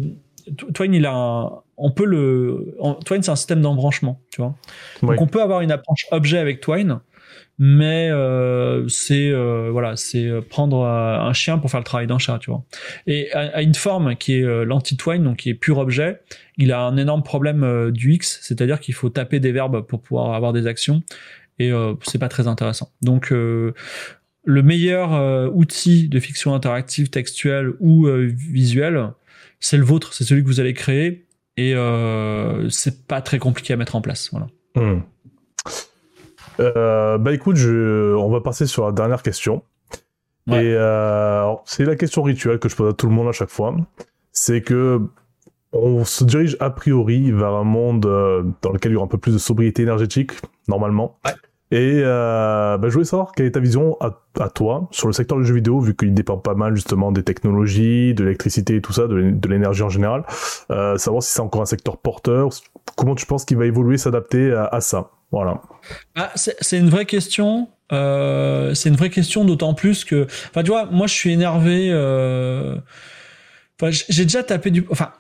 Twine, 0.74 0.94
il 0.94 1.06
a 1.06 1.14
un, 1.14 1.52
on 1.78 1.92
peut 1.92 2.06
le 2.06 2.76
Twine 3.06 3.22
c'est 3.22 3.32
un 3.32 3.36
système 3.36 3.62
d'embranchement, 3.62 4.22
tu 4.32 4.42
vois. 4.42 4.56
Donc 5.02 5.22
on 5.22 5.28
peut 5.28 5.42
avoir 5.42 5.62
une 5.62 5.72
approche 5.72 6.08
objet 6.12 6.38
avec 6.38 6.62
Twine, 6.62 7.00
mais 7.60 8.10
euh, 8.10 8.88
c'est 8.88 9.30
euh, 9.30 9.70
voilà, 9.72 9.96
c'est 9.96 10.30
prendre 10.50 10.86
un 10.86 11.34
chien 11.34 11.58
pour 11.58 11.70
faire 11.70 11.80
le 11.80 11.86
travail 11.86 12.08
d'un 12.08 12.18
chat, 12.18 12.40
tu 12.40 12.50
vois. 12.50 12.64
Et 13.06 13.32
à, 13.34 13.62
une 13.62 13.76
forme 13.76 14.16
qui 14.16 14.36
est 14.36 14.66
l'anti-twine, 14.66 15.24
donc 15.24 15.38
qui 15.38 15.50
est 15.50 15.56
pur 15.56 15.78
objet, 15.78 16.22
il 16.58 16.72
a 16.72 16.82
un 16.82 16.98
énorme 16.98 17.24
problème 17.24 17.92
du 17.92 18.14
X, 18.14 18.40
c'est-à-dire 18.42 18.80
qu'il 18.80 18.94
faut 18.94 19.10
taper 19.10 19.40
des 19.40 19.52
verbes 19.52 19.86
pour 19.86 20.02
pouvoir 20.02 20.34
avoir 20.34 20.54
des 20.54 20.66
actions, 20.68 21.04
et 21.60 21.72
c'est 22.04 22.20
pas 22.20 22.30
très 22.30 22.48
intéressant. 22.48 22.90
Donc 23.02 23.32
le 23.32 23.74
meilleur 24.46 25.54
outil 25.54 26.08
de 26.10 26.20
fiction 26.20 26.54
interactive 26.54 27.10
textuelle 27.10 27.74
ou 27.80 28.08
visuelle, 28.08 29.12
c'est 29.60 29.78
le 29.78 29.84
vôtre, 29.84 30.14
c'est 30.14 30.24
celui 30.24 30.42
que 30.42 30.48
vous 30.48 30.60
allez 30.60 30.74
créer 30.74 31.26
et 31.60 31.76
euh, 31.76 32.70
c'est 32.70 33.06
pas 33.06 33.22
très 33.22 33.38
compliqué 33.38 33.74
à 33.74 33.76
mettre 33.76 33.96
en 33.96 34.02
place. 34.02 34.30
Voilà. 34.32 34.48
Hmm. 34.76 35.02
Euh, 36.60 37.18
bah 37.18 37.34
écoute, 37.34 37.56
je... 37.56 38.16
on 38.16 38.30
va 38.30 38.42
passer 38.42 38.66
sur 38.66 38.86
la 38.86 38.92
dernière 38.92 39.24
question. 39.24 39.64
Et 40.48 40.74
euh, 40.74 41.54
c'est 41.66 41.86
la 41.86 41.96
question 41.96 42.24
rituelle 42.24 42.58
que 42.58 42.70
je 42.70 42.76
pose 42.76 42.90
à 42.90 42.94
tout 42.94 43.06
le 43.08 43.14
monde 43.14 43.28
à 43.28 43.32
chaque 43.32 43.52
fois. 43.52 43.76
C'est 44.32 44.62
que 44.62 45.00
on 45.74 46.04
se 46.04 46.24
dirige 46.24 46.58
a 46.60 46.72
priori 46.72 47.32
vers 47.32 47.54
un 47.54 47.64
monde 47.64 48.02
dans 48.02 48.72
lequel 48.72 48.92
il 48.92 48.96
y 48.96 48.98
aura 48.98 49.06
un 49.06 49.10
peu 49.10 49.20
plus 49.20 49.34
de 49.34 49.38
sobriété 49.38 49.84
énergétique, 49.84 50.32
normalement. 50.68 51.20
Ouais. 51.24 51.34
Et 51.72 52.02
euh, 52.04 52.78
bah, 52.78 52.88
je 52.88 52.94
voulais 52.94 53.06
savoir 53.06 53.32
quelle 53.34 53.46
est 53.46 53.52
ta 53.52 53.60
vision 53.60 53.96
à, 54.00 54.50
toi 54.50 54.88
sur 54.92 55.08
le 55.08 55.14
secteur 55.14 55.38
du 55.38 55.46
jeu 55.46 55.54
vidéo, 55.54 55.80
vu 55.80 55.96
qu'il 55.96 56.14
dépend 56.14 56.38
pas 56.38 56.56
mal 56.56 56.76
justement 56.76 57.12
des 57.12 57.24
technologies, 57.24 58.16
de 58.16 58.24
l'électricité 58.24 58.78
et 58.78 58.82
tout 58.82 58.94
ça, 58.94 59.08
de, 59.08 59.48
l'énergie 59.48 59.84
en 59.84 59.90
général. 59.90 60.26
Euh, 60.72 60.98
savoir 60.98 61.22
si 61.22 61.32
c'est 61.32 61.42
encore 61.42 61.62
un 61.62 61.68
secteur 61.68 61.98
porteur, 61.98 62.50
comment 62.96 63.14
tu 63.14 63.28
penses 63.28 63.46
qu'il 63.46 63.58
va 63.58 63.66
évoluer, 63.66 63.98
s'adapter 63.98 64.52
à, 64.52 64.82
ça? 64.82 65.12
Voilà. 65.32 65.62
Ah, 66.16 66.32
c'est 66.36 66.78
une 66.78 66.90
vraie 66.90 67.06
question. 67.06 67.70
Euh, 67.92 68.74
c'est 68.74 68.90
une 68.90 68.96
vraie 68.96 69.10
question, 69.10 69.46
d'autant 69.46 69.74
plus 69.74 70.06
que, 70.06 70.26
enfin, 70.26 70.64
tu 70.64 70.70
vois, 70.70 70.86
moi, 70.86 71.08
je 71.08 71.14
suis 71.14 71.32
énervé. 71.32 71.90
Euh... 71.92 72.76
Enfin, 73.82 73.92
j'ai 74.10 74.24
déjà 74.24 74.44
tapé 74.44 74.72
du, 74.72 74.86
enfin, 74.92 75.12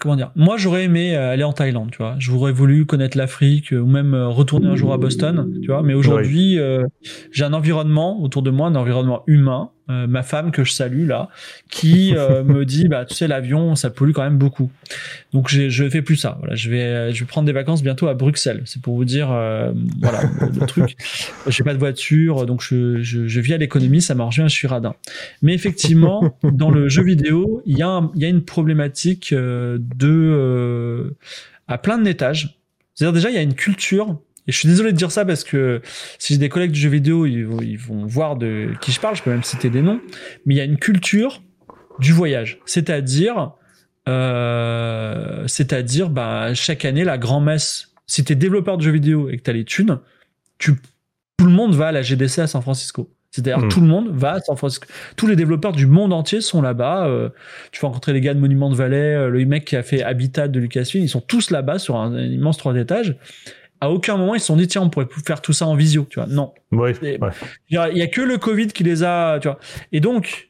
comment 0.00 0.16
dire 0.16 0.32
Moi, 0.34 0.56
j'aurais 0.56 0.84
aimé 0.84 1.14
euh, 1.14 1.30
aller 1.30 1.44
en 1.44 1.52
Thaïlande, 1.52 1.90
tu 1.92 1.98
vois. 1.98 2.16
J'aurais 2.18 2.50
voulu 2.50 2.86
connaître 2.86 3.16
l'Afrique 3.16 3.72
euh, 3.72 3.78
ou 3.78 3.86
même 3.86 4.14
euh, 4.14 4.28
retourner 4.28 4.66
un 4.66 4.74
jour 4.74 4.92
à 4.92 4.98
Boston, 4.98 5.60
tu 5.62 5.68
vois. 5.68 5.82
Mais 5.84 5.94
aujourd'hui, 5.94 6.58
j'ai 7.30 7.44
un 7.44 7.52
environnement 7.52 8.20
autour 8.20 8.42
de 8.42 8.50
moi, 8.50 8.66
un 8.66 8.74
environnement 8.74 9.22
humain 9.26 9.70
euh, 9.90 10.06
ma 10.06 10.22
femme 10.22 10.50
que 10.52 10.64
je 10.64 10.72
salue 10.72 11.06
là, 11.06 11.28
qui 11.70 12.14
euh, 12.16 12.44
me 12.44 12.64
dit 12.64 12.88
bah 12.88 13.04
tu 13.04 13.14
sais 13.14 13.26
l'avion 13.28 13.74
ça 13.74 13.90
pollue 13.90 14.12
quand 14.12 14.22
même 14.22 14.38
beaucoup. 14.38 14.70
Donc 15.32 15.48
je 15.48 15.88
fais 15.88 16.02
plus 16.02 16.16
ça. 16.16 16.36
Voilà, 16.38 16.54
je 16.54 16.70
vais 16.70 17.12
je 17.12 17.20
vais 17.20 17.26
prendre 17.26 17.46
des 17.46 17.52
vacances 17.52 17.82
bientôt 17.82 18.08
à 18.08 18.14
Bruxelles. 18.14 18.62
C'est 18.64 18.80
pour 18.80 18.94
vous 18.94 19.04
dire 19.04 19.30
euh, 19.30 19.72
voilà 20.00 20.22
le, 20.40 20.66
truc. 20.66 20.96
J'ai 21.48 21.64
pas 21.64 21.74
de 21.74 21.78
voiture 21.78 22.46
donc 22.46 22.62
je, 22.62 23.02
je, 23.02 23.26
je 23.26 23.40
vis 23.40 23.54
à 23.54 23.58
l'économie, 23.58 24.00
ça 24.00 24.14
marche 24.14 24.36
bien, 24.36 24.48
je 24.48 24.54
suis 24.54 24.68
radin. 24.68 24.94
Mais 25.42 25.54
effectivement 25.54 26.36
dans 26.42 26.70
le 26.70 26.88
jeu 26.88 27.02
vidéo 27.02 27.62
il 27.66 27.76
y 27.76 27.82
a 27.82 28.08
il 28.14 28.22
y 28.22 28.24
a 28.24 28.28
une 28.28 28.44
problématique 28.44 29.34
de 29.34 31.14
à 31.68 31.78
plein 31.78 31.98
d'étages. 31.98 32.58
C'est-à-dire 32.94 33.14
déjà 33.14 33.30
il 33.30 33.34
y 33.34 33.38
a 33.38 33.42
une 33.42 33.54
culture 33.54 34.18
et 34.50 34.52
je 34.52 34.58
suis 34.58 34.68
désolé 34.68 34.90
de 34.90 34.96
dire 34.96 35.12
ça 35.12 35.24
parce 35.24 35.44
que 35.44 35.80
si 36.18 36.32
j'ai 36.32 36.40
des 36.40 36.48
collègues 36.48 36.72
du 36.72 36.80
jeu 36.80 36.88
vidéo, 36.88 37.24
ils 37.24 37.44
vont, 37.44 37.60
ils 37.60 37.78
vont 37.78 38.04
voir 38.04 38.34
de 38.34 38.70
qui 38.80 38.90
je 38.90 38.98
parle, 38.98 39.14
je 39.14 39.22
peux 39.22 39.30
même 39.30 39.44
citer 39.44 39.70
des 39.70 39.80
noms, 39.80 40.00
mais 40.44 40.54
il 40.54 40.58
y 40.58 40.60
a 40.60 40.64
une 40.64 40.76
culture 40.76 41.40
du 42.00 42.12
voyage. 42.12 42.58
C'est-à-dire, 42.66 43.52
euh, 44.08 45.44
c'est-à-dire, 45.46 46.10
bah, 46.10 46.52
chaque 46.52 46.84
année, 46.84 47.04
la 47.04 47.16
grand-messe, 47.16 47.92
si 48.08 48.24
t'es 48.24 48.34
développeur 48.34 48.76
de 48.76 48.82
jeux 48.82 48.90
vidéo 48.90 49.28
et 49.28 49.36
que 49.36 49.42
t'as 49.42 49.52
les 49.52 49.64
thunes, 49.64 50.00
tu, 50.58 50.74
tout 51.36 51.44
le 51.44 51.52
monde 51.52 51.76
va 51.76 51.86
à 51.86 51.92
la 51.92 52.02
GDC 52.02 52.40
à 52.40 52.48
San 52.48 52.60
Francisco. 52.60 53.08
C'est-à-dire 53.30 53.64
hmm. 53.64 53.68
tout 53.68 53.80
le 53.80 53.86
monde 53.86 54.10
va 54.12 54.32
à 54.32 54.40
San 54.40 54.56
Francisco. 54.56 54.88
Tous 55.14 55.28
les 55.28 55.36
développeurs 55.36 55.70
du 55.70 55.86
monde 55.86 56.12
entier 56.12 56.40
sont 56.40 56.60
là-bas. 56.60 57.06
Euh, 57.06 57.28
tu 57.70 57.80
vas 57.82 57.86
rencontrer 57.86 58.14
les 58.14 58.20
gars 58.20 58.34
de 58.34 58.40
Monument 58.40 58.68
de 58.68 58.74
Valley, 58.74 59.14
euh, 59.14 59.28
le 59.28 59.44
mec 59.44 59.64
qui 59.64 59.76
a 59.76 59.84
fait 59.84 60.02
Habitat 60.02 60.48
de 60.48 60.58
Lucasfilm, 60.58 61.04
ils 61.04 61.08
sont 61.08 61.20
tous 61.20 61.52
là-bas 61.52 61.78
sur 61.78 61.94
un, 61.94 62.12
un 62.12 62.26
immense 62.26 62.58
trois 62.58 62.74
étages 62.74 63.16
à 63.80 63.90
aucun 63.90 64.16
moment 64.16 64.34
ils 64.34 64.40
se 64.40 64.46
sont 64.46 64.56
dit 64.56 64.68
tiens 64.68 64.82
on 64.82 64.90
pourrait 64.90 65.08
faire 65.26 65.40
tout 65.40 65.52
ça 65.52 65.66
en 65.66 65.74
visio 65.74 66.06
tu 66.08 66.20
vois. 66.20 66.28
Non. 66.28 66.52
Oui, 66.72 66.92
il 67.02 67.18
y, 67.70 67.76
a 67.78 68.06
que 68.06 68.20
le 68.20 68.38
covid 68.38 68.68
qui 68.68 68.84
les 68.84 69.02
a 69.02 69.38
tu 69.40 69.48
vois. 69.48 69.58
Et 69.92 70.00
donc 70.00 70.48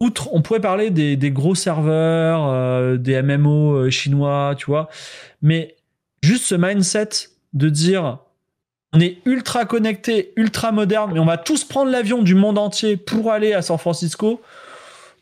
outre 0.00 0.28
on 0.32 0.42
pourrait 0.42 0.60
parler 0.60 0.90
des, 0.90 1.16
des 1.16 1.30
gros 1.30 1.54
serveurs 1.54 2.48
euh, 2.48 2.96
des 2.96 3.22
MMO 3.22 3.74
euh, 3.74 3.90
chinois 3.90 4.54
tu 4.58 4.66
vois. 4.66 4.88
Mais 5.42 5.76
juste 6.22 6.44
ce 6.44 6.54
mindset 6.54 7.08
de 7.52 7.68
dire 7.68 8.18
on 8.92 9.00
est 9.00 9.18
ultra 9.24 9.64
connecté 9.64 10.32
ultra 10.36 10.72
moderne 10.72 11.12
mais 11.14 11.20
on 11.20 11.24
va 11.24 11.38
tous 11.38 11.64
prendre 11.64 11.90
l'avion 11.90 12.22
du 12.22 12.34
monde 12.34 12.58
entier 12.58 12.96
pour 12.96 13.30
aller 13.30 13.52
à 13.52 13.62
San 13.62 13.78
Francisco. 13.78 14.40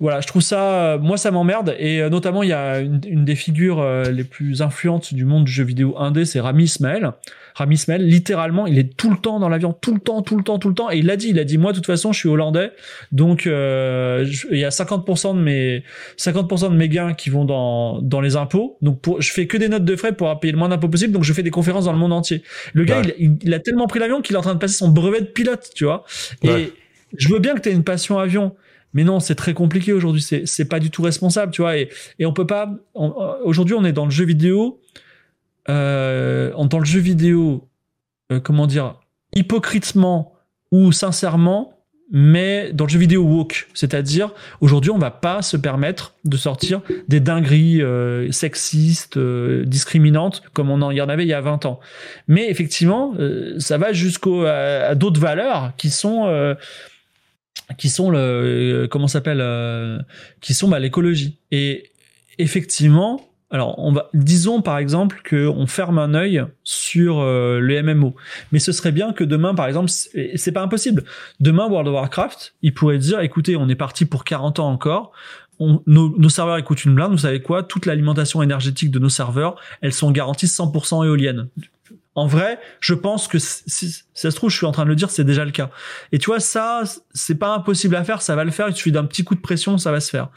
Voilà, 0.02 0.22
je 0.22 0.26
trouve 0.26 0.40
ça, 0.40 0.96
moi 0.98 1.18
ça 1.18 1.30
m'emmerde. 1.30 1.76
Et 1.78 2.00
euh, 2.00 2.08
notamment 2.08 2.42
il 2.42 2.48
y 2.48 2.54
a 2.54 2.80
une, 2.80 3.02
une 3.06 3.26
des 3.26 3.34
figures 3.34 3.84
les 4.10 4.24
plus 4.24 4.62
influentes 4.62 5.12
du 5.12 5.26
monde 5.26 5.44
du 5.44 5.52
jeu 5.52 5.62
vidéo 5.62 5.94
indé, 5.98 6.24
c'est 6.24 6.40
Rami 6.40 6.64
Ismail, 6.64 7.12
Rami 7.54 7.74
Ismail, 7.74 8.02
littéralement, 8.02 8.66
il 8.66 8.78
est 8.78 8.96
tout 8.96 9.10
le 9.10 9.16
temps 9.16 9.40
dans 9.40 9.48
l'avion, 9.48 9.72
tout 9.72 9.94
le 9.94 10.00
temps, 10.00 10.22
tout 10.22 10.36
le 10.36 10.42
temps, 10.42 10.58
tout 10.58 10.68
le 10.68 10.74
temps. 10.74 10.90
Et 10.90 10.98
il 10.98 11.06
l'a 11.06 11.16
dit, 11.16 11.28
il 11.28 11.38
a 11.38 11.44
dit, 11.44 11.58
moi, 11.58 11.72
de 11.72 11.76
toute 11.76 11.86
façon, 11.86 12.12
je 12.12 12.18
suis 12.18 12.28
hollandais, 12.28 12.72
donc 13.12 13.46
euh, 13.46 14.26
il 14.50 14.58
y 14.58 14.64
a 14.64 14.70
50% 14.70 15.36
de 15.36 15.40
mes 15.40 15.84
50% 16.18 16.70
de 16.70 16.76
mes 16.76 16.88
gains 16.88 17.14
qui 17.14 17.30
vont 17.30 17.44
dans 17.44 18.00
dans 18.02 18.20
les 18.20 18.36
impôts. 18.36 18.76
Donc 18.82 19.00
pour, 19.00 19.20
je 19.20 19.32
fais 19.32 19.46
que 19.46 19.56
des 19.56 19.68
notes 19.68 19.84
de 19.84 19.96
frais 19.96 20.12
pour 20.12 20.38
payer 20.40 20.52
le 20.52 20.58
moins 20.58 20.68
d'impôts 20.68 20.88
possible. 20.88 21.12
Donc 21.12 21.24
je 21.24 21.32
fais 21.32 21.42
des 21.42 21.50
conférences 21.50 21.84
dans 21.84 21.92
le 21.92 21.98
monde 21.98 22.12
entier. 22.12 22.42
Le 22.72 22.84
gars, 22.84 23.02
il, 23.18 23.54
a 23.54 23.58
tellement 23.58 23.86
pris 23.86 23.98
l'avion 23.98 24.22
qu'il 24.22 24.36
est 24.36 24.38
en 24.38 24.42
train 24.42 24.54
de 24.54 24.58
passer 24.58 24.74
son 24.74 24.88
brevet 24.88 25.20
de 25.20 25.26
pilote, 25.26 25.70
tu 25.74 25.84
vois. 25.84 26.04
Et 26.42 26.72
je 27.16 27.28
veux 27.28 27.38
bien 27.38 27.54
que 27.54 27.60
tu 27.60 27.68
aies 27.68 27.72
une 27.72 27.84
passion 27.84 28.18
avion. 28.18 28.54
Mais 28.92 29.04
non, 29.04 29.20
c'est 29.20 29.36
très 29.36 29.54
compliqué 29.54 29.92
aujourd'hui. 29.92 30.22
C'est 30.22 30.46
c'est 30.46 30.64
pas 30.64 30.80
du 30.80 30.90
tout 30.90 31.02
responsable, 31.02 31.52
tu 31.52 31.62
vois. 31.62 31.76
Et 31.76 31.88
et 32.18 32.26
on 32.26 32.32
peut 32.32 32.46
pas. 32.46 32.70
Aujourd'hui, 33.44 33.74
on 33.74 33.84
est 33.84 33.92
dans 33.92 34.04
le 34.04 34.10
jeu 34.10 34.24
vidéo 34.24 34.80
euh, 35.68 36.52
dans 36.64 36.78
le 36.78 36.84
jeu 36.84 37.00
vidéo, 37.00 37.68
euh, 38.32 38.40
comment 38.40 38.66
dire, 38.66 38.96
hypocritement 39.34 40.34
ou 40.72 40.92
sincèrement, 40.92 41.80
mais 42.10 42.72
dans 42.72 42.86
le 42.86 42.90
jeu 42.90 42.98
vidéo 42.98 43.22
woke, 43.22 43.68
c'est-à-dire 43.72 44.32
aujourd'hui 44.60 44.90
on 44.90 44.98
va 44.98 45.12
pas 45.12 45.42
se 45.42 45.56
permettre 45.56 46.14
de 46.24 46.36
sortir 46.36 46.82
des 47.06 47.20
dingueries 47.20 47.82
euh, 47.82 48.32
sexistes, 48.32 49.16
euh, 49.16 49.64
discriminantes 49.64 50.42
comme 50.52 50.70
on 50.70 50.82
en 50.82 50.90
y 50.90 51.00
en 51.00 51.08
avait 51.08 51.24
il 51.24 51.28
y 51.28 51.34
a 51.34 51.40
20 51.40 51.66
ans. 51.66 51.78
Mais 52.26 52.50
effectivement, 52.50 53.14
euh, 53.18 53.58
ça 53.60 53.78
va 53.78 53.92
jusqu'à 53.92 54.88
à, 54.88 54.94
d'autres 54.96 55.20
valeurs 55.20 55.72
qui 55.76 55.90
sont 55.90 56.56
qui 57.78 57.88
sont 57.88 58.10
le 58.10 58.88
comment 58.90 59.06
s'appelle 59.06 60.04
qui 60.40 60.52
sont 60.52 60.68
bah, 60.68 60.80
l'écologie. 60.80 61.36
Et 61.52 61.90
effectivement, 62.38 63.29
alors, 63.50 63.78
on 63.78 63.92
va, 63.92 64.08
disons 64.14 64.62
par 64.62 64.78
exemple 64.78 65.22
qu'on 65.28 65.66
ferme 65.66 65.98
un 65.98 66.14
œil 66.14 66.44
sur 66.62 67.18
euh, 67.18 67.58
le 67.58 67.82
MMO, 67.82 68.14
mais 68.52 68.60
ce 68.60 68.70
serait 68.70 68.92
bien 68.92 69.12
que 69.12 69.24
demain, 69.24 69.54
par 69.56 69.66
exemple, 69.66 69.90
c'est 69.90 70.52
pas 70.52 70.62
impossible. 70.62 71.02
Demain, 71.40 71.66
World 71.66 71.88
of 71.88 71.94
Warcraft, 71.94 72.54
il 72.62 72.72
pourrait 72.72 72.98
dire, 72.98 73.20
écoutez, 73.20 73.56
on 73.56 73.68
est 73.68 73.74
parti 73.74 74.04
pour 74.04 74.24
40 74.24 74.60
ans 74.60 74.70
encore. 74.70 75.12
Nos, 75.58 76.28
serveurs 76.30 76.56
écoutent 76.56 76.84
une 76.84 76.94
blinde. 76.94 77.12
Vous 77.12 77.18
savez 77.18 77.42
quoi? 77.42 77.62
Toute 77.62 77.84
l'alimentation 77.84 78.40
énergétique 78.40 78.90
de 78.90 78.98
nos 78.98 79.10
serveurs, 79.10 79.56
elles 79.82 79.92
sont 79.92 80.10
garanties 80.10 80.46
100% 80.46 81.04
éoliennes. 81.04 81.48
En 82.14 82.26
vrai, 82.26 82.58
je 82.80 82.94
pense 82.94 83.28
que 83.28 83.38
si, 83.38 84.04
ça 84.14 84.30
se 84.30 84.36
trouve, 84.36 84.50
je 84.50 84.56
suis 84.56 84.66
en 84.66 84.72
train 84.72 84.84
de 84.84 84.88
le 84.88 84.96
dire, 84.96 85.10
c'est 85.10 85.24
déjà 85.24 85.44
le 85.44 85.50
cas. 85.50 85.70
Et 86.12 86.18
tu 86.18 86.26
vois, 86.26 86.40
ça, 86.40 86.82
c'est 87.12 87.34
pas 87.34 87.54
impossible 87.54 87.94
à 87.94 88.04
faire, 88.04 88.22
ça 88.22 88.36
va 88.36 88.44
le 88.44 88.50
faire. 88.52 88.68
Il 88.68 88.74
suffit 88.74 88.92
d'un 88.92 89.04
petit 89.04 89.22
coup 89.22 89.34
de 89.34 89.40
pression, 89.40 89.76
ça 89.76 89.92
va 89.92 90.00
se 90.00 90.08
faire. 90.08 90.28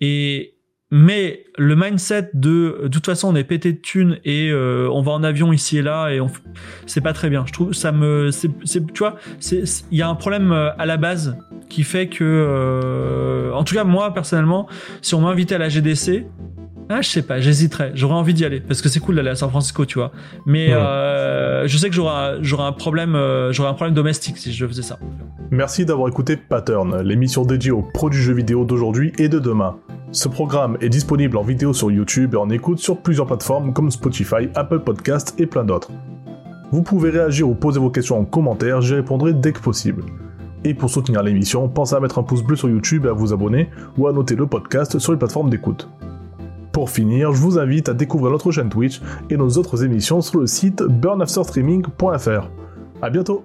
Et, 0.00 0.57
mais 0.90 1.44
le 1.58 1.76
mindset 1.76 2.30
de 2.32 2.80
de 2.84 2.88
toute 2.88 3.04
façon 3.04 3.28
on 3.28 3.36
est 3.36 3.44
pété 3.44 3.72
de 3.72 3.78
thunes 3.78 4.18
et 4.24 4.50
euh, 4.50 4.88
on 4.90 5.02
va 5.02 5.12
en 5.12 5.22
avion 5.22 5.52
ici 5.52 5.78
et 5.78 5.82
là 5.82 6.08
et 6.08 6.20
on 6.20 6.30
c'est 6.86 7.02
pas 7.02 7.12
très 7.12 7.28
bien. 7.28 7.44
Je 7.46 7.52
trouve 7.52 7.72
ça 7.74 7.92
me 7.92 8.30
c'est 8.30 8.48
tu 8.64 8.98
vois 8.98 9.16
c'est 9.38 9.64
il 9.90 9.98
y 9.98 10.02
a 10.02 10.08
un 10.08 10.14
problème 10.14 10.50
euh, 10.52 10.70
à 10.78 10.86
la 10.86 10.96
base 10.96 11.36
qui 11.68 11.82
fait 11.82 12.08
que 12.08 12.24
euh, 12.24 13.52
en 13.52 13.64
tout 13.64 13.74
cas 13.74 13.84
moi 13.84 14.14
personnellement 14.14 14.66
si 15.02 15.14
on 15.14 15.20
m'invitait 15.20 15.56
à 15.56 15.58
la 15.58 15.68
GDC 15.68 16.24
ah, 16.90 17.02
je 17.02 17.08
sais 17.08 17.22
pas, 17.22 17.40
j'hésiterais. 17.40 17.92
J'aurais 17.94 18.14
envie 18.14 18.32
d'y 18.32 18.44
aller 18.44 18.60
parce 18.60 18.80
que 18.80 18.88
c'est 18.88 19.00
cool 19.00 19.16
d'aller 19.16 19.30
à 19.30 19.34
San 19.34 19.50
Francisco, 19.50 19.84
tu 19.84 19.98
vois. 19.98 20.10
Mais 20.46 20.72
euh, 20.72 21.66
je 21.66 21.76
sais 21.76 21.90
que 21.90 21.94
j'aurais 21.94 22.62
un 22.62 22.72
problème 22.72 23.14
euh, 23.14 23.52
j'aurais 23.52 23.68
un 23.68 23.74
problème 23.74 23.94
domestique 23.94 24.38
si 24.38 24.52
je 24.52 24.66
faisais 24.66 24.82
ça. 24.82 24.98
Merci 25.50 25.84
d'avoir 25.84 26.08
écouté 26.08 26.36
Pattern, 26.36 27.00
l'émission 27.02 27.44
dédiée 27.44 27.70
aux 27.70 27.82
pros 27.82 28.08
du 28.08 28.20
jeu 28.20 28.32
vidéo 28.32 28.64
d'aujourd'hui 28.64 29.12
et 29.18 29.28
de 29.28 29.38
demain. 29.38 29.76
Ce 30.12 30.28
programme 30.28 30.78
est 30.80 30.88
disponible 30.88 31.36
en 31.36 31.42
vidéo 31.42 31.74
sur 31.74 31.90
YouTube 31.90 32.34
et 32.34 32.38
en 32.38 32.48
écoute 32.48 32.78
sur 32.78 32.96
plusieurs 32.96 33.26
plateformes 33.26 33.74
comme 33.74 33.90
Spotify, 33.90 34.48
Apple 34.54 34.80
Podcast 34.80 35.34
et 35.38 35.46
plein 35.46 35.64
d'autres. 35.64 35.90
Vous 36.70 36.82
pouvez 36.82 37.10
réagir 37.10 37.48
ou 37.48 37.54
poser 37.54 37.80
vos 37.80 37.90
questions 37.90 38.18
en 38.18 38.24
commentaire, 38.24 38.80
j'y 38.80 38.94
répondrai 38.94 39.34
dès 39.34 39.52
que 39.52 39.60
possible. 39.60 40.04
Et 40.64 40.74
pour 40.74 40.90
soutenir 40.90 41.22
l'émission, 41.22 41.68
pensez 41.68 41.94
à 41.94 42.00
mettre 42.00 42.18
un 42.18 42.22
pouce 42.22 42.42
bleu 42.42 42.56
sur 42.56 42.68
YouTube 42.68 43.04
et 43.04 43.08
à 43.08 43.12
vous 43.12 43.32
abonner 43.32 43.68
ou 43.96 44.06
à 44.06 44.12
noter 44.12 44.34
le 44.34 44.46
podcast 44.46 44.98
sur 44.98 45.12
les 45.12 45.18
plateformes 45.18 45.50
d'écoute. 45.50 45.88
Pour 46.78 46.90
finir, 46.90 47.32
je 47.32 47.42
vous 47.42 47.58
invite 47.58 47.88
à 47.88 47.92
découvrir 47.92 48.30
notre 48.30 48.52
chaîne 48.52 48.68
Twitch 48.68 49.00
et 49.30 49.36
nos 49.36 49.48
autres 49.48 49.82
émissions 49.82 50.20
sur 50.20 50.38
le 50.38 50.46
site 50.46 50.80
burnafterstreaming.fr. 50.80 52.50
A 53.02 53.10
bientôt 53.10 53.42